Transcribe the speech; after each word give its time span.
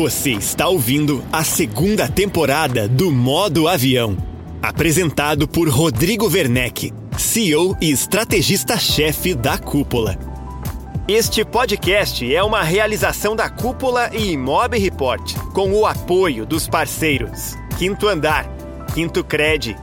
Você 0.00 0.30
está 0.30 0.66
ouvindo 0.66 1.22
a 1.30 1.44
segunda 1.44 2.08
temporada 2.08 2.88
do 2.88 3.12
Modo 3.12 3.68
Avião, 3.68 4.16
apresentado 4.62 5.46
por 5.46 5.68
Rodrigo 5.68 6.26
Werneck, 6.26 6.90
CEO 7.18 7.76
e 7.78 7.90
estrategista-chefe 7.90 9.34
da 9.34 9.58
Cúpula. 9.58 10.18
Este 11.06 11.44
podcast 11.44 12.34
é 12.34 12.42
uma 12.42 12.62
realização 12.62 13.36
da 13.36 13.50
Cúpula 13.50 14.08
e 14.14 14.32
Imob 14.32 14.78
Report, 14.78 15.34
com 15.52 15.70
o 15.70 15.84
apoio 15.84 16.46
dos 16.46 16.66
parceiros 16.66 17.54
Quinto 17.76 18.08
Andar, 18.08 18.48
Quinto 18.94 19.22
Cred, 19.22 19.76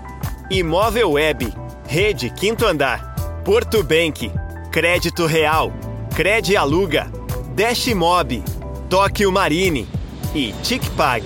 Imóvel 0.50 1.12
Web, 1.12 1.54
Rede 1.88 2.31
Quinto 2.31 2.66
Andar, 2.66 3.14
Porto 3.45 3.84
Bank, 3.84 4.31
Crédito 4.72 5.28
Real, 5.28 5.72
Cred 6.16 6.58
Aluga, 6.58 7.06
Dash 7.56 7.86
Mob, 7.94 8.44
Tóquio 8.90 9.31
Marine 9.31 9.88
e 10.34 10.54
TicPag. 10.63 11.23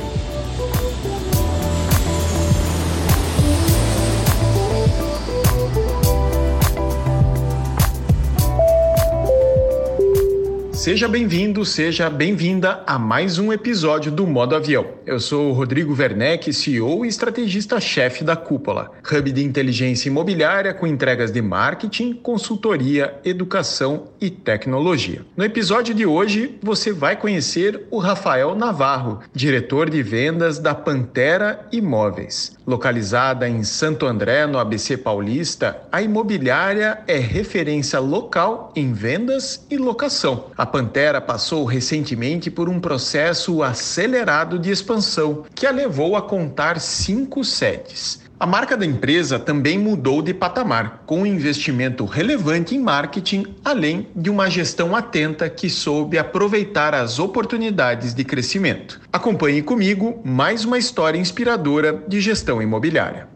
Seja 10.81 11.08
bem-vindo, 11.08 11.63
seja 11.63 12.09
bem-vinda 12.09 12.81
a 12.88 12.98
mais 12.98 13.38
um 13.38 13.53
episódio 13.53 14.12
do 14.12 14.26
Modo 14.26 14.55
Avião. 14.55 14.88
Eu 15.05 15.20
sou 15.20 15.53
Rodrigo 15.53 15.94
Werneck, 15.94 16.52
CEO 16.52 17.05
e 17.05 17.08
estrategista-chefe 17.08 18.23
da 18.23 18.35
Cúpula, 18.35 18.89
hub 19.08 19.31
de 19.31 19.44
inteligência 19.44 20.09
imobiliária 20.09 20.73
com 20.73 20.88
entregas 20.88 21.31
de 21.31 21.39
marketing, 21.39 22.14
consultoria, 22.14 23.14
educação 23.23 24.08
e 24.20 24.31
tecnologia. 24.31 25.23
No 25.38 25.44
episódio 25.44 25.94
de 25.94 26.03
hoje, 26.03 26.58
você 26.64 26.92
vai 26.92 27.16
conhecer 27.16 27.86
o 27.92 28.00
Rafael 28.00 28.55
Navarro, 28.55 29.20
diretor 29.36 29.88
de 29.88 30.02
vendas 30.02 30.58
da 30.58 30.73
Pantera 30.73 31.64
Imóveis. 31.72 32.58
Localizada 32.66 33.48
em 33.48 33.64
Santo 33.64 34.08
André, 34.08 34.48
no 34.48 34.58
ABC 34.58 34.98
Paulista, 34.98 35.80
a 35.92 36.02
imobiliária 36.02 37.03
é 37.08 37.20
referência 37.20 38.00
local 38.00 38.72
em 38.75 38.94
vendas 38.94 39.64
e 39.70 39.77
locação. 39.77 40.45
A 40.58 40.70
Pantera 40.72 41.19
passou 41.19 41.66
recentemente 41.66 42.50
por 42.50 42.69
um 42.69 42.80
processo 42.80 43.61
acelerado 43.61 44.58
de 44.58 44.72
expansão, 44.72 45.44
que 45.53 45.67
a 45.67 45.72
levou 45.72 46.16
a 46.16 46.22
contar 46.22 46.80
cinco 46.80 47.44
sedes. 47.44 48.22
A 48.39 48.45
marca 48.47 48.75
da 48.75 48.86
empresa 48.86 49.38
também 49.38 49.77
mudou 49.77 50.22
de 50.22 50.33
patamar, 50.33 51.03
com 51.05 51.22
um 51.22 51.25
investimento 51.27 52.05
relevante 52.05 52.73
em 52.73 52.80
marketing, 52.80 53.45
além 53.64 54.08
de 54.16 54.31
uma 54.31 54.49
gestão 54.49 54.95
atenta 54.95 55.47
que 55.47 55.69
soube 55.69 56.17
aproveitar 56.17 56.95
as 56.95 57.19
oportunidades 57.19 58.16
de 58.16 58.23
crescimento. 58.23 58.99
Acompanhe 59.14 59.61
comigo 59.61 60.19
mais 60.25 60.66
uma 60.66 60.80
história 60.80 61.19
inspiradora 61.19 62.03
de 62.08 62.19
gestão 62.19 62.61
imobiliária. 62.61 63.27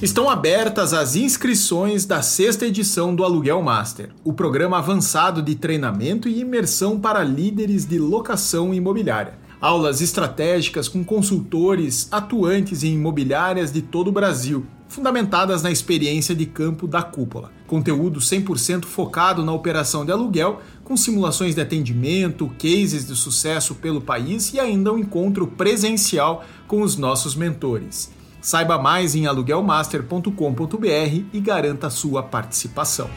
Estão 0.00 0.30
abertas 0.30 0.94
as 0.94 1.16
inscrições 1.16 2.06
da 2.06 2.22
sexta 2.22 2.64
edição 2.64 3.12
do 3.12 3.24
Aluguel 3.24 3.60
Master, 3.60 4.10
o 4.22 4.32
programa 4.32 4.78
avançado 4.78 5.42
de 5.42 5.56
treinamento 5.56 6.28
e 6.28 6.40
imersão 6.40 7.00
para 7.00 7.24
líderes 7.24 7.84
de 7.84 7.98
locação 7.98 8.72
imobiliária 8.72 9.48
aulas 9.60 10.00
estratégicas 10.00 10.88
com 10.88 11.04
consultores 11.04 12.08
atuantes 12.10 12.84
em 12.84 12.94
imobiliárias 12.94 13.72
de 13.72 13.82
todo 13.82 14.08
o 14.08 14.12
Brasil, 14.12 14.64
fundamentadas 14.88 15.62
na 15.62 15.70
experiência 15.70 16.34
de 16.34 16.46
campo 16.46 16.86
da 16.86 17.02
cúpula. 17.02 17.50
Conteúdo 17.66 18.20
100% 18.20 18.84
focado 18.84 19.44
na 19.44 19.52
operação 19.52 20.04
de 20.04 20.12
aluguel, 20.12 20.60
com 20.84 20.96
simulações 20.96 21.54
de 21.54 21.60
atendimento, 21.60 22.50
cases 22.58 23.06
de 23.06 23.14
sucesso 23.14 23.74
pelo 23.74 24.00
país 24.00 24.54
e 24.54 24.60
ainda 24.60 24.92
um 24.92 24.98
encontro 24.98 25.46
presencial 25.46 26.44
com 26.66 26.80
os 26.80 26.96
nossos 26.96 27.34
mentores. 27.34 28.10
Saiba 28.40 28.78
mais 28.78 29.14
em 29.14 29.26
aluguelmaster.com.br 29.26 31.24
e 31.32 31.40
garanta 31.40 31.90
sua 31.90 32.22
participação. 32.22 33.10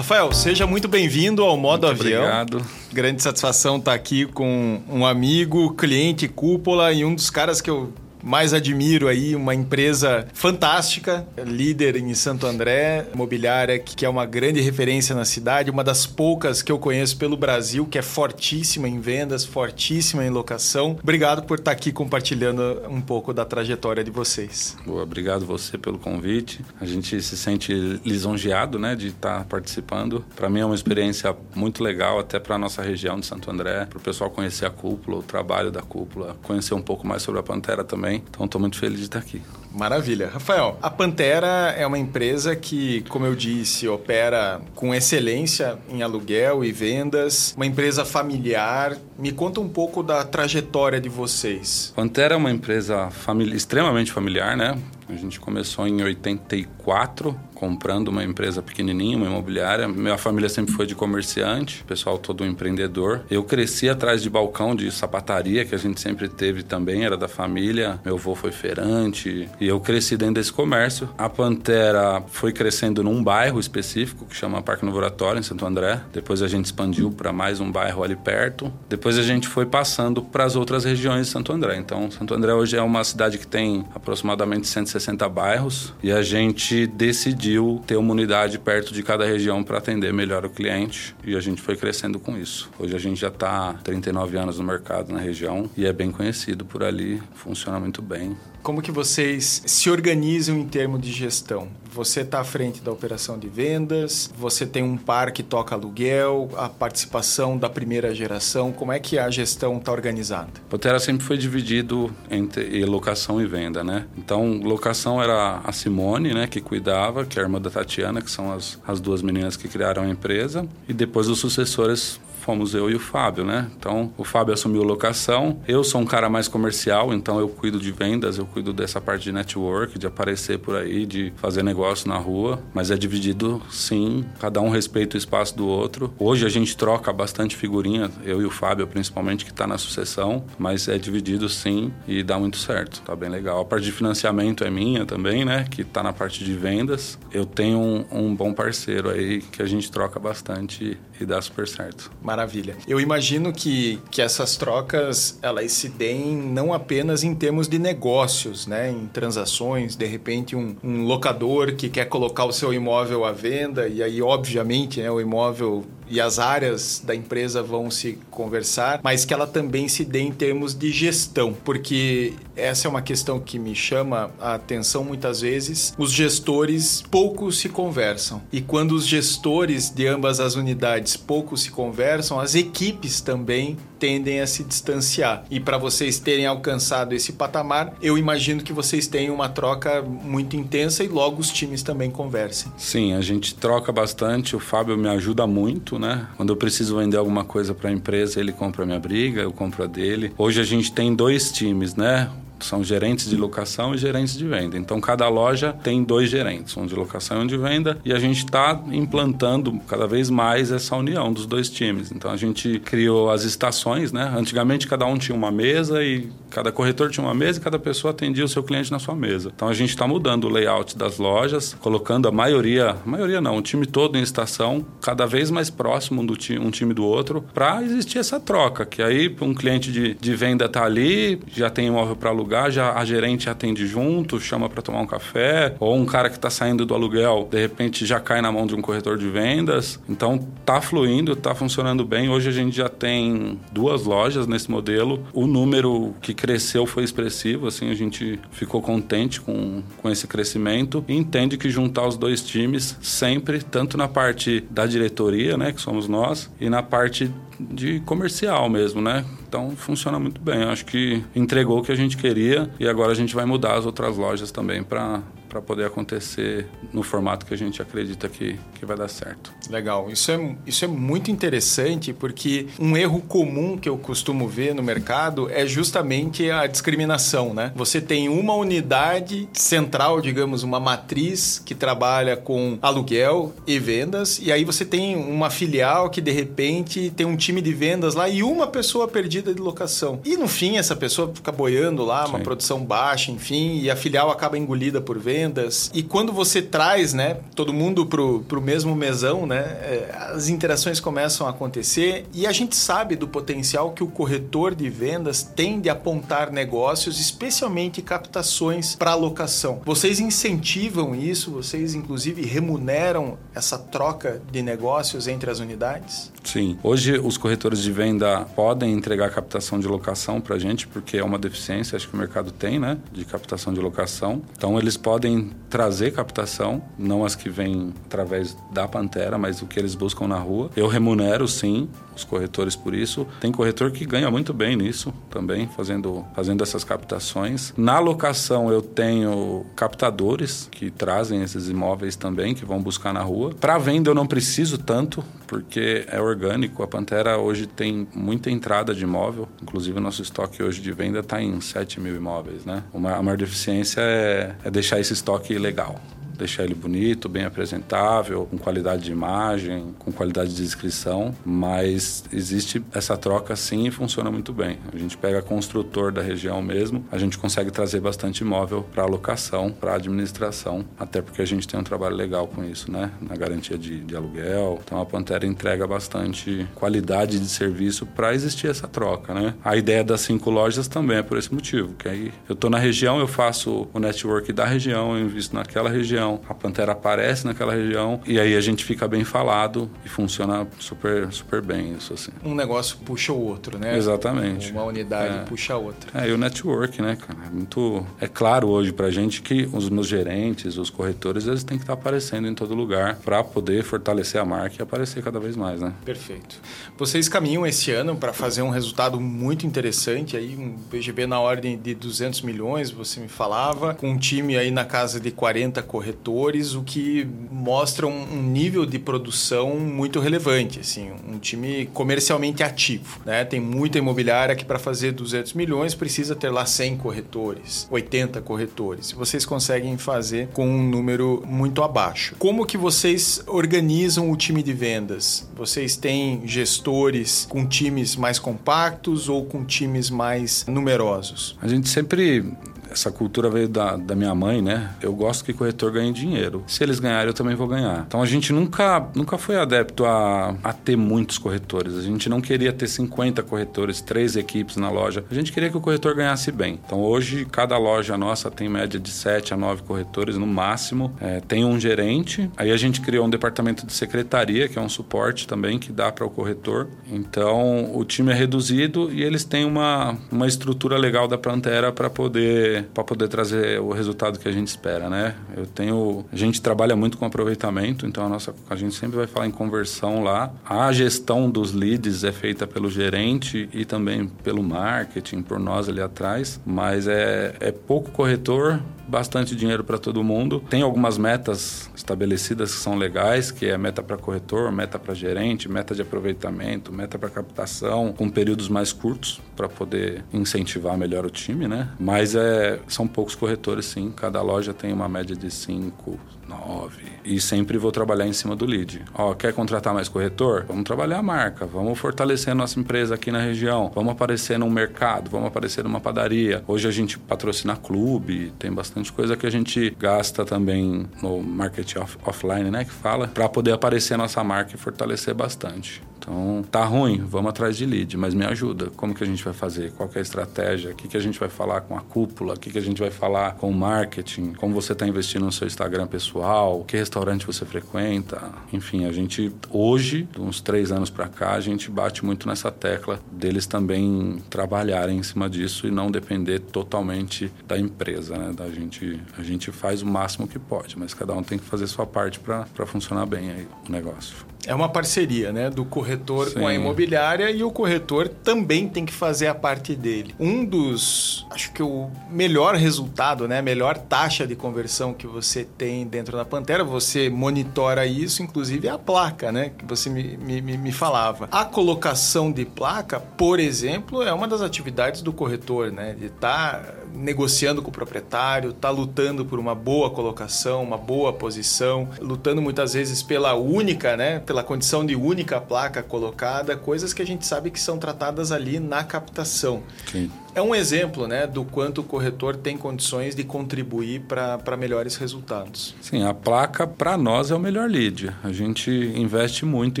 Rafael, 0.02 0.32
seja 0.32 0.66
muito 0.66 0.88
bem-vindo 0.88 1.44
ao 1.44 1.56
Modo 1.56 1.86
muito 1.86 2.00
Avião. 2.00 2.22
Obrigado. 2.22 2.66
Grande 2.92 3.22
satisfação 3.22 3.76
estar 3.76 3.94
aqui 3.94 4.26
com 4.26 4.82
um 4.88 5.06
amigo, 5.06 5.74
cliente, 5.74 6.26
cúpula 6.26 6.92
e 6.92 7.04
um 7.04 7.14
dos 7.14 7.30
caras 7.30 7.60
que 7.60 7.70
eu 7.70 7.92
mais 8.22 8.54
admiro 8.54 9.08
aí, 9.08 9.34
uma 9.34 9.54
empresa 9.54 10.26
fantástica, 10.32 11.26
líder 11.44 11.96
em 11.96 12.14
Santo 12.14 12.46
André, 12.46 13.06
imobiliária 13.12 13.78
que 13.78 14.04
é 14.06 14.08
uma 14.08 14.24
grande 14.24 14.60
referência 14.60 15.14
na 15.14 15.24
cidade, 15.24 15.70
uma 15.70 15.82
das 15.82 16.06
poucas 16.06 16.62
que 16.62 16.70
eu 16.70 16.78
conheço 16.78 17.16
pelo 17.16 17.36
Brasil, 17.36 17.86
que 17.86 17.98
é 17.98 18.02
fortíssima 18.02 18.88
em 18.88 19.00
vendas, 19.00 19.44
fortíssima 19.44 20.24
em 20.24 20.30
locação. 20.30 20.96
Obrigado 21.02 21.42
por 21.42 21.58
estar 21.58 21.72
aqui 21.72 21.90
compartilhando 21.90 22.82
um 22.88 23.00
pouco 23.00 23.32
da 23.32 23.44
trajetória 23.44 24.04
de 24.04 24.10
vocês. 24.10 24.76
Boa, 24.86 25.02
obrigado 25.02 25.44
você 25.44 25.76
pelo 25.76 25.98
convite. 25.98 26.60
A 26.80 26.86
gente 26.86 27.20
se 27.20 27.36
sente 27.36 27.72
lisonjeado, 28.04 28.78
né, 28.78 28.94
de 28.94 29.08
estar 29.08 29.44
participando. 29.44 30.24
Para 30.36 30.48
mim 30.48 30.60
é 30.60 30.66
uma 30.66 30.74
experiência 30.74 31.34
muito 31.54 31.82
legal 31.82 32.18
até 32.18 32.38
para 32.38 32.56
nossa 32.58 32.82
região 32.82 33.18
de 33.18 33.26
Santo 33.26 33.50
André, 33.50 33.86
para 33.86 33.98
o 33.98 34.00
pessoal 34.00 34.30
conhecer 34.30 34.66
a 34.66 34.70
cúpula, 34.70 35.18
o 35.18 35.22
trabalho 35.22 35.70
da 35.70 35.82
cúpula, 35.82 36.36
conhecer 36.42 36.74
um 36.74 36.82
pouco 36.82 37.06
mais 37.06 37.22
sobre 37.22 37.40
a 37.40 37.42
Pantera 37.42 37.82
também 37.82 38.11
também. 38.12 38.22
Então 38.28 38.44
estou 38.44 38.60
muito 38.60 38.78
feliz 38.78 38.98
de 38.98 39.04
estar 39.04 39.18
aqui. 39.18 39.40
Maravilha. 39.72 40.28
Rafael, 40.28 40.78
a 40.82 40.90
Pantera 40.90 41.74
é 41.78 41.86
uma 41.86 41.98
empresa 41.98 42.54
que, 42.54 43.00
como 43.08 43.24
eu 43.24 43.34
disse, 43.34 43.88
opera 43.88 44.60
com 44.74 44.94
excelência 44.94 45.78
em 45.88 46.02
aluguel 46.02 46.62
e 46.62 46.70
vendas, 46.70 47.54
uma 47.56 47.64
empresa 47.64 48.04
familiar. 48.04 48.98
Me 49.18 49.32
conta 49.32 49.60
um 49.60 49.68
pouco 49.68 50.02
da 50.02 50.22
trajetória 50.24 51.00
de 51.00 51.08
vocês. 51.08 51.90
Pantera 51.96 52.34
é 52.34 52.36
uma 52.36 52.50
empresa 52.50 53.10
famili 53.10 53.56
extremamente 53.56 54.12
familiar, 54.12 54.56
né? 54.56 54.78
A 55.08 55.14
gente 55.14 55.40
começou 55.40 55.86
em 55.86 56.02
84, 56.02 57.34
comprando 57.62 58.08
uma 58.08 58.24
empresa 58.24 58.60
pequenininha, 58.60 59.16
uma 59.16 59.26
imobiliária. 59.26 59.86
Minha 59.86 60.18
família 60.18 60.48
sempre 60.48 60.74
foi 60.74 60.84
de 60.84 60.96
comerciante, 60.96 61.84
pessoal 61.84 62.18
todo 62.18 62.44
empreendedor. 62.44 63.22
Eu 63.30 63.44
cresci 63.44 63.88
atrás 63.88 64.20
de 64.20 64.28
balcão 64.28 64.74
de 64.74 64.90
sapataria, 64.90 65.64
que 65.64 65.72
a 65.72 65.78
gente 65.78 66.00
sempre 66.00 66.28
teve 66.28 66.64
também, 66.64 67.04
era 67.04 67.16
da 67.16 67.28
família. 67.28 68.00
Meu 68.04 68.16
avô 68.16 68.34
foi 68.34 68.50
feirante 68.50 69.48
e 69.60 69.68
eu 69.68 69.78
cresci 69.78 70.16
dentro 70.16 70.34
desse 70.34 70.52
comércio. 70.52 71.08
A 71.16 71.28
Pantera 71.28 72.20
foi 72.26 72.52
crescendo 72.52 73.04
num 73.04 73.22
bairro 73.22 73.60
específico, 73.60 74.26
que 74.26 74.34
chama 74.34 74.60
Parque 74.60 74.84
Novo 74.84 74.96
Oratório, 74.98 75.38
em 75.38 75.44
Santo 75.44 75.64
André. 75.64 76.00
Depois 76.12 76.42
a 76.42 76.48
gente 76.48 76.64
expandiu 76.64 77.12
para 77.12 77.32
mais 77.32 77.60
um 77.60 77.70
bairro 77.70 78.02
ali 78.02 78.16
perto. 78.16 78.72
Depois 78.88 79.16
a 79.16 79.22
gente 79.22 79.46
foi 79.46 79.66
passando 79.66 80.20
para 80.20 80.44
as 80.44 80.56
outras 80.56 80.84
regiões 80.84 81.26
de 81.26 81.32
Santo 81.32 81.52
André. 81.52 81.76
Então, 81.76 82.10
Santo 82.10 82.34
André 82.34 82.52
hoje 82.52 82.76
é 82.76 82.82
uma 82.82 83.04
cidade 83.04 83.38
que 83.38 83.46
tem 83.46 83.84
aproximadamente 83.94 84.66
160 84.66 85.12
60 85.12 85.28
bairros 85.28 85.94
e 86.02 86.10
a 86.10 86.22
gente 86.22 86.86
decidiu 86.86 87.51
ter 87.86 87.96
uma 87.96 88.12
unidade 88.12 88.58
perto 88.58 88.92
de 88.92 89.02
cada 89.02 89.24
região 89.24 89.62
para 89.62 89.78
atender 89.78 90.12
melhor 90.12 90.44
o 90.44 90.50
cliente 90.50 91.14
e 91.24 91.36
a 91.36 91.40
gente 91.40 91.60
foi 91.60 91.76
crescendo 91.76 92.18
com 92.18 92.36
isso. 92.36 92.70
Hoje 92.78 92.94
a 92.94 92.98
gente 92.98 93.20
já 93.20 93.28
está 93.28 93.74
39 93.84 94.36
anos 94.36 94.58
no 94.58 94.64
mercado 94.64 95.12
na 95.12 95.18
região 95.18 95.70
e 95.76 95.86
é 95.86 95.92
bem 95.92 96.10
conhecido 96.10 96.64
por 96.64 96.82
ali, 96.82 97.22
funciona 97.34 97.78
muito 97.80 98.02
bem. 98.02 98.36
Como 98.62 98.80
que 98.80 98.92
vocês 98.92 99.60
se 99.66 99.90
organizam 99.90 100.56
em 100.56 100.64
termos 100.64 101.00
de 101.00 101.10
gestão? 101.10 101.66
Você 101.92 102.20
está 102.20 102.38
à 102.38 102.44
frente 102.44 102.80
da 102.80 102.92
operação 102.92 103.36
de 103.36 103.48
vendas, 103.48 104.32
você 104.38 104.64
tem 104.64 104.84
um 104.84 104.96
par 104.96 105.32
que 105.32 105.42
toca 105.42 105.74
aluguel, 105.74 106.48
a 106.56 106.68
participação 106.68 107.58
da 107.58 107.68
primeira 107.68 108.14
geração, 108.14 108.70
como 108.70 108.92
é 108.92 109.00
que 109.00 109.18
a 109.18 109.28
gestão 109.30 109.78
está 109.78 109.90
organizada? 109.90 110.48
Potera 110.70 111.00
sempre 111.00 111.26
foi 111.26 111.36
dividido 111.36 112.14
entre 112.30 112.84
locação 112.84 113.42
e 113.42 113.46
venda, 113.46 113.82
né? 113.82 114.06
Então, 114.16 114.60
locação 114.62 115.20
era 115.20 115.60
a 115.64 115.72
Simone, 115.72 116.32
né, 116.32 116.46
que 116.46 116.60
cuidava, 116.60 117.26
que 117.26 117.40
é 117.40 117.42
a 117.42 117.44
irmã 117.44 117.60
da 117.60 117.68
Tatiana, 117.68 118.22
que 118.22 118.30
são 118.30 118.52
as, 118.52 118.78
as 118.86 119.00
duas 119.00 119.22
meninas 119.22 119.56
que 119.56 119.66
criaram 119.66 120.04
a 120.04 120.08
empresa, 120.08 120.66
e 120.88 120.92
depois 120.94 121.26
os 121.26 121.40
sucessores 121.40 122.20
fomos 122.42 122.74
eu 122.74 122.90
e 122.90 122.94
o 122.94 122.98
Fábio, 122.98 123.44
né? 123.44 123.70
Então, 123.76 124.12
o 124.18 124.24
Fábio 124.24 124.52
assumiu 124.52 124.82
locação. 124.82 125.60
Eu 125.66 125.84
sou 125.84 126.00
um 126.00 126.04
cara 126.04 126.28
mais 126.28 126.48
comercial, 126.48 127.14
então 127.14 127.38
eu 127.38 127.48
cuido 127.48 127.78
de 127.78 127.92
vendas, 127.92 128.36
eu 128.36 128.44
cuido 128.44 128.72
dessa 128.72 129.00
parte 129.00 129.22
de 129.22 129.32
network, 129.32 129.98
de 129.98 130.06
aparecer 130.06 130.58
por 130.58 130.76
aí, 130.76 131.06
de 131.06 131.32
fazer 131.36 131.62
negócio 131.62 132.08
na 132.08 132.18
rua. 132.18 132.60
Mas 132.74 132.90
é 132.90 132.96
dividido, 132.96 133.62
sim. 133.70 134.24
Cada 134.40 134.60
um 134.60 134.70
respeita 134.70 135.16
o 135.16 135.18
espaço 135.18 135.56
do 135.56 135.66
outro. 135.66 136.12
Hoje 136.18 136.44
a 136.44 136.48
gente 136.48 136.76
troca 136.76 137.12
bastante 137.12 137.56
figurinha, 137.56 138.10
eu 138.24 138.42
e 138.42 138.44
o 138.44 138.50
Fábio, 138.50 138.86
principalmente, 138.86 139.44
que 139.44 139.52
está 139.52 139.66
na 139.66 139.78
sucessão. 139.78 140.44
Mas 140.58 140.88
é 140.88 140.98
dividido, 140.98 141.48
sim, 141.48 141.92
e 142.08 142.22
dá 142.22 142.38
muito 142.38 142.56
certo. 142.56 143.02
Tá 143.02 143.14
bem 143.14 143.28
legal. 143.28 143.60
A 143.60 143.64
parte 143.64 143.84
de 143.84 143.92
financiamento 143.92 144.64
é 144.64 144.70
minha 144.70 145.06
também, 145.06 145.44
né? 145.44 145.64
Que 145.70 145.82
está 145.82 146.02
na 146.02 146.12
parte 146.12 146.44
de 146.44 146.54
vendas. 146.54 147.18
Eu 147.32 147.46
tenho 147.46 147.78
um, 147.78 148.04
um 148.10 148.34
bom 148.34 148.52
parceiro 148.52 149.10
aí 149.10 149.40
que 149.40 149.62
a 149.62 149.66
gente 149.66 149.90
troca 149.90 150.18
bastante 150.18 150.98
e 151.20 151.24
dá 151.24 151.40
super 151.40 151.68
certo. 151.68 152.10
Maravilha. 152.32 152.76
Eu 152.88 152.98
imagino 152.98 153.52
que, 153.52 154.00
que 154.10 154.22
essas 154.22 154.56
trocas 154.56 155.38
elas 155.42 155.70
se 155.72 155.86
deem 155.86 156.34
não 156.34 156.72
apenas 156.72 157.22
em 157.22 157.34
termos 157.34 157.68
de 157.68 157.78
negócios, 157.78 158.66
né? 158.66 158.90
Em 158.90 159.06
transações, 159.06 159.94
de 159.96 160.06
repente 160.06 160.56
um, 160.56 160.74
um 160.82 161.04
locador 161.04 161.74
que 161.74 161.90
quer 161.90 162.06
colocar 162.06 162.46
o 162.46 162.52
seu 162.52 162.72
imóvel 162.72 163.26
à 163.26 163.32
venda 163.32 163.86
e 163.86 164.02
aí 164.02 164.22
obviamente 164.22 165.02
né, 165.02 165.10
o 165.10 165.20
imóvel 165.20 165.84
e 166.12 166.20
as 166.20 166.38
áreas 166.38 167.02
da 167.02 167.14
empresa 167.14 167.62
vão 167.62 167.90
se 167.90 168.18
conversar, 168.30 169.00
mas 169.02 169.24
que 169.24 169.32
ela 169.32 169.46
também 169.46 169.88
se 169.88 170.04
dê 170.04 170.20
em 170.20 170.30
termos 170.30 170.74
de 170.74 170.90
gestão, 170.90 171.54
porque 171.64 172.34
essa 172.54 172.86
é 172.86 172.90
uma 172.90 173.00
questão 173.00 173.40
que 173.40 173.58
me 173.58 173.74
chama 173.74 174.30
a 174.38 174.52
atenção 174.52 175.04
muitas 175.04 175.40
vezes. 175.40 175.94
Os 175.96 176.12
gestores 176.12 177.02
pouco 177.10 177.50
se 177.50 177.70
conversam 177.70 178.42
e 178.52 178.60
quando 178.60 178.92
os 178.92 179.06
gestores 179.06 179.88
de 179.88 180.06
ambas 180.06 180.38
as 180.38 180.54
unidades 180.54 181.16
pouco 181.16 181.56
se 181.56 181.70
conversam, 181.70 182.21
as 182.38 182.54
equipes 182.54 183.20
também 183.20 183.76
tendem 183.98 184.40
a 184.40 184.46
se 184.46 184.64
distanciar. 184.64 185.44
E 185.50 185.60
para 185.60 185.78
vocês 185.78 186.18
terem 186.18 186.44
alcançado 186.44 187.14
esse 187.14 187.32
patamar, 187.32 187.94
eu 188.02 188.18
imagino 188.18 188.62
que 188.62 188.72
vocês 188.72 189.06
tenham 189.06 189.34
uma 189.34 189.48
troca 189.48 190.02
muito 190.02 190.56
intensa 190.56 191.04
e 191.04 191.08
logo 191.08 191.40
os 191.40 191.50
times 191.50 191.82
também 191.82 192.10
conversem. 192.10 192.72
Sim, 192.76 193.14
a 193.14 193.20
gente 193.20 193.54
troca 193.54 193.92
bastante. 193.92 194.56
O 194.56 194.58
Fábio 194.58 194.96
me 194.98 195.08
ajuda 195.08 195.46
muito, 195.46 195.98
né? 195.98 196.26
Quando 196.36 196.50
eu 196.50 196.56
preciso 196.56 196.96
vender 196.96 197.16
alguma 197.16 197.44
coisa 197.44 197.72
para 197.74 197.90
a 197.90 197.92
empresa, 197.92 198.40
ele 198.40 198.52
compra 198.52 198.82
a 198.82 198.86
minha 198.86 198.98
briga, 198.98 199.40
eu 199.40 199.52
compro 199.52 199.84
a 199.84 199.86
dele. 199.86 200.32
Hoje 200.36 200.60
a 200.60 200.64
gente 200.64 200.92
tem 200.92 201.14
dois 201.14 201.52
times, 201.52 201.94
né? 201.94 202.28
São 202.64 202.82
gerentes 202.82 203.28
de 203.28 203.36
locação 203.36 203.94
e 203.94 203.98
gerentes 203.98 204.36
de 204.36 204.46
venda. 204.46 204.76
Então, 204.76 205.00
cada 205.00 205.28
loja 205.28 205.72
tem 205.72 206.02
dois 206.02 206.30
gerentes, 206.30 206.76
um 206.76 206.86
de 206.86 206.94
locação 206.94 207.40
e 207.40 207.44
um 207.44 207.46
de 207.46 207.56
venda, 207.56 207.98
e 208.04 208.12
a 208.12 208.18
gente 208.18 208.44
está 208.44 208.80
implantando 208.90 209.78
cada 209.88 210.06
vez 210.06 210.30
mais 210.30 210.70
essa 210.70 210.96
união 210.96 211.32
dos 211.32 211.46
dois 211.46 211.68
times. 211.68 212.12
Então, 212.12 212.30
a 212.30 212.36
gente 212.36 212.78
criou 212.80 213.30
as 213.30 213.44
estações, 213.44 214.12
né? 214.12 214.32
Antigamente, 214.36 214.86
cada 214.86 215.06
um 215.06 215.18
tinha 215.18 215.36
uma 215.36 215.50
mesa 215.50 216.02
e 216.02 216.28
cada 216.52 216.70
corretor 216.70 217.10
tinha 217.10 217.24
uma 217.24 217.34
mesa 217.34 217.58
e 217.58 217.62
cada 217.62 217.78
pessoa 217.78 218.12
atendia 218.12 218.44
o 218.44 218.48
seu 218.48 218.62
cliente 218.62 218.92
na 218.92 218.98
sua 218.98 219.14
mesa. 219.14 219.50
Então, 219.54 219.68
a 219.68 219.74
gente 219.74 219.90
está 219.90 220.06
mudando 220.06 220.44
o 220.44 220.48
layout 220.48 220.96
das 220.96 221.18
lojas, 221.18 221.74
colocando 221.80 222.28
a 222.28 222.32
maioria, 222.32 222.96
a 223.04 223.08
maioria 223.08 223.40
não, 223.40 223.56
o 223.56 223.62
time 223.62 223.86
todo 223.86 224.16
em 224.16 224.22
estação, 224.22 224.84
cada 225.00 225.26
vez 225.26 225.50
mais 225.50 225.70
próximo 225.70 226.24
do 226.24 226.36
time, 226.36 226.58
um 226.64 226.70
time 226.70 226.94
do 226.94 227.04
outro, 227.04 227.44
para 227.52 227.82
existir 227.82 228.18
essa 228.18 228.38
troca, 228.38 228.86
que 228.86 229.02
aí 229.02 229.34
um 229.40 229.54
cliente 229.54 229.90
de, 229.90 230.14
de 230.14 230.34
venda 230.36 230.66
está 230.66 230.84
ali, 230.84 231.40
já 231.48 231.68
tem 231.68 231.88
imóvel 231.88 232.14
para 232.14 232.30
alugar, 232.30 232.52
lugar, 232.52 232.70
já 232.70 232.92
a 232.92 233.04
gerente 233.04 233.48
atende 233.48 233.86
junto, 233.86 234.38
chama 234.38 234.68
para 234.68 234.82
tomar 234.82 235.00
um 235.00 235.06
café, 235.06 235.74
ou 235.80 235.96
um 235.96 236.04
cara 236.04 236.28
que 236.28 236.36
está 236.36 236.50
saindo 236.50 236.84
do 236.84 236.94
aluguel, 236.94 237.48
de 237.50 237.58
repente 237.58 238.04
já 238.04 238.20
cai 238.20 238.42
na 238.42 238.52
mão 238.52 238.66
de 238.66 238.74
um 238.74 238.82
corretor 238.82 239.16
de 239.16 239.28
vendas. 239.28 239.98
Então 240.08 240.38
tá 240.64 240.80
fluindo, 240.80 241.34
tá 241.34 241.54
funcionando 241.54 242.04
bem. 242.04 242.28
Hoje 242.28 242.48
a 242.48 242.52
gente 242.52 242.76
já 242.76 242.88
tem 242.88 243.58
duas 243.72 244.04
lojas 244.04 244.46
nesse 244.46 244.70
modelo. 244.70 245.24
O 245.32 245.46
número 245.46 246.14
que 246.20 246.34
cresceu 246.42 246.84
foi 246.86 247.04
expressivo, 247.04 247.68
assim, 247.68 247.88
a 247.88 247.94
gente 247.94 248.36
ficou 248.50 248.82
contente 248.82 249.40
com, 249.40 249.80
com 249.98 250.10
esse 250.10 250.26
crescimento 250.26 251.04
e 251.06 251.14
entende 251.14 251.56
que 251.56 251.70
juntar 251.70 252.04
os 252.04 252.16
dois 252.16 252.42
times 252.42 252.98
sempre, 253.00 253.62
tanto 253.62 253.96
na 253.96 254.08
parte 254.08 254.60
da 254.68 254.84
diretoria, 254.84 255.56
né, 255.56 255.70
que 255.70 255.80
somos 255.80 256.08
nós, 256.08 256.50
e 256.60 256.68
na 256.68 256.82
parte 256.82 257.32
de 257.60 258.00
comercial 258.00 258.68
mesmo, 258.68 259.00
né? 259.00 259.24
Então 259.46 259.70
funciona 259.76 260.18
muito 260.18 260.40
bem. 260.40 260.64
Acho 260.64 260.84
que 260.84 261.22
entregou 261.36 261.78
o 261.78 261.82
que 261.82 261.92
a 261.92 261.94
gente 261.94 262.16
queria 262.16 262.68
e 262.80 262.88
agora 262.88 263.12
a 263.12 263.14
gente 263.14 263.36
vai 263.36 263.44
mudar 263.44 263.76
as 263.76 263.86
outras 263.86 264.16
lojas 264.16 264.50
também 264.50 264.82
para 264.82 265.22
para 265.52 265.60
poder 265.60 265.84
acontecer 265.84 266.66
no 266.94 267.02
formato 267.02 267.44
que 267.44 267.52
a 267.52 267.58
gente 267.58 267.82
acredita 267.82 268.26
que, 268.26 268.58
que 268.74 268.86
vai 268.86 268.96
dar 268.96 269.08
certo. 269.08 269.52
Legal, 269.68 270.10
isso 270.10 270.32
é, 270.32 270.56
isso 270.66 270.82
é 270.82 270.88
muito 270.88 271.30
interessante 271.30 272.10
porque 272.10 272.68
um 272.80 272.96
erro 272.96 273.20
comum 273.20 273.76
que 273.76 273.86
eu 273.86 273.98
costumo 273.98 274.48
ver 274.48 274.74
no 274.74 274.82
mercado 274.82 275.50
é 275.50 275.66
justamente 275.66 276.50
a 276.50 276.66
discriminação, 276.66 277.52
né? 277.52 277.70
Você 277.76 278.00
tem 278.00 278.30
uma 278.30 278.54
unidade 278.54 279.46
central, 279.52 280.22
digamos, 280.22 280.62
uma 280.62 280.80
matriz 280.80 281.58
que 281.62 281.74
trabalha 281.74 282.34
com 282.34 282.78
aluguel 282.80 283.52
e 283.66 283.78
vendas, 283.78 284.40
e 284.42 284.50
aí 284.50 284.64
você 284.64 284.86
tem 284.86 285.16
uma 285.16 285.50
filial 285.50 286.08
que 286.08 286.22
de 286.22 286.30
repente 286.30 287.12
tem 287.14 287.26
um 287.26 287.36
time 287.36 287.60
de 287.60 287.74
vendas 287.74 288.14
lá 288.14 288.26
e 288.26 288.42
uma 288.42 288.68
pessoa 288.68 289.06
perdida 289.06 289.54
de 289.54 289.60
locação. 289.60 290.18
E 290.24 290.34
no 290.34 290.48
fim, 290.48 290.78
essa 290.78 290.96
pessoa 290.96 291.30
fica 291.34 291.52
boiando 291.52 292.02
lá, 292.06 292.24
Sim. 292.24 292.30
uma 292.30 292.40
produção 292.40 292.82
baixa, 292.82 293.30
enfim, 293.30 293.80
e 293.80 293.90
a 293.90 293.96
filial 293.96 294.30
acaba 294.30 294.56
engolida 294.56 294.98
por 294.98 295.18
vendas 295.18 295.41
vendas. 295.42 295.90
E 295.92 296.02
quando 296.02 296.32
você 296.32 296.62
traz, 296.62 297.12
né, 297.12 297.38
todo 297.54 297.72
mundo 297.72 298.06
pro, 298.06 298.40
pro 298.42 298.60
mesmo 298.60 298.94
mesão, 298.94 299.46
né, 299.46 299.58
é, 299.58 300.14
as 300.32 300.48
interações 300.48 301.00
começam 301.00 301.46
a 301.46 301.50
acontecer 301.50 302.26
e 302.32 302.46
a 302.46 302.52
gente 302.52 302.76
sabe 302.76 303.16
do 303.16 303.26
potencial 303.26 303.90
que 303.92 304.04
o 304.04 304.06
corretor 304.06 304.74
de 304.74 304.88
vendas 304.88 305.42
tem 305.42 305.80
de 305.80 305.88
apontar 305.88 306.52
negócios, 306.52 307.18
especialmente 307.20 308.00
captações 308.00 308.94
para 308.94 309.12
alocação. 309.12 309.80
Vocês 309.84 310.20
incentivam 310.20 311.14
isso? 311.14 311.50
Vocês, 311.50 311.94
inclusive, 311.94 312.42
remuneram 312.42 313.36
essa 313.54 313.78
troca 313.78 314.40
de 314.50 314.62
negócios 314.62 315.26
entre 315.26 315.50
as 315.50 315.58
unidades? 315.58 316.30
Sim. 316.44 316.78
Hoje, 316.82 317.18
os 317.18 317.36
corretores 317.36 317.80
de 317.80 317.92
venda 317.92 318.44
podem 318.56 318.92
entregar 318.92 319.30
captação 319.30 319.78
de 319.78 319.86
locação 319.86 320.40
para 320.40 320.56
a 320.56 320.58
gente, 320.58 320.86
porque 320.86 321.16
é 321.16 321.24
uma 321.24 321.38
deficiência, 321.38 321.96
acho 321.96 322.08
que 322.08 322.14
o 322.14 322.18
mercado 322.18 322.50
tem, 322.50 322.78
né, 322.78 322.98
de 323.12 323.24
captação 323.24 323.72
de 323.72 323.80
locação. 323.80 324.42
Então, 324.56 324.78
eles 324.78 324.96
podem 324.96 325.31
podem 325.32 325.50
trazer 325.70 326.12
captação, 326.12 326.82
não 326.98 327.24
as 327.24 327.34
que 327.34 327.48
vêm 327.48 327.92
através 328.06 328.56
da 328.70 328.86
Pantera, 328.86 329.38
mas 329.38 329.62
o 329.62 329.66
que 329.66 329.78
eles 329.78 329.94
buscam 329.94 330.26
na 330.26 330.38
rua. 330.38 330.70
Eu 330.76 330.86
remunero 330.86 331.48
sim 331.48 331.88
os 332.14 332.24
corretores 332.24 332.76
por 332.76 332.94
isso. 332.94 333.26
Tem 333.40 333.52
corretor 333.52 333.90
que 333.90 334.04
ganha 334.04 334.30
muito 334.30 334.52
bem 334.52 334.76
nisso 334.76 335.12
também, 335.30 335.68
fazendo, 335.68 336.24
fazendo 336.34 336.62
essas 336.62 336.84
captações. 336.84 337.72
Na 337.76 337.98
locação 337.98 338.70
eu 338.70 338.82
tenho 338.82 339.66
captadores 339.76 340.68
que 340.70 340.90
trazem 340.90 341.42
esses 341.42 341.68
imóveis 341.68 342.16
também, 342.16 342.54
que 342.54 342.64
vão 342.64 342.82
buscar 342.82 343.12
na 343.12 343.22
rua. 343.22 343.54
Para 343.54 343.78
venda 343.78 344.10
eu 344.10 344.14
não 344.14 344.26
preciso 344.26 344.78
tanto, 344.78 345.24
porque 345.46 346.04
é 346.08 346.20
orgânico. 346.20 346.82
A 346.82 346.86
Pantera 346.86 347.38
hoje 347.38 347.66
tem 347.66 348.06
muita 348.14 348.50
entrada 348.50 348.94
de 348.94 349.04
imóvel, 349.04 349.48
inclusive 349.62 349.98
o 349.98 350.00
nosso 350.00 350.22
estoque 350.22 350.62
hoje 350.62 350.80
de 350.80 350.92
venda 350.92 351.20
está 351.20 351.42
em 351.42 351.60
7 351.60 352.00
mil 352.00 352.16
imóveis. 352.16 352.64
Né? 352.64 352.82
Uma, 352.92 353.16
a 353.16 353.22
maior 353.22 353.36
deficiência 353.36 354.00
é, 354.00 354.54
é 354.64 354.70
deixar 354.70 355.00
esse 355.00 355.12
estoque 355.12 355.56
legal 355.58 356.00
deixar 356.42 356.64
ele 356.64 356.74
bonito, 356.74 357.28
bem 357.28 357.44
apresentável, 357.44 358.46
com 358.50 358.58
qualidade 358.58 359.04
de 359.04 359.12
imagem, 359.12 359.94
com 359.98 360.10
qualidade 360.10 360.50
de 360.54 360.62
descrição, 360.62 361.34
mas 361.44 362.24
existe 362.32 362.82
essa 362.92 363.16
troca 363.16 363.54
sim 363.54 363.86
e 363.86 363.90
funciona 363.90 364.30
muito 364.30 364.52
bem. 364.52 364.78
A 364.92 364.98
gente 364.98 365.16
pega 365.16 365.40
construtor 365.40 366.10
da 366.12 366.20
região 366.20 366.60
mesmo, 366.60 367.04
a 367.10 367.18
gente 367.18 367.38
consegue 367.38 367.70
trazer 367.70 368.00
bastante 368.00 368.40
imóvel 368.40 368.82
para 368.82 369.04
alocação, 369.04 369.70
para 369.70 369.94
administração, 369.94 370.84
até 370.98 371.22
porque 371.22 371.42
a 371.42 371.46
gente 371.46 371.66
tem 371.66 371.78
um 371.78 371.84
trabalho 371.84 372.16
legal 372.16 372.46
com 372.48 372.64
isso, 372.64 372.90
né? 372.90 373.10
Na 373.20 373.36
garantia 373.36 373.78
de, 373.78 374.00
de 374.00 374.16
aluguel. 374.16 374.80
Então 374.84 375.00
a 375.00 375.06
Pantera 375.06 375.46
entrega 375.46 375.86
bastante 375.86 376.66
qualidade 376.74 377.38
de 377.38 377.48
serviço 377.48 378.04
para 378.04 378.34
existir 378.34 378.68
essa 378.68 378.88
troca, 378.88 379.32
né? 379.32 379.54
A 379.64 379.76
ideia 379.76 380.02
das 380.02 380.22
cinco 380.22 380.50
lojas 380.50 380.88
também 380.88 381.18
é 381.18 381.22
por 381.22 381.38
esse 381.38 381.52
motivo, 381.54 381.94
que 381.94 382.08
aí 382.08 382.32
eu 382.48 382.54
estou 382.54 382.68
na 382.68 382.78
região, 382.78 383.20
eu 383.20 383.28
faço 383.28 383.88
o 383.92 383.98
network 384.00 384.52
da 384.52 384.64
região, 384.64 385.16
eu 385.16 385.24
invisto 385.24 385.54
naquela 385.54 385.88
região, 385.88 386.31
região, 386.32 386.40
a 386.48 386.54
Pantera 386.54 386.92
aparece 386.92 387.46
naquela 387.46 387.74
região 387.74 388.20
e 388.26 388.38
aí 388.38 388.56
a 388.56 388.60
gente 388.60 388.84
fica 388.84 389.06
bem 389.08 389.24
falado 389.24 389.90
e 390.04 390.08
funciona 390.08 390.66
super, 390.78 391.32
super 391.32 391.60
bem 391.60 391.94
isso 391.94 392.14
assim. 392.14 392.32
Um 392.44 392.54
negócio 392.54 392.98
puxa 392.98 393.32
o 393.32 393.40
outro, 393.40 393.78
né? 393.78 393.96
Exatamente. 393.96 394.72
Uma 394.72 394.84
unidade 394.84 395.38
é. 395.38 395.42
puxa 395.42 395.74
a 395.74 395.78
outra. 395.78 396.22
É, 396.22 396.28
e 396.28 396.32
o 396.32 396.38
network, 396.38 397.00
né, 397.02 397.16
cara? 397.16 397.46
É 397.46 397.50
muito... 397.50 398.06
É 398.20 398.28
claro 398.28 398.68
hoje 398.68 398.92
pra 398.92 399.10
gente 399.10 399.42
que 399.42 399.68
os 399.72 399.88
meus 399.88 400.06
gerentes, 400.06 400.76
os 400.76 400.90
corretores, 400.90 401.46
eles 401.46 401.64
têm 401.64 401.76
que 401.76 401.84
estar 401.84 401.94
aparecendo 401.94 402.48
em 402.48 402.54
todo 402.54 402.74
lugar 402.74 403.16
para 403.16 403.42
poder 403.42 403.82
fortalecer 403.82 404.40
a 404.40 404.44
marca 404.44 404.76
e 404.78 404.82
aparecer 404.82 405.22
cada 405.22 405.40
vez 405.40 405.56
mais, 405.56 405.80
né? 405.80 405.92
Perfeito. 406.04 406.60
Vocês 406.96 407.28
caminham 407.28 407.66
esse 407.66 407.90
ano 407.90 408.16
para 408.16 408.32
fazer 408.32 408.62
um 408.62 408.70
resultado 408.70 409.20
muito 409.20 409.66
interessante 409.66 410.36
aí, 410.36 410.56
um 410.56 410.76
PGB 410.90 411.26
na 411.26 411.40
ordem 411.40 411.78
de 411.78 411.94
200 411.94 412.42
milhões, 412.42 412.90
você 412.90 413.20
me 413.20 413.28
falava, 413.28 413.94
com 413.94 414.10
um 414.10 414.18
time 414.18 414.56
aí 414.56 414.70
na 414.70 414.84
casa 414.84 415.18
de 415.18 415.30
40 415.30 415.82
corretores 415.82 416.21
corretores, 416.22 416.74
o 416.74 416.82
que 416.82 417.28
mostra 417.50 418.06
um, 418.06 418.42
nível 418.42 418.86
de 418.86 418.98
produção 418.98 419.76
muito 419.78 420.20
relevante, 420.20 420.80
assim, 420.80 421.10
um 421.28 421.38
time 421.38 421.86
comercialmente 421.92 422.62
ativo, 422.62 423.20
né? 423.24 423.44
Tem 423.44 423.60
muita 423.60 423.98
imobiliária 423.98 424.54
que 424.54 424.64
para 424.64 424.78
fazer 424.78 425.12
200 425.12 425.54
milhões 425.54 425.94
precisa 425.94 426.34
ter 426.34 426.50
lá 426.50 426.64
100 426.64 426.96
corretores, 426.96 427.88
80 427.90 428.40
corretores. 428.40 429.12
Vocês 429.12 429.44
conseguem 429.44 429.96
fazer 429.98 430.48
com 430.48 430.66
um 430.66 430.88
número 430.88 431.42
muito 431.46 431.82
abaixo. 431.82 432.34
Como 432.38 432.64
que 432.66 432.76
vocês 432.76 433.42
organizam 433.46 434.30
o 434.30 434.36
time 434.36 434.62
de 434.62 434.72
vendas? 434.72 435.48
Vocês 435.56 435.96
têm 435.96 436.46
gestores 436.46 437.46
com 437.48 437.66
times 437.66 438.16
mais 438.16 438.38
compactos 438.38 439.28
ou 439.28 439.44
com 439.44 439.64
times 439.64 440.10
mais 440.10 440.64
numerosos? 440.66 441.56
A 441.60 441.68
gente 441.68 441.88
sempre 441.88 442.44
essa 442.92 443.10
cultura 443.10 443.48
veio 443.50 443.68
da, 443.68 443.96
da 443.96 444.14
minha 444.14 444.34
mãe, 444.34 444.62
né? 444.62 444.90
Eu 445.00 445.12
gosto 445.12 445.44
que 445.44 445.52
corretor 445.52 445.92
ganhe 445.92 446.12
dinheiro. 446.12 446.62
Se 446.66 446.82
eles 446.82 446.98
ganharem, 446.98 447.28
eu 447.28 447.34
também 447.34 447.54
vou 447.54 447.66
ganhar. 447.66 448.04
Então 448.06 448.22
a 448.22 448.26
gente 448.26 448.52
nunca, 448.52 449.08
nunca 449.14 449.38
foi 449.38 449.56
adepto 449.56 450.04
a, 450.04 450.54
a 450.62 450.72
ter 450.72 450.96
muitos 450.96 451.38
corretores. 451.38 451.96
A 451.96 452.02
gente 452.02 452.28
não 452.28 452.40
queria 452.40 452.72
ter 452.72 452.86
50 452.86 453.42
corretores, 453.42 454.00
três 454.00 454.36
equipes 454.36 454.76
na 454.76 454.90
loja. 454.90 455.24
A 455.30 455.34
gente 455.34 455.52
queria 455.52 455.70
que 455.70 455.76
o 455.76 455.80
corretor 455.80 456.14
ganhasse 456.14 456.50
bem. 456.52 456.78
Então 456.84 457.00
hoje, 457.00 457.46
cada 457.50 457.76
loja 457.78 458.16
nossa 458.16 458.50
tem 458.50 458.68
média 458.68 458.98
de 458.98 459.10
7 459.10 459.54
a 459.54 459.56
9 459.56 459.82
corretores 459.82 460.36
no 460.36 460.46
máximo. 460.46 461.14
É, 461.20 461.40
tem 461.40 461.64
um 461.64 461.78
gerente. 461.78 462.50
Aí 462.56 462.70
a 462.70 462.76
gente 462.76 463.00
criou 463.00 463.26
um 463.26 463.30
departamento 463.30 463.86
de 463.86 463.92
secretaria, 463.92 464.68
que 464.68 464.78
é 464.78 464.82
um 464.82 464.88
suporte 464.88 465.46
também 465.46 465.78
que 465.78 465.92
dá 465.92 466.10
para 466.10 466.26
o 466.26 466.30
corretor. 466.30 466.88
Então 467.10 467.94
o 467.94 468.04
time 468.04 468.32
é 468.32 468.34
reduzido 468.34 469.12
e 469.12 469.22
eles 469.22 469.44
têm 469.44 469.64
uma, 469.64 470.16
uma 470.30 470.46
estrutura 470.46 470.96
legal 470.96 471.26
da 471.26 471.38
Plantera 471.38 471.92
para 471.92 472.10
poder 472.10 472.81
para 472.82 473.04
poder 473.04 473.28
trazer 473.28 473.80
o 473.80 473.90
resultado 473.92 474.38
que 474.38 474.48
a 474.48 474.52
gente 474.52 474.68
espera, 474.68 475.08
né? 475.08 475.34
Eu 475.56 475.66
tenho, 475.66 476.24
a 476.32 476.36
gente 476.36 476.60
trabalha 476.60 476.96
muito 476.96 477.18
com 477.18 477.24
aproveitamento, 477.24 478.06
então 478.06 478.26
a 478.26 478.28
nossa, 478.28 478.54
a 478.68 478.76
gente 478.76 478.94
sempre 478.94 479.16
vai 479.16 479.26
falar 479.26 479.46
em 479.46 479.50
conversão 479.50 480.22
lá. 480.22 480.52
A 480.64 480.92
gestão 480.92 481.50
dos 481.50 481.72
leads 481.72 482.24
é 482.24 482.32
feita 482.32 482.66
pelo 482.66 482.90
gerente 482.90 483.68
e 483.72 483.84
também 483.84 484.26
pelo 484.26 484.62
marketing, 484.62 485.42
por 485.42 485.58
nós 485.58 485.88
ali 485.88 486.00
atrás, 486.00 486.60
mas 486.64 487.06
é, 487.06 487.54
é 487.60 487.72
pouco 487.72 488.10
corretor, 488.10 488.80
bastante 489.06 489.54
dinheiro 489.54 489.84
para 489.84 489.98
todo 489.98 490.22
mundo. 490.22 490.60
Tem 490.68 490.82
algumas 490.82 491.18
metas 491.18 491.90
estabelecidas 491.94 492.74
que 492.74 492.80
são 492.80 492.96
legais, 492.96 493.50
que 493.50 493.66
é 493.66 493.76
meta 493.76 494.02
para 494.02 494.16
corretor, 494.16 494.70
meta 494.72 494.98
para 494.98 495.14
gerente, 495.14 495.68
meta 495.68 495.94
de 495.94 496.02
aproveitamento, 496.02 496.92
meta 496.92 497.18
para 497.18 497.30
captação, 497.30 498.12
com 498.12 498.28
períodos 498.28 498.68
mais 498.68 498.92
curtos 498.92 499.40
para 499.56 499.68
poder 499.68 500.24
incentivar 500.32 500.96
melhor 500.96 501.26
o 501.26 501.30
time, 501.30 501.68
né? 501.68 501.88
Mas 501.98 502.34
é, 502.34 502.80
são 502.88 503.06
poucos 503.06 503.34
corretores, 503.34 503.86
sim. 503.86 504.12
Cada 504.14 504.40
loja 504.42 504.72
tem 504.72 504.92
uma 504.92 505.08
média 505.08 505.36
de 505.36 505.50
cinco, 505.50 506.18
nove. 506.52 507.02
E 507.24 507.40
sempre 507.40 507.78
vou 507.78 507.92
trabalhar 507.92 508.26
em 508.26 508.32
cima 508.32 508.54
do 508.54 508.64
lead. 508.64 509.02
Ó, 509.14 509.34
quer 509.34 509.52
contratar 509.52 509.94
mais 509.94 510.08
corretor? 510.08 510.64
Vamos 510.66 510.84
trabalhar 510.84 511.18
a 511.18 511.22
marca, 511.22 511.66
vamos 511.66 511.98
fortalecer 511.98 512.52
a 512.52 512.54
nossa 512.54 512.78
empresa 512.78 513.14
aqui 513.14 513.30
na 513.30 513.40
região, 513.40 513.90
vamos 513.94 514.12
aparecer 514.12 514.58
num 514.58 514.70
mercado, 514.70 515.30
vamos 515.30 515.48
aparecer 515.48 515.84
numa 515.84 516.00
padaria. 516.00 516.62
Hoje 516.66 516.88
a 516.88 516.90
gente 516.90 517.18
patrocina 517.18 517.76
clube, 517.76 518.52
tem 518.58 518.72
bastante 518.72 519.12
coisa 519.12 519.36
que 519.36 519.46
a 519.46 519.50
gente 519.50 519.90
gasta 519.98 520.44
também 520.44 521.06
no 521.22 521.42
marketing 521.42 521.98
off 521.98 522.18
offline, 522.24 522.70
né, 522.70 522.84
que 522.84 522.90
fala, 522.90 523.28
para 523.28 523.48
poder 523.48 523.72
aparecer 523.72 524.14
a 524.14 524.18
nossa 524.18 524.42
marca 524.42 524.74
e 524.74 524.78
fortalecer 524.78 525.34
bastante. 525.34 526.02
Então, 526.22 526.64
tá 526.70 526.84
ruim, 526.84 527.18
vamos 527.18 527.50
atrás 527.50 527.76
de 527.76 527.84
lead, 527.84 528.16
mas 528.16 528.32
me 528.32 528.44
ajuda. 528.44 528.90
Como 528.96 529.12
que 529.12 529.24
a 529.24 529.26
gente 529.26 529.42
vai 529.42 529.52
fazer? 529.52 529.90
Qual 529.92 530.08
é 530.14 530.18
a 530.18 530.22
estratégia? 530.22 530.92
O 530.92 530.94
que, 530.94 531.08
que 531.08 531.16
a 531.16 531.20
gente 531.20 531.38
vai 531.38 531.48
falar 531.48 531.80
com 531.80 531.96
a 531.96 532.00
cúpula? 532.00 532.54
O 532.54 532.58
que, 532.58 532.70
que 532.70 532.78
a 532.78 532.82
gente 532.82 533.00
vai 533.00 533.10
falar 533.10 533.54
com 533.56 533.68
o 533.68 533.74
marketing? 533.74 534.52
Como 534.52 534.72
você 534.72 534.92
está 534.92 535.06
investindo 535.06 535.44
no 535.44 535.50
seu 535.50 535.66
Instagram 535.66 536.06
pessoal? 536.06 536.84
Que 536.84 536.96
restaurante 536.96 537.44
você 537.44 537.64
frequenta? 537.64 538.40
Enfim, 538.72 539.04
a 539.04 539.12
gente, 539.12 539.52
hoje, 539.68 540.28
uns 540.38 540.60
três 540.60 540.92
anos 540.92 541.10
para 541.10 541.26
cá, 541.26 541.54
a 541.54 541.60
gente 541.60 541.90
bate 541.90 542.24
muito 542.24 542.46
nessa 542.46 542.70
tecla 542.70 543.18
deles 543.32 543.66
também 543.66 544.40
trabalharem 544.48 545.18
em 545.18 545.22
cima 545.24 545.50
disso 545.50 545.88
e 545.88 545.90
não 545.90 546.08
depender 546.08 546.60
totalmente 546.60 547.50
da 547.66 547.76
empresa, 547.76 548.38
né? 548.38 548.52
Da 548.52 548.70
gente, 548.70 549.20
a 549.36 549.42
gente 549.42 549.72
faz 549.72 550.02
o 550.02 550.06
máximo 550.06 550.46
que 550.46 550.58
pode, 550.58 550.96
mas 550.96 551.14
cada 551.14 551.32
um 551.32 551.42
tem 551.42 551.58
que 551.58 551.64
fazer 551.64 551.88
sua 551.88 552.06
parte 552.06 552.38
para 552.38 552.86
funcionar 552.86 553.26
bem 553.26 553.50
aí 553.50 553.66
o 553.88 553.90
negócio. 553.90 554.51
É 554.66 554.74
uma 554.74 554.88
parceria, 554.88 555.52
né? 555.52 555.70
Do 555.70 555.84
corretor 555.84 556.48
Sim. 556.48 556.60
com 556.60 556.66
a 556.66 556.74
imobiliária 556.74 557.50
e 557.50 557.64
o 557.64 557.70
corretor 557.70 558.28
também 558.28 558.88
tem 558.88 559.04
que 559.04 559.12
fazer 559.12 559.48
a 559.48 559.54
parte 559.54 559.94
dele. 559.94 560.34
Um 560.38 560.64
dos, 560.64 561.46
acho 561.50 561.72
que 561.72 561.82
o 561.82 562.10
melhor 562.30 562.76
resultado, 562.76 563.48
né? 563.48 563.58
A 563.58 563.62
melhor 563.62 563.98
taxa 563.98 564.46
de 564.46 564.54
conversão 564.54 565.12
que 565.12 565.26
você 565.26 565.64
tem 565.64 566.06
dentro 566.06 566.36
da 566.36 566.44
Pantera, 566.44 566.84
você 566.84 567.28
monitora 567.28 568.06
isso, 568.06 568.42
inclusive 568.42 568.86
é 568.86 568.90
a 568.90 568.98
placa, 568.98 569.50
né? 569.50 569.72
Que 569.76 569.84
você 569.84 570.08
me, 570.08 570.36
me, 570.36 570.60
me 570.60 570.92
falava. 570.92 571.48
A 571.50 571.64
colocação 571.64 572.52
de 572.52 572.64
placa, 572.64 573.18
por 573.18 573.58
exemplo, 573.58 574.22
é 574.22 574.32
uma 574.32 574.46
das 574.46 574.62
atividades 574.62 575.22
do 575.22 575.32
corretor, 575.32 575.90
né? 575.90 576.14
De 576.14 576.26
estar 576.26 576.82
tá 576.82 576.94
negociando 577.14 577.82
com 577.82 577.90
o 577.90 577.92
proprietário, 577.92 578.70
estar 578.70 578.88
tá 578.88 578.90
lutando 578.90 579.44
por 579.44 579.58
uma 579.58 579.74
boa 579.74 580.10
colocação, 580.10 580.82
uma 580.82 580.98
boa 580.98 581.32
posição, 581.32 582.08
lutando 582.20 582.60
muitas 582.62 582.94
vezes 582.94 583.22
pela 583.22 583.54
única, 583.54 584.16
né? 584.16 584.40
pela 584.40 584.62
condição 584.62 585.04
de 585.04 585.14
única 585.14 585.60
placa 585.60 586.02
colocada, 586.02 586.76
coisas 586.76 587.12
que 587.12 587.22
a 587.22 587.26
gente 587.26 587.46
sabe 587.46 587.70
que 587.70 587.80
são 587.80 587.98
tratadas 587.98 588.52
ali 588.52 588.78
na 588.78 589.04
captação. 589.04 589.82
Sim 590.10 590.30
é 590.54 590.60
um 590.60 590.74
exemplo 590.74 591.26
né, 591.26 591.46
do 591.46 591.64
quanto 591.64 592.02
o 592.02 592.04
corretor 592.04 592.56
tem 592.56 592.76
condições 592.76 593.34
de 593.34 593.44
contribuir 593.44 594.20
para 594.20 594.76
melhores 594.76 595.16
resultados. 595.16 595.94
Sim, 596.00 596.24
a 596.24 596.34
placa 596.34 596.86
para 596.86 597.16
nós 597.16 597.50
é 597.50 597.54
o 597.54 597.58
melhor 597.58 597.88
lead. 597.88 598.30
A 598.42 598.52
gente 598.52 598.90
investe 598.90 599.64
muito 599.64 600.00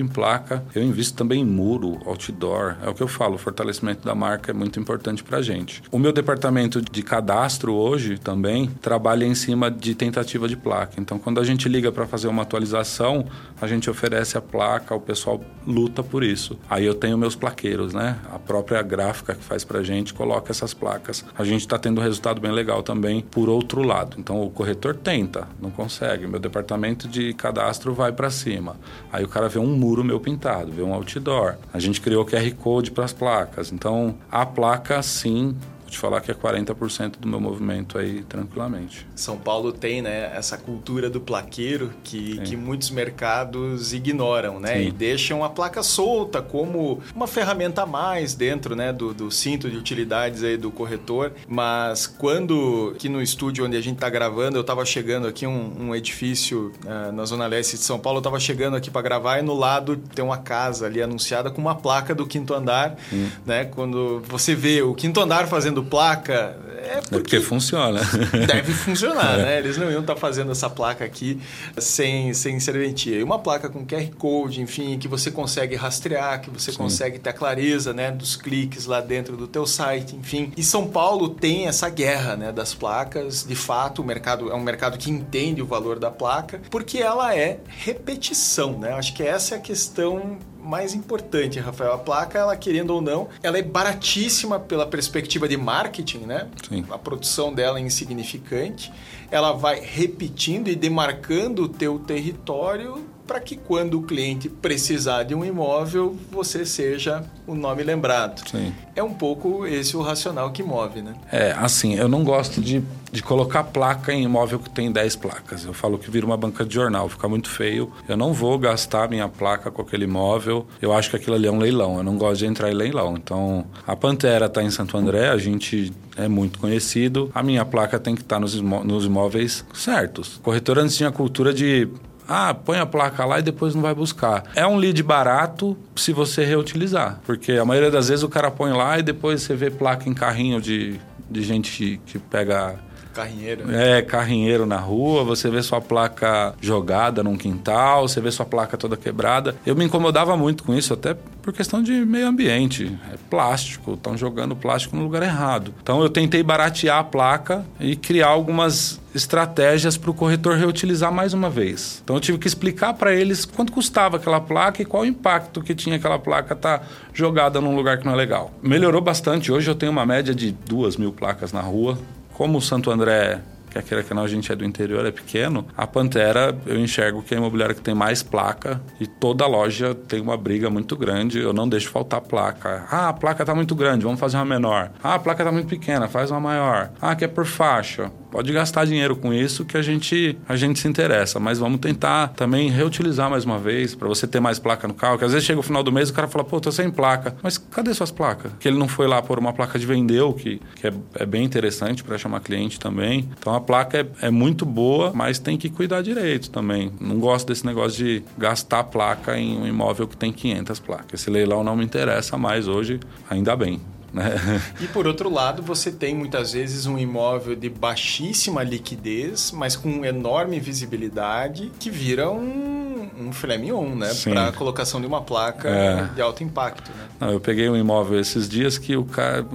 em 0.00 0.06
placa. 0.06 0.62
Eu 0.74 0.82
invisto 0.82 1.16
também 1.16 1.40
em 1.40 1.44
muro, 1.44 1.98
outdoor. 2.04 2.76
É 2.82 2.88
o 2.88 2.94
que 2.94 3.02
eu 3.02 3.08
falo, 3.08 3.36
o 3.36 3.38
fortalecimento 3.38 4.04
da 4.04 4.14
marca 4.14 4.50
é 4.50 4.54
muito 4.54 4.78
importante 4.78 5.22
para 5.22 5.38
a 5.38 5.42
gente. 5.42 5.82
O 5.90 5.98
meu 5.98 6.12
departamento 6.12 6.82
de 6.82 7.02
cadastro 7.02 7.72
hoje 7.72 8.18
também 8.18 8.68
trabalha 8.80 9.24
em 9.24 9.34
cima 9.34 9.70
de 9.70 9.94
tentativa 9.94 10.46
de 10.48 10.56
placa. 10.56 11.00
Então, 11.00 11.18
quando 11.18 11.40
a 11.40 11.44
gente 11.44 11.68
liga 11.68 11.90
para 11.90 12.06
fazer 12.06 12.28
uma 12.28 12.42
atualização, 12.42 13.26
a 13.60 13.66
gente 13.66 13.88
oferece 13.88 14.36
a 14.36 14.40
placa, 14.40 14.94
o 14.94 15.00
pessoal 15.00 15.40
luta 15.66 16.02
por 16.02 16.22
isso. 16.22 16.58
Aí 16.68 16.84
eu 16.84 16.94
tenho 16.94 17.16
meus 17.16 17.34
plaqueiros, 17.34 17.94
né? 17.94 18.18
A 18.32 18.38
própria 18.38 18.82
gráfica 18.82 19.34
que 19.34 19.42
faz 19.42 19.64
para 19.64 19.82
gente 19.82 20.12
coloca 20.12 20.41
coloca 20.42 20.50
essas 20.50 20.74
placas. 20.74 21.24
A 21.38 21.44
gente 21.44 21.60
está 21.60 21.78
tendo 21.78 22.00
um 22.00 22.04
resultado 22.04 22.40
bem 22.40 22.50
legal 22.50 22.82
também 22.82 23.20
por 23.22 23.48
outro 23.48 23.82
lado. 23.82 24.16
Então 24.18 24.42
o 24.42 24.50
corretor 24.50 24.94
tenta, 24.96 25.48
não 25.60 25.70
consegue. 25.70 26.26
Meu 26.26 26.40
departamento 26.40 27.08
de 27.08 27.32
cadastro 27.34 27.94
vai 27.94 28.12
para 28.12 28.28
cima. 28.28 28.76
Aí 29.12 29.24
o 29.24 29.28
cara 29.28 29.48
vê 29.48 29.58
um 29.58 29.74
muro 29.76 30.04
meu 30.04 30.18
pintado, 30.20 30.72
vê 30.72 30.82
um 30.82 30.92
outdoor. 30.92 31.54
A 31.72 31.78
gente 31.78 32.00
criou 32.00 32.26
QR 32.26 32.52
Code 32.56 32.90
para 32.90 33.04
as 33.04 33.12
placas. 33.12 33.72
Então 33.72 34.16
a 34.30 34.44
placa 34.44 35.00
sim 35.02 35.56
te 35.92 35.98
falar 35.98 36.20
que 36.20 36.30
é 36.30 36.34
40% 36.34 37.18
do 37.18 37.28
meu 37.28 37.40
movimento 37.40 37.98
aí 37.98 38.22
tranquilamente. 38.24 39.06
São 39.14 39.36
Paulo 39.36 39.72
tem, 39.72 40.02
né, 40.02 40.32
essa 40.34 40.56
cultura 40.56 41.08
do 41.08 41.20
plaqueiro 41.20 41.92
que, 42.02 42.40
que 42.40 42.56
muitos 42.56 42.90
mercados 42.90 43.92
ignoram, 43.92 44.58
né? 44.58 44.78
Sim. 44.78 44.88
E 44.88 44.90
deixam 44.90 45.44
a 45.44 45.50
placa 45.50 45.82
solta 45.82 46.42
como 46.42 47.00
uma 47.14 47.26
ferramenta 47.26 47.82
a 47.82 47.86
mais 47.86 48.34
dentro, 48.34 48.74
né, 48.74 48.92
do, 48.92 49.12
do 49.12 49.30
cinto 49.30 49.70
de 49.70 49.76
utilidades 49.76 50.42
aí 50.42 50.56
do 50.56 50.70
corretor. 50.70 51.32
Mas 51.46 52.06
quando 52.06 52.92
aqui 52.94 53.08
no 53.08 53.20
estúdio 53.20 53.64
onde 53.64 53.76
a 53.76 53.80
gente 53.80 53.96
está 53.96 54.08
gravando, 54.08 54.56
eu 54.56 54.62
estava 54.62 54.84
chegando 54.84 55.28
aqui 55.28 55.46
um, 55.46 55.88
um 55.88 55.94
edifício 55.94 56.72
uh, 56.84 57.12
na 57.12 57.24
zona 57.24 57.46
leste 57.46 57.76
de 57.76 57.82
São 57.82 57.98
Paulo, 57.98 58.18
eu 58.18 58.20
estava 58.20 58.40
chegando 58.40 58.76
aqui 58.76 58.90
para 58.90 59.02
gravar 59.02 59.38
e 59.38 59.42
no 59.42 59.54
lado 59.54 59.96
tem 60.14 60.24
uma 60.24 60.38
casa 60.38 60.86
ali 60.86 61.02
anunciada 61.02 61.50
com 61.50 61.60
uma 61.60 61.74
placa 61.74 62.14
do 62.14 62.26
quinto 62.26 62.54
andar, 62.54 62.96
hum. 63.12 63.28
né? 63.44 63.64
Quando 63.66 64.22
você 64.26 64.54
vê 64.54 64.82
o 64.82 64.94
quinto 64.94 65.20
andar 65.20 65.46
fazendo 65.46 65.81
placa 65.84 66.56
é 66.82 67.00
porque, 67.00 67.14
é 67.14 67.18
porque 67.18 67.40
funciona. 67.40 68.00
Deve 68.46 68.72
funcionar, 68.72 69.38
é. 69.40 69.42
né? 69.42 69.58
Eles 69.58 69.76
não 69.76 69.90
iam 69.90 70.00
estar 70.00 70.14
tá 70.14 70.20
fazendo 70.20 70.50
essa 70.50 70.68
placa 70.68 71.04
aqui 71.04 71.40
sem, 71.78 72.34
sem 72.34 72.58
serventia. 72.58 73.18
E 73.18 73.22
uma 73.22 73.38
placa 73.38 73.68
com 73.68 73.86
QR 73.86 74.10
Code, 74.18 74.60
enfim, 74.60 74.98
que 74.98 75.06
você 75.06 75.30
consegue 75.30 75.76
rastrear, 75.76 76.40
que 76.40 76.50
você 76.50 76.72
Sim. 76.72 76.78
consegue 76.78 77.18
ter 77.18 77.30
a 77.30 77.32
clareza 77.32 77.92
né, 77.92 78.10
dos 78.10 78.36
cliques 78.36 78.86
lá 78.86 79.00
dentro 79.00 79.36
do 79.36 79.46
teu 79.46 79.66
site, 79.66 80.16
enfim. 80.16 80.52
E 80.56 80.62
São 80.62 80.86
Paulo 80.86 81.28
tem 81.28 81.68
essa 81.68 81.88
guerra 81.88 82.36
né, 82.36 82.52
das 82.52 82.74
placas. 82.74 83.44
De 83.46 83.54
fato, 83.54 84.02
o 84.02 84.04
mercado 84.04 84.50
é 84.50 84.54
um 84.54 84.62
mercado 84.62 84.98
que 84.98 85.10
entende 85.10 85.62
o 85.62 85.66
valor 85.66 85.98
da 85.98 86.10
placa, 86.10 86.60
porque 86.70 86.98
ela 86.98 87.34
é 87.34 87.60
repetição, 87.66 88.78
né? 88.78 88.92
Acho 88.92 89.14
que 89.14 89.22
essa 89.22 89.54
é 89.54 89.58
a 89.58 89.60
questão 89.60 90.38
mais 90.62 90.94
importante, 90.94 91.58
Rafael. 91.58 91.92
A 91.92 91.98
placa, 91.98 92.38
ela 92.38 92.56
querendo 92.56 92.90
ou 92.90 93.00
não, 93.00 93.28
ela 93.42 93.58
é 93.58 93.62
baratíssima 93.62 94.58
pela 94.58 94.86
perspectiva 94.86 95.48
de 95.48 95.56
marketing, 95.56 96.20
né? 96.20 96.48
Sim. 96.68 96.84
A 96.90 96.98
produção 96.98 97.52
dela 97.52 97.78
é 97.78 97.82
insignificante. 97.82 98.92
Ela 99.30 99.52
vai 99.52 99.80
repetindo 99.80 100.68
e 100.68 100.76
demarcando 100.76 101.64
o 101.64 101.68
teu 101.68 101.98
território 101.98 103.11
para 103.26 103.40
que 103.40 103.56
quando 103.56 103.98
o 103.98 104.02
cliente 104.02 104.48
precisar 104.48 105.22
de 105.22 105.34
um 105.34 105.44
imóvel, 105.44 106.16
você 106.30 106.66
seja 106.66 107.24
o 107.46 107.54
nome 107.54 107.82
lembrado. 107.82 108.48
Sim. 108.48 108.72
É 108.94 109.02
um 109.02 109.14
pouco 109.14 109.66
esse 109.66 109.96
o 109.96 110.02
racional 110.02 110.50
que 110.50 110.62
move, 110.62 111.02
né? 111.02 111.14
É, 111.30 111.52
assim, 111.52 111.94
eu 111.94 112.08
não 112.08 112.24
gosto 112.24 112.60
de, 112.60 112.82
de 113.10 113.22
colocar 113.22 113.64
placa 113.64 114.12
em 114.12 114.24
imóvel 114.24 114.58
que 114.58 114.70
tem 114.70 114.90
10 114.90 115.16
placas. 115.16 115.64
Eu 115.64 115.72
falo 115.72 115.98
que 115.98 116.10
vira 116.10 116.26
uma 116.26 116.36
banca 116.36 116.64
de 116.64 116.74
jornal, 116.74 117.08
fica 117.08 117.28
muito 117.28 117.48
feio. 117.48 117.92
Eu 118.08 118.16
não 118.16 118.32
vou 118.32 118.58
gastar 118.58 119.08
minha 119.08 119.28
placa 119.28 119.70
com 119.70 119.82
aquele 119.82 120.04
imóvel. 120.04 120.66
Eu 120.80 120.92
acho 120.92 121.10
que 121.10 121.16
aquilo 121.16 121.36
ali 121.36 121.46
é 121.46 121.50
um 121.50 121.58
leilão, 121.58 121.98
eu 121.98 122.02
não 122.02 122.16
gosto 122.16 122.40
de 122.40 122.46
entrar 122.46 122.70
em 122.70 122.74
leilão. 122.74 123.16
Então, 123.16 123.64
a 123.86 123.96
Pantera 123.96 124.46
está 124.46 124.62
em 124.62 124.70
Santo 124.70 124.96
André, 124.96 125.28
a 125.28 125.38
gente 125.38 125.92
é 126.16 126.28
muito 126.28 126.58
conhecido. 126.58 127.30
A 127.34 127.42
minha 127.42 127.64
placa 127.64 127.98
tem 127.98 128.14
que 128.14 128.22
estar 128.22 128.36
tá 128.36 128.40
nos, 128.40 128.54
imó 128.54 128.84
nos 128.84 129.04
imóveis 129.04 129.64
certos. 129.72 130.40
Corretora 130.42 130.82
antes 130.82 130.96
tinha 130.96 131.08
a 131.08 131.12
cultura 131.12 131.52
de 131.52 131.88
ah, 132.28 132.54
põe 132.54 132.78
a 132.78 132.86
placa 132.86 133.24
lá 133.24 133.38
e 133.38 133.42
depois 133.42 133.74
não 133.74 133.82
vai 133.82 133.94
buscar. 133.94 134.44
É 134.54 134.66
um 134.66 134.76
lead 134.76 135.02
barato 135.02 135.76
se 135.96 136.12
você 136.12 136.44
reutilizar, 136.44 137.20
porque 137.24 137.52
a 137.52 137.64
maioria 137.64 137.90
das 137.90 138.08
vezes 138.08 138.22
o 138.22 138.28
cara 138.28 138.50
põe 138.50 138.72
lá 138.72 138.98
e 138.98 139.02
depois 139.02 139.42
você 139.42 139.54
vê 139.54 139.70
placa 139.70 140.08
em 140.08 140.14
carrinho 140.14 140.60
de, 140.60 141.00
de 141.30 141.42
gente 141.42 142.00
que 142.06 142.18
pega 142.18 142.78
Carrinheiro. 143.12 143.70
É, 143.70 144.02
carrinheiro 144.02 144.64
na 144.64 144.78
rua, 144.78 145.22
você 145.22 145.50
vê 145.50 145.62
sua 145.62 145.80
placa 145.80 146.54
jogada 146.60 147.22
num 147.22 147.36
quintal, 147.36 148.08
você 148.08 148.20
vê 148.20 148.30
sua 148.30 148.46
placa 148.46 148.76
toda 148.76 148.96
quebrada. 148.96 149.54
Eu 149.66 149.76
me 149.76 149.84
incomodava 149.84 150.36
muito 150.36 150.64
com 150.64 150.74
isso, 150.74 150.94
até 150.94 151.16
por 151.42 151.52
questão 151.52 151.82
de 151.82 151.92
meio 151.92 152.28
ambiente. 152.28 152.96
É 153.12 153.16
plástico, 153.28 153.94
estão 153.94 154.16
jogando 154.16 154.54
plástico 154.54 154.96
no 154.96 155.02
lugar 155.02 155.22
errado. 155.22 155.74
Então 155.82 156.00
eu 156.00 156.08
tentei 156.08 156.42
baratear 156.42 156.98
a 156.98 157.04
placa 157.04 157.66
e 157.80 157.96
criar 157.96 158.28
algumas 158.28 159.00
estratégias 159.14 159.96
para 159.96 160.10
o 160.10 160.14
corretor 160.14 160.56
reutilizar 160.56 161.12
mais 161.12 161.34
uma 161.34 161.50
vez. 161.50 162.00
Então 162.02 162.16
eu 162.16 162.20
tive 162.20 162.38
que 162.38 162.46
explicar 162.46 162.94
para 162.94 163.12
eles 163.12 163.44
quanto 163.44 163.72
custava 163.72 164.16
aquela 164.16 164.40
placa 164.40 164.80
e 164.80 164.84
qual 164.84 165.02
o 165.02 165.06
impacto 165.06 165.60
que 165.60 165.74
tinha 165.74 165.96
aquela 165.96 166.18
placa 166.18 166.54
estar 166.54 166.78
tá 166.78 166.86
jogada 167.12 167.60
num 167.60 167.74
lugar 167.74 167.98
que 167.98 168.06
não 168.06 168.12
é 168.12 168.16
legal. 168.16 168.52
Melhorou 168.62 169.02
bastante. 169.02 169.52
Hoje 169.52 169.68
eu 169.68 169.74
tenho 169.74 169.92
uma 169.92 170.06
média 170.06 170.34
de 170.34 170.52
duas 170.52 170.96
mil 170.96 171.12
placas 171.12 171.52
na 171.52 171.60
rua 171.60 171.98
como 172.32 172.58
o 172.58 172.62
Santo 172.62 172.90
André 172.90 173.40
que 173.72 173.78
aquele 173.78 174.02
canal 174.02 174.24
a 174.24 174.28
gente 174.28 174.52
é 174.52 174.56
do 174.56 174.64
interior, 174.64 175.04
é 175.06 175.10
pequeno, 175.10 175.66
a 175.76 175.86
Pantera 175.86 176.56
eu 176.66 176.78
enxergo 176.78 177.22
que 177.22 177.34
é 177.34 177.36
a 177.36 177.40
imobiliária 177.40 177.74
que 177.74 177.80
tem 177.80 177.94
mais 177.94 178.22
placa 178.22 178.80
e 179.00 179.06
toda 179.06 179.46
loja 179.46 179.94
tem 179.94 180.20
uma 180.20 180.36
briga 180.36 180.68
muito 180.70 180.96
grande. 180.96 181.38
Eu 181.38 181.52
não 181.52 181.68
deixo 181.68 181.90
faltar 181.90 182.20
placa. 182.20 182.84
Ah, 182.90 183.08
a 183.08 183.12
placa 183.12 183.44
tá 183.44 183.54
muito 183.54 183.74
grande, 183.74 184.04
vamos 184.04 184.20
fazer 184.20 184.36
uma 184.36 184.44
menor. 184.44 184.90
Ah, 185.02 185.14
a 185.14 185.18
placa 185.18 185.44
tá 185.44 185.50
muito 185.50 185.68
pequena, 185.68 186.08
faz 186.08 186.30
uma 186.30 186.40
maior. 186.40 186.90
Ah, 187.00 187.14
que 187.14 187.24
é 187.24 187.28
por 187.28 187.46
faixa 187.46 188.10
pode 188.32 188.50
gastar 188.50 188.86
dinheiro 188.86 189.14
com 189.14 189.32
isso 189.32 189.64
que 189.64 189.76
a 189.76 189.82
gente, 189.82 190.38
a 190.48 190.56
gente 190.56 190.80
se 190.80 190.88
interessa, 190.88 191.38
mas 191.38 191.58
vamos 191.58 191.78
tentar 191.80 192.28
também 192.28 192.70
reutilizar 192.70 193.28
mais 193.30 193.44
uma 193.44 193.58
vez 193.58 193.94
para 193.94 194.08
você 194.08 194.26
ter 194.26 194.40
mais 194.40 194.58
placa 194.58 194.88
no 194.88 194.94
carro. 194.94 195.18
Que 195.18 195.24
às 195.26 195.32
vezes 195.32 195.46
chega 195.46 195.60
o 195.60 195.62
final 195.62 195.82
do 195.82 195.92
mês 195.92 196.08
e 196.08 196.12
o 196.12 196.14
cara 196.14 196.26
fala, 196.26 196.42
pô, 196.42 196.58
tô 196.58 196.72
sem 196.72 196.90
placa. 196.90 197.36
Mas 197.42 197.58
cadê 197.58 197.92
suas 197.92 198.10
placas? 198.10 198.50
Que 198.58 198.66
ele 198.66 198.78
não 198.78 198.88
foi 198.88 199.06
lá 199.06 199.20
por 199.20 199.38
uma 199.38 199.52
placa 199.52 199.78
de 199.78 199.84
vendeu, 199.84 200.32
que, 200.32 200.60
que 200.76 200.86
é, 200.86 200.92
é 201.16 201.26
bem 201.26 201.44
interessante 201.44 202.02
para 202.02 202.16
chamar 202.16 202.40
cliente 202.40 202.80
também. 202.80 203.28
Então 203.38 203.54
a 203.54 203.60
placa 203.60 203.98
é, 203.98 204.26
é 204.26 204.30
muito 204.30 204.64
boa, 204.64 205.12
mas 205.14 205.38
tem 205.38 205.58
que 205.58 205.68
cuidar 205.68 206.00
direito 206.00 206.50
também. 206.50 206.90
Não 206.98 207.20
gosto 207.20 207.48
desse 207.48 207.66
negócio 207.66 208.02
de 208.02 208.24
gastar 208.38 208.84
placa 208.84 209.38
em 209.38 209.58
um 209.58 209.66
imóvel 209.66 210.08
que 210.08 210.16
tem 210.16 210.32
500 210.32 210.80
placas. 210.80 211.20
Esse 211.20 211.30
leilão 211.30 211.62
não 211.62 211.76
me 211.76 211.84
interessa 211.84 212.38
mais 212.38 212.66
hoje, 212.66 212.98
ainda 213.28 213.54
bem. 213.54 213.78
Né? 214.12 214.32
E 214.80 214.86
por 214.88 215.06
outro 215.06 215.32
lado, 215.32 215.62
você 215.62 215.90
tem 215.90 216.14
muitas 216.14 216.52
vezes 216.52 216.86
um 216.86 216.98
imóvel 216.98 217.54
de 217.54 217.68
baixíssima 217.68 218.62
liquidez, 218.62 219.52
mas 219.52 219.76
com 219.76 220.04
enorme 220.04 220.58
visibilidade, 220.60 221.70
que 221.78 221.90
vira 221.90 222.30
um, 222.30 223.08
um 223.18 223.32
filé 223.32 223.56
mignon, 223.56 223.94
né? 223.94 224.12
Para 224.24 224.48
a 224.48 224.52
colocação 224.52 225.00
de 225.00 225.06
uma 225.06 225.22
placa 225.22 225.68
é. 225.68 226.04
de 226.14 226.20
alto 226.20 226.42
impacto. 226.42 226.90
Né? 226.90 227.08
Não, 227.20 227.30
eu 227.30 227.40
peguei 227.40 227.68
um 227.68 227.76
imóvel 227.76 228.18
esses 228.18 228.48
dias 228.48 228.78
que 228.78 228.96
o 228.96 229.04
cara 229.04 229.46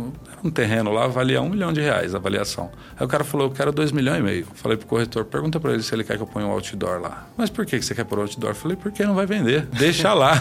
um 0.43 0.49
terreno 0.49 0.91
lá 0.91 1.07
valia 1.07 1.41
um 1.41 1.49
milhão 1.49 1.73
de 1.73 1.81
reais 1.81 2.13
a 2.13 2.17
avaliação. 2.17 2.69
Aí 2.97 3.05
o 3.05 3.09
cara 3.09 3.23
falou, 3.23 3.47
eu 3.47 3.51
quero 3.51 3.71
dois 3.71 3.91
milhões 3.91 4.19
e 4.19 4.21
meio. 4.21 4.47
Falei 4.55 4.77
pro 4.77 4.87
corretor, 4.87 5.25
pergunta 5.25 5.59
para 5.59 5.73
ele 5.73 5.83
se 5.83 5.93
ele 5.93 6.03
quer 6.03 6.17
que 6.17 6.23
eu 6.23 6.27
ponha 6.27 6.45
um 6.45 6.51
outdoor 6.51 6.99
lá. 7.01 7.27
Mas 7.35 7.49
por 7.49 7.65
que 7.65 7.81
você 7.81 7.93
quer 7.93 8.05
pôr 8.05 8.19
outdoor? 8.19 8.53
Falei, 8.53 8.77
porque 8.77 9.03
não 9.03 9.15
vai 9.15 9.25
vender. 9.25 9.65
Deixa 9.65 10.13
lá. 10.13 10.33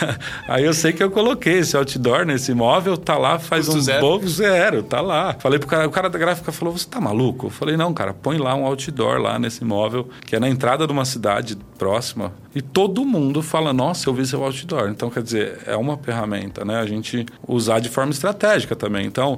Aí 0.46 0.64
eu 0.64 0.74
sei 0.74 0.92
que 0.92 1.02
eu 1.02 1.10
coloquei 1.10 1.58
esse 1.58 1.76
outdoor 1.76 2.24
nesse 2.24 2.52
imóvel, 2.52 2.96
tá 2.96 3.16
lá 3.16 3.38
faz 3.38 3.66
Custo 3.66 3.78
um 3.78 3.82
zero. 3.82 4.00
pouco 4.00 4.28
zero, 4.28 4.82
tá 4.82 5.00
lá. 5.00 5.34
Falei 5.38 5.58
pro 5.58 5.68
cara, 5.68 5.86
o 5.86 5.90
cara 5.90 6.08
da 6.08 6.18
gráfica 6.18 6.52
falou, 6.52 6.76
você 6.76 6.88
tá 6.88 7.00
maluco? 7.00 7.46
Eu 7.46 7.50
falei, 7.50 7.76
não, 7.76 7.92
cara, 7.92 8.12
põe 8.14 8.38
lá 8.38 8.54
um 8.54 8.64
outdoor 8.64 9.18
lá 9.18 9.38
nesse 9.38 9.62
imóvel, 9.62 10.08
que 10.26 10.36
é 10.36 10.40
na 10.40 10.48
entrada 10.48 10.86
de 10.86 10.92
uma 10.92 11.04
cidade 11.04 11.56
próxima. 11.78 12.32
E 12.54 12.62
todo 12.62 13.04
mundo 13.04 13.42
fala, 13.42 13.72
nossa, 13.72 14.08
eu 14.08 14.14
vi 14.14 14.26
seu 14.26 14.42
outdoor. 14.42 14.88
Então, 14.88 15.10
quer 15.10 15.22
dizer, 15.22 15.60
é 15.66 15.76
uma 15.76 15.96
ferramenta, 15.96 16.64
né? 16.64 16.76
A 16.78 16.86
gente 16.86 17.24
usar 17.46 17.78
de 17.78 17.88
forma 17.88 18.10
estratégica 18.10 18.74
também. 18.74 19.06
Então, 19.06 19.37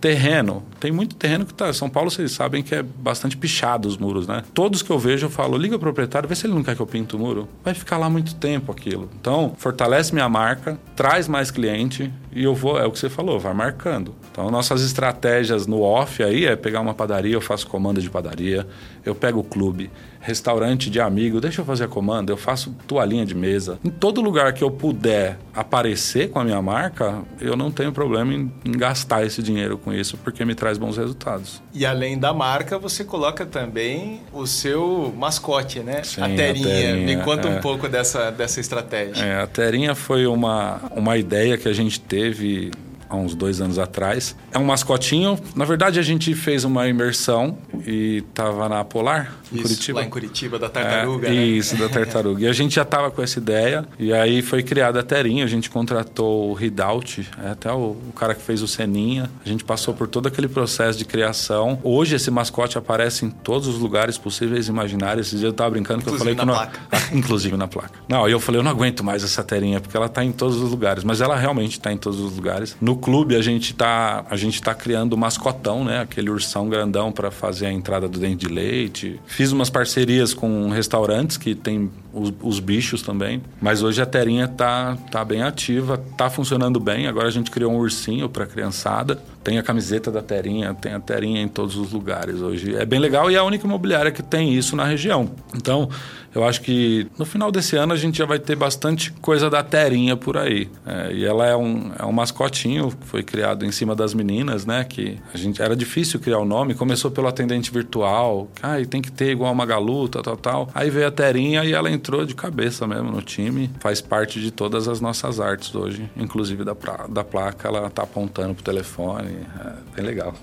terreno. 0.00 0.62
Tem 0.78 0.92
muito 0.92 1.16
terreno 1.16 1.46
que 1.46 1.54
tá. 1.54 1.72
São 1.72 1.88
Paulo, 1.88 2.10
vocês 2.10 2.32
sabem 2.32 2.62
que 2.62 2.74
é 2.74 2.82
bastante 2.82 3.36
pichado 3.36 3.88
os 3.88 3.96
muros, 3.96 4.26
né? 4.26 4.42
Todos 4.52 4.82
que 4.82 4.90
eu 4.90 4.98
vejo, 4.98 5.26
eu 5.26 5.30
falo, 5.30 5.56
liga 5.56 5.76
o 5.76 5.78
proprietário, 5.78 6.28
vê 6.28 6.34
se 6.34 6.46
ele 6.46 6.54
não 6.54 6.62
quer 6.62 6.74
que 6.74 6.82
eu 6.82 6.86
pinto 6.86 7.16
o 7.16 7.20
muro. 7.20 7.48
Vai 7.64 7.74
ficar 7.74 7.98
lá 7.98 8.08
muito 8.08 8.34
tempo 8.34 8.70
aquilo. 8.70 9.08
Então, 9.20 9.54
fortalece 9.56 10.12
minha 10.12 10.28
marca, 10.28 10.78
traz 10.94 11.28
mais 11.28 11.50
cliente 11.50 12.12
e 12.36 12.44
eu 12.44 12.54
vou, 12.54 12.78
é 12.78 12.84
o 12.84 12.92
que 12.92 12.98
você 12.98 13.08
falou, 13.08 13.40
vai 13.40 13.54
marcando. 13.54 14.14
Então, 14.30 14.50
nossas 14.50 14.82
estratégias 14.82 15.66
no 15.66 15.80
off 15.80 16.22
aí 16.22 16.44
é 16.44 16.54
pegar 16.54 16.82
uma 16.82 16.92
padaria, 16.92 17.32
eu 17.32 17.40
faço 17.40 17.66
comanda 17.66 17.98
de 17.98 18.10
padaria, 18.10 18.66
eu 19.04 19.14
pego 19.14 19.40
o 19.40 19.44
clube, 19.44 19.90
restaurante 20.20 20.90
de 20.90 21.00
amigo, 21.00 21.40
deixa 21.40 21.62
eu 21.62 21.64
fazer 21.64 21.84
a 21.84 21.88
comanda, 21.88 22.32
eu 22.32 22.36
faço 22.36 22.74
toalhinha 22.86 23.24
de 23.24 23.34
mesa. 23.34 23.78
Em 23.82 23.88
todo 23.88 24.20
lugar 24.20 24.52
que 24.52 24.62
eu 24.62 24.70
puder 24.70 25.38
aparecer 25.54 26.30
com 26.30 26.38
a 26.38 26.44
minha 26.44 26.60
marca, 26.60 27.22
eu 27.40 27.56
não 27.56 27.70
tenho 27.70 27.92
problema 27.92 28.34
em, 28.34 28.52
em 28.64 28.72
gastar 28.72 29.24
esse 29.24 29.42
dinheiro 29.42 29.78
com 29.86 29.92
isso, 29.92 30.16
porque 30.16 30.44
me 30.44 30.56
traz 30.56 30.78
bons 30.78 30.96
resultados. 30.96 31.62
E 31.72 31.86
além 31.86 32.18
da 32.18 32.34
marca, 32.34 32.76
você 32.76 33.04
coloca 33.04 33.46
também 33.46 34.20
o 34.32 34.44
seu 34.44 35.14
mascote, 35.16 35.78
né? 35.78 36.02
Sim, 36.02 36.22
a, 36.22 36.26
terinha. 36.26 36.66
a 36.66 36.70
Terinha. 36.72 37.16
Me 37.16 37.22
conta 37.22 37.46
é. 37.46 37.56
um 37.56 37.60
pouco 37.60 37.88
dessa, 37.88 38.32
dessa 38.32 38.58
estratégia. 38.58 39.24
É, 39.24 39.40
a 39.40 39.46
Terinha 39.46 39.94
foi 39.94 40.26
uma, 40.26 40.80
uma 40.90 41.16
ideia 41.16 41.56
que 41.56 41.68
a 41.68 41.72
gente 41.72 42.00
teve 42.00 42.72
há 43.08 43.16
uns 43.16 43.34
dois 43.34 43.60
anos 43.60 43.78
atrás. 43.78 44.36
É 44.52 44.58
um 44.58 44.64
mascotinho. 44.64 45.38
Na 45.54 45.64
verdade, 45.64 45.98
a 45.98 46.02
gente 46.02 46.34
fez 46.34 46.64
uma 46.64 46.88
imersão 46.88 47.58
e 47.86 48.22
tava 48.34 48.68
na 48.68 48.84
Polar, 48.84 49.34
em 49.52 49.56
isso, 49.56 49.62
Curitiba. 49.62 50.00
Lá 50.00 50.06
em 50.06 50.10
Curitiba, 50.10 50.58
da 50.58 50.68
tartaruga, 50.68 51.28
é, 51.28 51.30
né? 51.30 51.44
Isso, 51.44 51.76
da 51.76 51.88
tartaruga. 51.88 52.42
e 52.42 52.48
a 52.48 52.52
gente 52.52 52.74
já 52.74 52.84
tava 52.84 53.10
com 53.10 53.22
essa 53.22 53.38
ideia. 53.38 53.86
E 53.98 54.12
aí 54.12 54.42
foi 54.42 54.62
criada 54.62 55.00
a 55.00 55.02
Terinha. 55.02 55.44
A 55.44 55.48
gente 55.48 55.70
contratou 55.70 56.50
o 56.50 56.54
Ridaut, 56.54 57.28
é 57.42 57.50
até 57.50 57.72
o, 57.72 57.96
o, 58.08 58.12
cara 58.14 58.34
que 58.34 58.42
fez 58.42 58.62
o 58.62 58.68
Seninha. 58.68 59.30
A 59.44 59.48
gente 59.48 59.64
passou 59.64 59.94
por 59.94 60.08
todo 60.08 60.26
aquele 60.26 60.48
processo 60.48 60.98
de 60.98 61.04
criação. 61.04 61.78
Hoje 61.82 62.16
esse 62.16 62.30
mascote 62.30 62.78
aparece 62.78 63.24
em 63.24 63.30
todos 63.30 63.68
os 63.68 63.78
lugares 63.78 64.18
possíveis 64.18 64.66
e 64.66 64.70
imaginários. 64.70 65.28
Esse 65.28 65.36
dia 65.36 65.48
eu 65.48 65.52
tava 65.52 65.70
brincando 65.70 66.02
que 66.02 66.10
inclusive 66.10 66.30
eu 66.30 66.36
falei 66.36 66.38
que 66.38 66.44
não... 66.44 66.54
placa. 66.54 66.80
Ah, 66.90 67.14
inclusive 67.16 67.56
na 67.56 67.68
placa. 67.68 67.98
Não, 68.08 68.28
eu 68.28 68.40
falei, 68.40 68.60
eu 68.60 68.64
não 68.64 68.70
aguento 68.70 69.04
mais 69.04 69.22
essa 69.22 69.42
Terinha, 69.44 69.80
porque 69.80 69.96
ela 69.96 70.08
tá 70.08 70.24
em 70.24 70.32
todos 70.32 70.56
os 70.56 70.70
lugares. 70.70 71.04
Mas 71.04 71.20
ela 71.20 71.36
realmente 71.36 71.78
tá 71.80 71.92
em 71.92 71.96
todos 71.96 72.20
os 72.20 72.34
lugares. 72.34 72.76
No 72.80 72.95
clube 72.96 73.36
a 73.36 73.42
gente 73.42 73.74
tá, 73.74 74.24
a 74.28 74.36
gente 74.36 74.60
tá 74.60 74.74
criando 74.74 75.12
o 75.12 75.16
mascotão, 75.16 75.84
né? 75.84 76.00
Aquele 76.00 76.30
ursão 76.30 76.68
grandão 76.68 77.12
para 77.12 77.30
fazer 77.30 77.66
a 77.66 77.72
entrada 77.72 78.08
do 78.08 78.18
dente 78.18 78.46
de 78.46 78.52
leite. 78.52 79.20
Fiz 79.26 79.52
umas 79.52 79.70
parcerias 79.70 80.34
com 80.34 80.68
restaurantes 80.68 81.36
que 81.36 81.54
tem 81.54 81.90
os, 82.12 82.32
os, 82.40 82.60
bichos 82.60 83.02
também. 83.02 83.42
Mas 83.60 83.82
hoje 83.82 84.00
a 84.00 84.06
Terinha 84.06 84.48
tá, 84.48 84.96
tá 85.10 85.24
bem 85.24 85.42
ativa, 85.42 85.98
tá 86.16 86.30
funcionando 86.30 86.80
bem. 86.80 87.06
Agora 87.06 87.28
a 87.28 87.30
gente 87.30 87.50
criou 87.50 87.72
um 87.72 87.76
ursinho 87.76 88.28
para 88.28 88.46
criançada. 88.46 89.20
Tem 89.44 89.58
a 89.58 89.62
camiseta 89.62 90.10
da 90.10 90.22
Terinha, 90.22 90.74
tem 90.74 90.92
a 90.94 91.00
Terinha 91.00 91.42
em 91.42 91.48
todos 91.48 91.76
os 91.76 91.92
lugares 91.92 92.40
hoje. 92.40 92.74
É 92.74 92.84
bem 92.86 92.98
legal 92.98 93.30
e 93.30 93.34
é 93.34 93.38
a 93.38 93.44
única 93.44 93.66
imobiliária 93.66 94.10
que 94.10 94.22
tem 94.22 94.54
isso 94.54 94.74
na 94.74 94.84
região. 94.84 95.30
Então, 95.54 95.88
eu 96.36 96.44
acho 96.44 96.60
que 96.60 97.06
no 97.18 97.24
final 97.24 97.50
desse 97.50 97.76
ano 97.76 97.94
a 97.94 97.96
gente 97.96 98.18
já 98.18 98.26
vai 98.26 98.38
ter 98.38 98.54
bastante 98.54 99.10
coisa 99.22 99.48
da 99.48 99.62
Terinha 99.62 100.18
por 100.18 100.36
aí. 100.36 100.68
É, 100.84 101.10
e 101.14 101.24
ela 101.24 101.46
é 101.46 101.56
um, 101.56 101.90
é 101.98 102.04
um 102.04 102.12
mascotinho 102.12 102.90
que 102.90 103.06
foi 103.06 103.22
criado 103.22 103.64
em 103.64 103.72
cima 103.72 103.96
das 103.96 104.12
meninas, 104.12 104.66
né? 104.66 104.84
Que 104.84 105.18
a 105.32 105.38
gente 105.38 105.62
era 105.62 105.74
difícil 105.74 106.20
criar 106.20 106.38
o 106.38 106.44
nome. 106.44 106.74
Começou 106.74 107.10
pelo 107.10 107.26
atendente 107.26 107.72
virtual. 107.72 108.50
Ah, 108.62 108.76
tem 108.86 109.00
que 109.00 109.10
ter 109.10 109.30
igual 109.30 109.50
uma 109.50 109.64
galuta, 109.64 110.22
tal, 110.22 110.36
tal. 110.36 110.68
Aí 110.74 110.90
veio 110.90 111.08
a 111.08 111.10
Terinha 111.10 111.64
e 111.64 111.72
ela 111.72 111.90
entrou 111.90 112.26
de 112.26 112.34
cabeça 112.34 112.86
mesmo 112.86 113.10
no 113.10 113.22
time. 113.22 113.70
Faz 113.80 114.02
parte 114.02 114.38
de 114.38 114.50
todas 114.50 114.88
as 114.88 115.00
nossas 115.00 115.40
artes 115.40 115.74
hoje, 115.74 116.06
inclusive 116.14 116.64
da, 116.64 116.74
pra, 116.74 117.06
da 117.08 117.24
placa. 117.24 117.66
Ela 117.66 117.88
tá 117.88 118.02
apontando 118.02 118.54
pro 118.54 118.62
telefone. 118.62 119.38
É 119.58 119.96
bem 119.96 120.04
legal. 120.04 120.34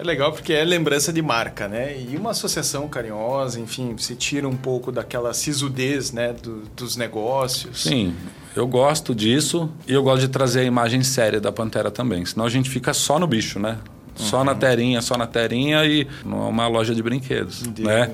É 0.00 0.02
legal 0.02 0.32
porque 0.32 0.54
é 0.54 0.64
lembrança 0.64 1.12
de 1.12 1.20
marca, 1.20 1.68
né? 1.68 1.94
E 2.00 2.16
uma 2.16 2.30
associação 2.30 2.88
carinhosa, 2.88 3.60
enfim, 3.60 3.94
se 3.98 4.16
tira 4.16 4.48
um 4.48 4.56
pouco 4.56 4.90
daquela 4.90 5.34
sisudez 5.34 6.10
né, 6.10 6.32
do, 6.32 6.62
dos 6.74 6.96
negócios. 6.96 7.82
Sim, 7.82 8.14
eu 8.56 8.66
gosto 8.66 9.14
disso 9.14 9.70
e 9.86 9.92
eu 9.92 10.02
gosto 10.02 10.22
de 10.22 10.28
trazer 10.28 10.60
a 10.60 10.64
imagem 10.64 11.02
séria 11.02 11.38
da 11.38 11.52
Pantera 11.52 11.90
também. 11.90 12.24
Senão 12.24 12.46
a 12.46 12.48
gente 12.48 12.70
fica 12.70 12.94
só 12.94 13.18
no 13.18 13.26
bicho, 13.26 13.58
né? 13.58 13.76
Só 14.14 14.38
uhum. 14.38 14.44
na 14.44 14.54
terinha, 14.54 15.02
só 15.02 15.18
na 15.18 15.26
terinha 15.26 15.84
e 15.84 16.08
não 16.24 16.46
é 16.46 16.48
uma 16.48 16.66
loja 16.66 16.94
de 16.94 17.02
brinquedos, 17.02 17.62
de, 17.70 17.82
né? 17.82 18.10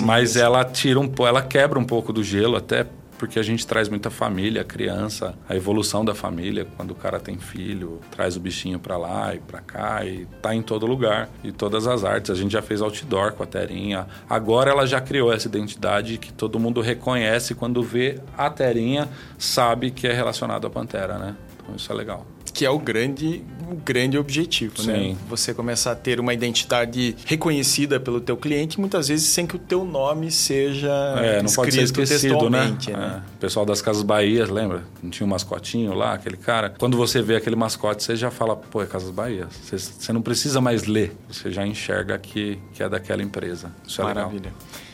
Mas 0.00 0.34
ela 0.34 0.64
tira 0.64 0.98
um 0.98 1.08
ela 1.24 1.40
quebra 1.40 1.78
um 1.78 1.84
pouco 1.84 2.12
do 2.12 2.24
gelo 2.24 2.56
até 2.56 2.84
porque 3.18 3.38
a 3.38 3.42
gente 3.42 3.66
traz 3.66 3.88
muita 3.88 4.10
família, 4.10 4.64
criança, 4.64 5.34
a 5.48 5.56
evolução 5.56 6.04
da 6.04 6.14
família, 6.14 6.66
quando 6.76 6.92
o 6.92 6.94
cara 6.94 7.18
tem 7.18 7.36
filho, 7.36 8.00
traz 8.10 8.36
o 8.36 8.40
bichinho 8.40 8.78
para 8.78 8.96
lá 8.96 9.34
e 9.34 9.38
para 9.38 9.60
cá 9.60 10.04
e 10.04 10.26
tá 10.40 10.54
em 10.54 10.62
todo 10.62 10.86
lugar 10.86 11.28
e 11.42 11.50
todas 11.50 11.86
as 11.86 12.04
artes. 12.04 12.30
A 12.30 12.34
gente 12.34 12.52
já 12.52 12.62
fez 12.62 12.80
outdoor 12.80 13.32
com 13.32 13.42
a 13.42 13.46
Terinha. 13.46 14.06
Agora 14.28 14.70
ela 14.70 14.86
já 14.86 15.00
criou 15.00 15.32
essa 15.32 15.48
identidade 15.48 16.16
que 16.18 16.32
todo 16.32 16.58
mundo 16.58 16.80
reconhece 16.80 17.54
quando 17.54 17.82
vê 17.82 18.20
a 18.36 18.48
Terinha, 18.48 19.08
sabe 19.36 19.90
que 19.90 20.06
é 20.06 20.12
relacionado 20.12 20.66
à 20.66 20.70
Pantera, 20.70 21.18
né? 21.18 21.36
Então 21.60 21.74
isso 21.74 21.90
é 21.90 21.94
legal 21.94 22.37
que 22.58 22.66
é 22.66 22.70
o 22.70 22.78
grande, 22.80 23.44
o 23.70 23.76
grande 23.76 24.18
objetivo, 24.18 24.82
né? 24.82 24.94
Sim. 24.94 25.08
né? 25.10 25.16
Você 25.28 25.54
começar 25.54 25.92
a 25.92 25.94
ter 25.94 26.18
uma 26.18 26.34
identidade 26.34 27.14
reconhecida 27.24 28.00
pelo 28.00 28.20
teu 28.20 28.36
cliente, 28.36 28.80
muitas 28.80 29.06
vezes 29.06 29.28
sem 29.28 29.46
que 29.46 29.54
o 29.54 29.60
teu 29.60 29.84
nome 29.84 30.28
seja 30.32 30.90
é, 31.18 31.40
não 31.40 31.52
pode 31.52 31.70
ser 31.70 31.82
esquecido, 31.82 32.50
né? 32.50 32.76
né? 32.88 33.22
É. 33.22 33.36
O 33.36 33.38
pessoal 33.38 33.64
das 33.64 33.80
Casas 33.80 34.02
Bahia, 34.02 34.44
lembra? 34.44 34.82
Não 35.00 35.08
tinha 35.08 35.24
um 35.24 35.30
mascotinho 35.30 35.94
lá, 35.94 36.14
aquele 36.14 36.36
cara. 36.36 36.74
Quando 36.76 36.96
você 36.96 37.22
vê 37.22 37.36
aquele 37.36 37.54
mascote, 37.54 38.02
você 38.02 38.16
já 38.16 38.28
fala, 38.28 38.56
pô, 38.56 38.82
é 38.82 38.86
Casas 38.86 39.12
Bahia. 39.12 39.46
Você, 39.62 39.78
você 39.78 40.12
não 40.12 40.20
precisa 40.20 40.60
mais 40.60 40.84
ler, 40.84 41.16
você 41.30 41.52
já 41.52 41.64
enxerga 41.64 42.18
que, 42.18 42.58
que 42.74 42.82
é 42.82 42.88
daquela 42.88 43.22
empresa. 43.22 43.70
Isso 43.86 44.00
é 44.00 44.04
Maravilha. 44.04 44.36
legal. 44.46 44.87